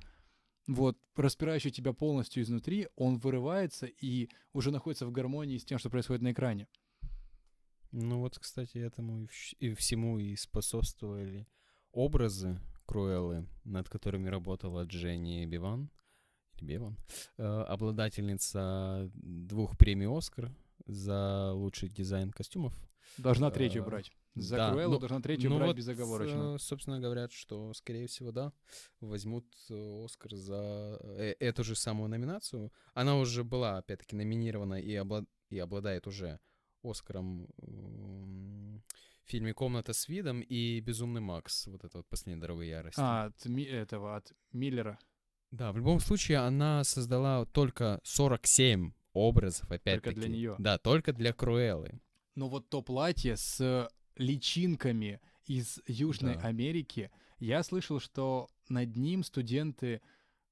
вот 0.67 0.97
распирающий 1.15 1.71
тебя 1.71 1.93
полностью 1.93 2.43
изнутри, 2.43 2.87
он 2.95 3.17
вырывается 3.17 3.85
и 3.85 4.29
уже 4.53 4.71
находится 4.71 5.05
в 5.05 5.11
гармонии 5.11 5.57
с 5.57 5.65
тем, 5.65 5.77
что 5.77 5.89
происходит 5.89 6.21
на 6.21 6.31
экране. 6.31 6.67
Ну 7.91 8.19
вот, 8.19 8.37
кстати, 8.37 8.77
этому 8.77 9.21
и, 9.21 9.27
и 9.59 9.73
всему 9.73 10.19
и 10.19 10.35
способствовали 10.35 11.47
образы 11.91 12.59
Круэллы, 12.85 13.47
над 13.63 13.89
которыми 13.89 14.27
работала 14.27 14.83
Дженни 14.83 15.45
Биван, 15.45 15.89
Биван, 16.61 16.97
э, 17.37 17.43
обладательница 17.43 19.09
двух 19.13 19.77
премий 19.77 20.07
«Оскар» 20.07 20.51
за 20.85 21.51
лучший 21.53 21.89
дизайн 21.89 22.31
костюмов. 22.31 22.73
Должна 23.17 23.49
третью 23.51 23.83
э, 23.83 23.85
брать. 23.85 24.11
За 24.35 24.57
да, 24.57 24.69
Круэллу 24.71 24.93
ну, 24.93 24.99
должна 24.99 25.21
третью 25.21 25.49
ну 25.49 25.57
брать 25.57 25.67
вот, 25.69 25.77
безоговорочно. 25.77 26.55
Э, 26.55 26.59
собственно, 26.59 26.99
говорят, 26.99 27.31
что, 27.31 27.73
скорее 27.73 28.07
всего, 28.07 28.31
да, 28.31 28.51
возьмут 28.99 29.45
Оскар 29.69 30.35
за 30.35 30.99
эту 31.39 31.63
же 31.63 31.75
самую 31.75 32.09
номинацию. 32.09 32.71
Она 32.93 33.17
уже 33.17 33.43
была, 33.43 33.77
опять-таки, 33.77 34.15
номинирована 34.15 34.75
и, 34.75 34.93
облад... 34.95 35.25
и 35.49 35.57
обладает 35.57 36.05
уже 36.05 36.39
Оскаром 36.83 37.47
в 39.25 39.29
фильме 39.29 39.53
«Комната 39.53 39.93
с 39.93 40.07
видом» 40.07 40.41
и 40.41 40.79
«Безумный 40.81 41.21
Макс», 41.21 41.67
вот 41.67 41.83
это 41.83 41.97
вот 41.97 42.07
«Последние 42.07 42.39
дорогой 42.39 42.67
ярости». 42.67 42.99
А, 43.01 43.25
от 43.25 43.45
ми- 43.45 43.63
этого, 43.63 44.17
от 44.17 44.33
Миллера. 44.51 44.99
Да, 45.51 45.71
в 45.71 45.77
любом 45.77 45.99
случае 45.99 46.39
она 46.39 46.83
создала 46.83 47.45
только 47.45 47.99
47 48.03 48.91
образов, 49.13 49.71
опять-таки. 49.71 50.15
Только 50.15 50.19
для 50.19 50.29
нее. 50.29 50.55
Да, 50.59 50.77
только 50.77 51.13
для 51.13 51.33
Круэллы. 51.33 52.01
Но 52.35 52.49
вот 52.49 52.69
то 52.69 52.81
платье 52.81 53.37
с 53.37 53.89
личинками 54.15 55.21
из 55.45 55.79
Южной 55.87 56.35
да. 56.35 56.41
Америки, 56.41 57.11
я 57.39 57.63
слышал, 57.63 57.99
что 57.99 58.49
над 58.69 58.95
ним 58.95 59.23
студенты 59.23 60.01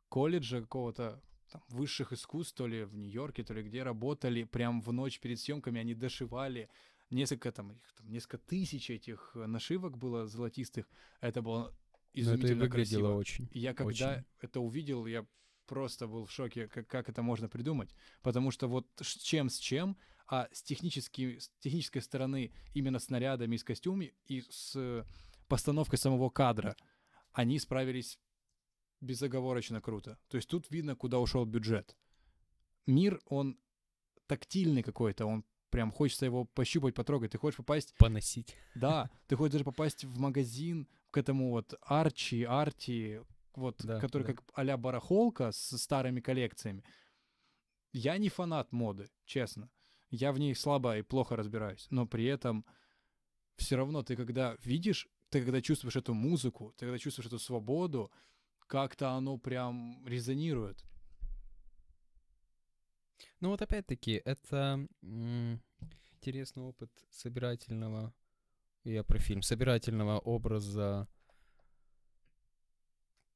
колледжа 0.10 0.62
какого-то 0.62 1.22
там, 1.52 1.64
высших 1.70 2.14
искусств, 2.14 2.56
то 2.56 2.68
ли 2.68 2.84
в 2.84 2.96
Нью-Йорке, 2.96 3.44
то 3.44 3.54
ли 3.54 3.64
где 3.64 3.84
работали, 3.84 4.44
прям 4.44 4.82
в 4.82 4.92
ночь 4.92 5.20
перед 5.20 5.40
съемками 5.40 5.80
они 5.80 5.94
дошивали 5.94 6.70
несколько 7.10 7.52
там, 7.52 7.72
их, 7.72 7.94
там 7.96 8.10
несколько 8.10 8.38
тысяч 8.38 8.90
этих 8.90 9.32
э, 9.36 9.46
нашивок 9.46 9.98
было 9.98 10.28
золотистых. 10.28 10.86
Это 11.22 11.42
было 11.42 11.76
изумительно 12.14 12.64
это 12.64 12.72
красиво. 12.72 13.16
очень. 13.16 13.50
Я 13.54 13.74
когда 13.74 13.90
очень. 13.90 14.24
это 14.42 14.60
увидел, 14.60 15.06
я 15.06 15.26
просто 15.66 16.08
был 16.08 16.26
в 16.26 16.32
шоке, 16.32 16.68
как, 16.68 16.88
как 16.88 17.10
это 17.10 17.22
можно 17.22 17.48
придумать. 17.48 17.96
Потому 18.22 18.52
что 18.52 18.68
вот 18.68 18.88
с 19.02 19.18
чем 19.18 19.50
с 19.50 19.58
чем, 19.58 19.98
а 20.28 20.48
с, 20.52 20.64
технической 20.64 21.40
с 21.40 21.50
технической 21.60 22.02
стороны 22.02 22.52
именно 22.74 23.00
снарядами, 23.00 23.58
с 23.58 23.64
костюмами 23.64 24.14
и 24.26 24.42
с 24.50 25.06
постановкой 25.48 26.00
самого 26.00 26.30
кадра 26.30 26.76
они 27.34 27.60
справились 27.60 28.20
безоговорочно 29.02 29.82
круто. 29.82 30.18
То 30.30 30.38
есть 30.38 30.50
тут 30.50 30.72
видно, 30.72 30.96
куда 30.96 31.20
ушел 31.20 31.46
бюджет. 31.46 31.98
Мир, 32.86 33.22
он 33.26 33.58
тактильный 34.28 34.84
какой-то, 34.84 35.26
он 35.26 35.44
прям 35.70 35.92
хочется 35.92 36.26
его 36.26 36.46
пощупать, 36.46 36.96
потрогать. 36.96 37.32
Ты 37.32 37.38
хочешь 37.38 37.58
попасть... 37.58 37.94
Поносить. 37.98 38.56
Да, 38.76 39.10
ты 39.28 39.36
хочешь 39.36 39.54
даже 39.54 39.66
попасть 39.66 40.06
в 40.06 40.20
магазин 40.20 40.88
к 41.12 41.18
этому 41.18 41.50
вот 41.50 41.74
Арчи, 41.82 42.44
Арти, 42.44 43.22
вот, 43.56 43.82
да, 43.84 44.00
который 44.00 44.28
да. 44.28 44.34
как 44.34 44.44
а 44.54 44.78
барахолка 44.78 45.52
с 45.52 45.78
старыми 45.78 46.22
коллекциями. 46.22 46.84
Я 47.92 48.18
не 48.18 48.30
фанат 48.30 48.72
моды, 48.72 49.10
честно. 49.26 49.70
Я 50.16 50.32
в 50.32 50.38
ней 50.38 50.54
слабо 50.54 50.96
и 50.96 51.02
плохо 51.02 51.36
разбираюсь. 51.36 51.88
Но 51.90 52.06
при 52.06 52.26
этом 52.26 52.66
все 53.56 53.76
равно 53.78 54.04
ты 54.04 54.16
когда 54.16 54.56
видишь, 54.64 55.08
ты 55.30 55.42
когда 55.42 55.60
чувствуешь 55.60 55.96
эту 55.96 56.14
музыку, 56.14 56.72
ты 56.78 56.86
когда 56.86 57.00
чувствуешь 57.00 57.26
эту 57.26 57.40
свободу, 57.40 58.12
как-то 58.68 59.10
оно 59.10 59.40
прям 59.40 60.08
резонирует. 60.08 60.86
Ну 63.40 63.50
вот 63.50 63.64
опять-таки, 63.64 64.22
это 64.24 64.88
интересный 65.02 66.62
опыт 66.62 66.92
собирательного, 67.10 68.14
я 68.84 69.04
про 69.04 69.18
фильм, 69.18 69.42
собирательного 69.42 70.20
образа 70.20 71.08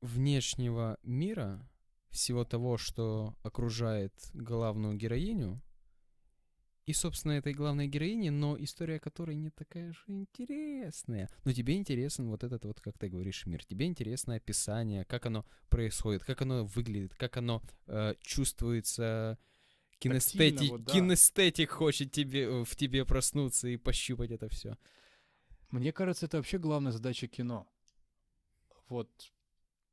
внешнего 0.02 1.00
мира, 1.02 1.68
всего 2.12 2.46
того, 2.46 2.78
что 2.78 3.36
окружает 3.42 4.14
главную 4.36 4.96
героиню, 4.96 5.60
и, 6.88 6.94
собственно, 6.94 7.34
этой 7.34 7.54
главной 7.54 7.88
героини, 7.88 8.30
но 8.30 8.58
история 8.58 8.98
которой 8.98 9.36
не 9.36 9.50
такая 9.50 9.92
же 9.92 10.04
интересная. 10.08 11.30
Но 11.44 11.52
тебе 11.52 11.76
интересен 11.76 12.30
вот 12.30 12.46
этот 12.46 12.64
вот, 12.64 12.80
как 12.80 12.98
ты 12.98 13.10
говоришь, 13.10 13.46
мир. 13.46 13.66
Тебе 13.66 13.88
интересно 13.88 14.36
описание, 14.36 15.04
как 15.04 15.26
оно 15.26 15.46
происходит, 15.68 16.24
как 16.24 16.42
оно 16.42 16.64
выглядит, 16.64 17.14
как 17.14 17.36
оно 17.36 17.62
э, 17.88 18.16
чувствуется. 18.22 19.38
Кинестетик, 20.00 20.70
вот, 20.70 20.84
да. 20.86 20.94
кинестетик 20.94 21.72
хочет 21.72 22.14
тебе, 22.14 22.64
в 22.64 22.76
тебе 22.78 23.04
проснуться 23.04 23.68
и 23.68 23.76
пощупать 23.76 24.32
это 24.32 24.48
все. 24.48 24.78
Мне 25.72 25.92
кажется, 25.92 26.28
это 26.28 26.38
вообще 26.38 26.58
главная 26.58 26.94
задача 26.94 27.28
кино. 27.28 27.68
Вот 28.88 29.10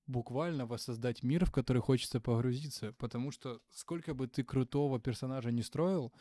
буквально 0.07 0.67
воссоздать 0.67 1.25
мир, 1.25 1.45
в 1.45 1.51
который 1.51 1.83
хочется 1.83 2.21
погрузиться. 2.21 2.93
Потому 2.93 3.33
что 3.33 3.61
сколько 3.71 4.15
бы 4.15 4.29
ты 4.29 4.45
крутого 4.45 5.01
персонажа 5.01 5.51
не 5.51 5.63
строил, 5.63 6.13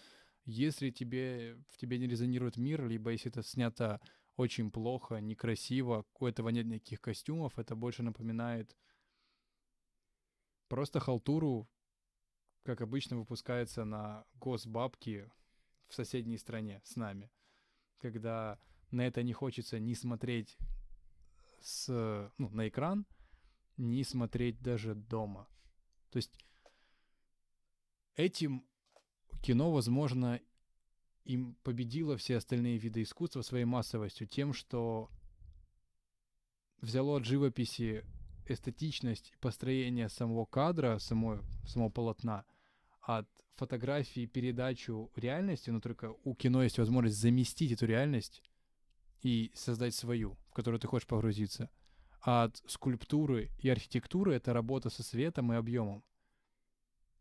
если 0.46 0.90
тебе, 0.90 1.56
в 1.70 1.78
тебе 1.78 1.98
не 1.98 2.08
резонирует 2.08 2.58
мир, 2.58 2.86
либо 2.88 3.12
если 3.12 3.32
это 3.32 3.44
снято 3.44 4.02
очень 4.36 4.72
плохо, 4.72 5.18
некрасиво, 5.18 6.06
у 6.20 6.26
этого 6.26 6.50
нет 6.50 6.66
никаких 6.66 7.02
костюмов, 7.02 7.58
это 7.60 7.76
больше 7.76 8.04
напоминает 8.04 8.76
просто 10.68 11.00
халтуру, 11.00 11.70
как 12.64 12.82
обычно 12.82 13.18
выпускается 13.18 13.86
на 13.86 14.26
госбабки 14.36 15.32
в 15.88 15.94
соседней 15.94 16.38
стране 16.38 16.82
с 16.84 16.96
нами. 16.96 17.32
Когда 18.00 18.60
на 18.90 19.06
это 19.06 19.24
не 19.24 19.34
хочется 19.34 19.80
ни 19.80 19.94
смотреть 19.94 20.58
с, 21.62 22.32
ну, 22.38 22.50
на 22.50 22.68
экран, 22.68 23.06
ни 23.78 24.04
смотреть 24.04 24.62
даже 24.62 24.96
дома. 24.96 25.48
То 26.10 26.18
есть 26.18 26.38
этим 28.16 28.66
кино, 29.44 29.72
возможно, 29.72 30.40
им 31.26 31.56
победило 31.64 32.18
все 32.18 32.38
остальные 32.38 32.78
виды 32.78 33.04
искусства 33.04 33.42
своей 33.42 33.66
массовостью 33.66 34.26
тем, 34.26 34.54
что 34.54 35.10
взяло 36.82 37.18
от 37.18 37.26
живописи 37.26 38.04
эстетичность 38.46 39.32
и 39.32 39.38
построение 39.38 40.10
самого 40.10 40.46
кадра, 40.46 40.98
самого, 40.98 41.44
самого 41.66 41.90
полотна, 41.90 42.46
от 43.02 43.28
фотографии 43.56 44.26
передачу 44.26 45.12
реальности, 45.16 45.70
но 45.70 45.80
только 45.80 46.16
у 46.24 46.36
кино 46.36 46.64
есть 46.64 46.80
возможность 46.80 47.18
заместить 47.18 47.72
эту 47.72 47.86
реальность 47.86 48.42
и 49.22 49.52
создать 49.54 49.94
свою, 49.94 50.38
в 50.50 50.54
которую 50.54 50.80
ты 50.80 50.88
хочешь 50.88 51.08
погрузиться. 51.08 51.70
от 52.22 52.62
скульптуры 52.68 53.52
и 53.60 53.70
архитектуры— 53.70 54.34
это 54.36 54.54
работа 54.54 54.90
со 54.90 55.04
светом 55.04 55.52
и 55.52 55.58
объемом. 55.58 56.04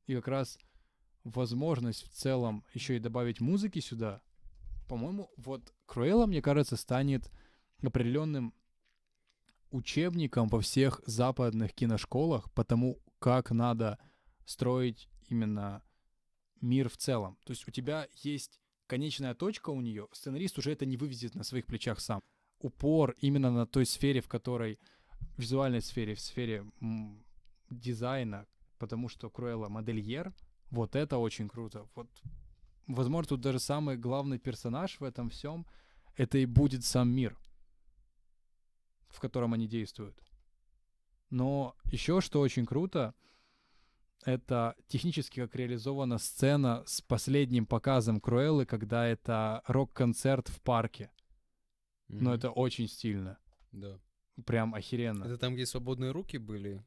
И 0.07 0.15
как 0.15 0.29
раз 0.29 0.59
возможность 1.25 2.05
в 2.09 2.13
целом 2.13 2.65
еще 2.75 2.97
и 2.97 3.01
добавить 3.01 3.41
музыки 3.41 3.81
сюда, 3.81 4.21
по-моему, 4.89 5.31
вот 5.37 5.73
Круэлла, 5.87 6.27
мне 6.27 6.43
кажется, 6.43 6.77
станет 6.77 7.31
определенным 7.83 8.55
учебником 9.71 10.49
во 10.49 10.61
всех 10.61 11.01
западных 11.07 11.73
киношколах 11.73 12.53
по 12.53 12.65
тому, 12.65 13.01
как 13.19 13.51
надо 13.51 13.99
строить 14.45 15.09
именно 15.29 15.83
мир 16.61 16.89
в 16.89 16.97
целом. 16.97 17.39
То 17.45 17.53
есть 17.53 17.67
у 17.67 17.71
тебя 17.71 18.07
есть 18.17 18.61
конечная 18.87 19.35
точка 19.35 19.71
у 19.71 19.81
нее, 19.81 20.09
сценарист 20.13 20.59
уже 20.59 20.73
это 20.73 20.85
не 20.85 20.97
вывезет 20.97 21.35
на 21.35 21.45
своих 21.45 21.67
плечах 21.67 22.01
сам. 22.01 22.21
Упор 22.59 23.17
именно 23.19 23.51
на 23.51 23.67
той 23.67 23.87
сфере, 23.87 24.21
в 24.21 24.29
которой 24.29 24.79
в 25.37 25.41
визуальной 25.41 25.81
сфере, 25.81 26.15
в 26.15 26.21
сфере 26.21 26.65
дизайна, 27.71 28.47
потому 28.79 29.09
что 29.09 29.31
Круэлла 29.31 29.69
модельер, 29.69 30.33
вот 30.73 30.97
это 30.97 31.19
очень 31.19 31.49
круто. 31.49 31.87
Вот, 31.95 32.09
возможно, 32.87 33.29
тут 33.29 33.41
даже 33.41 33.61
самый 33.61 33.97
главный 33.97 34.39
персонаж 34.39 34.99
в 34.99 35.05
этом 35.05 35.29
всем 35.29 35.67
это 36.17 36.39
и 36.39 36.47
будет 36.47 36.85
сам 36.85 37.11
мир, 37.11 37.39
в 39.09 39.21
котором 39.21 39.53
они 39.53 39.69
действуют. 39.69 40.19
Но 41.31 41.77
еще 41.85 42.21
что 42.21 42.41
очень 42.41 42.67
круто, 42.67 43.15
это 44.25 44.75
технически 44.89 45.41
как 45.41 45.55
реализована 45.57 46.19
сцена 46.19 46.83
с 46.87 47.03
последним 47.03 47.67
показом 47.67 48.21
Круэллы, 48.21 48.65
когда 48.67 49.07
это 49.07 49.63
рок-концерт 49.67 50.49
в 50.49 50.61
парке. 50.63 51.11
Mm-hmm. 52.09 52.19
Но 52.21 52.35
это 52.35 52.51
очень 52.51 52.89
стильно. 52.89 53.39
Да. 53.73 53.99
Прям 54.47 54.75
охеренно. 54.75 55.25
Это 55.25 55.39
там, 55.39 55.55
где 55.55 55.67
свободные 55.67 56.13
руки 56.13 56.39
были? 56.39 56.85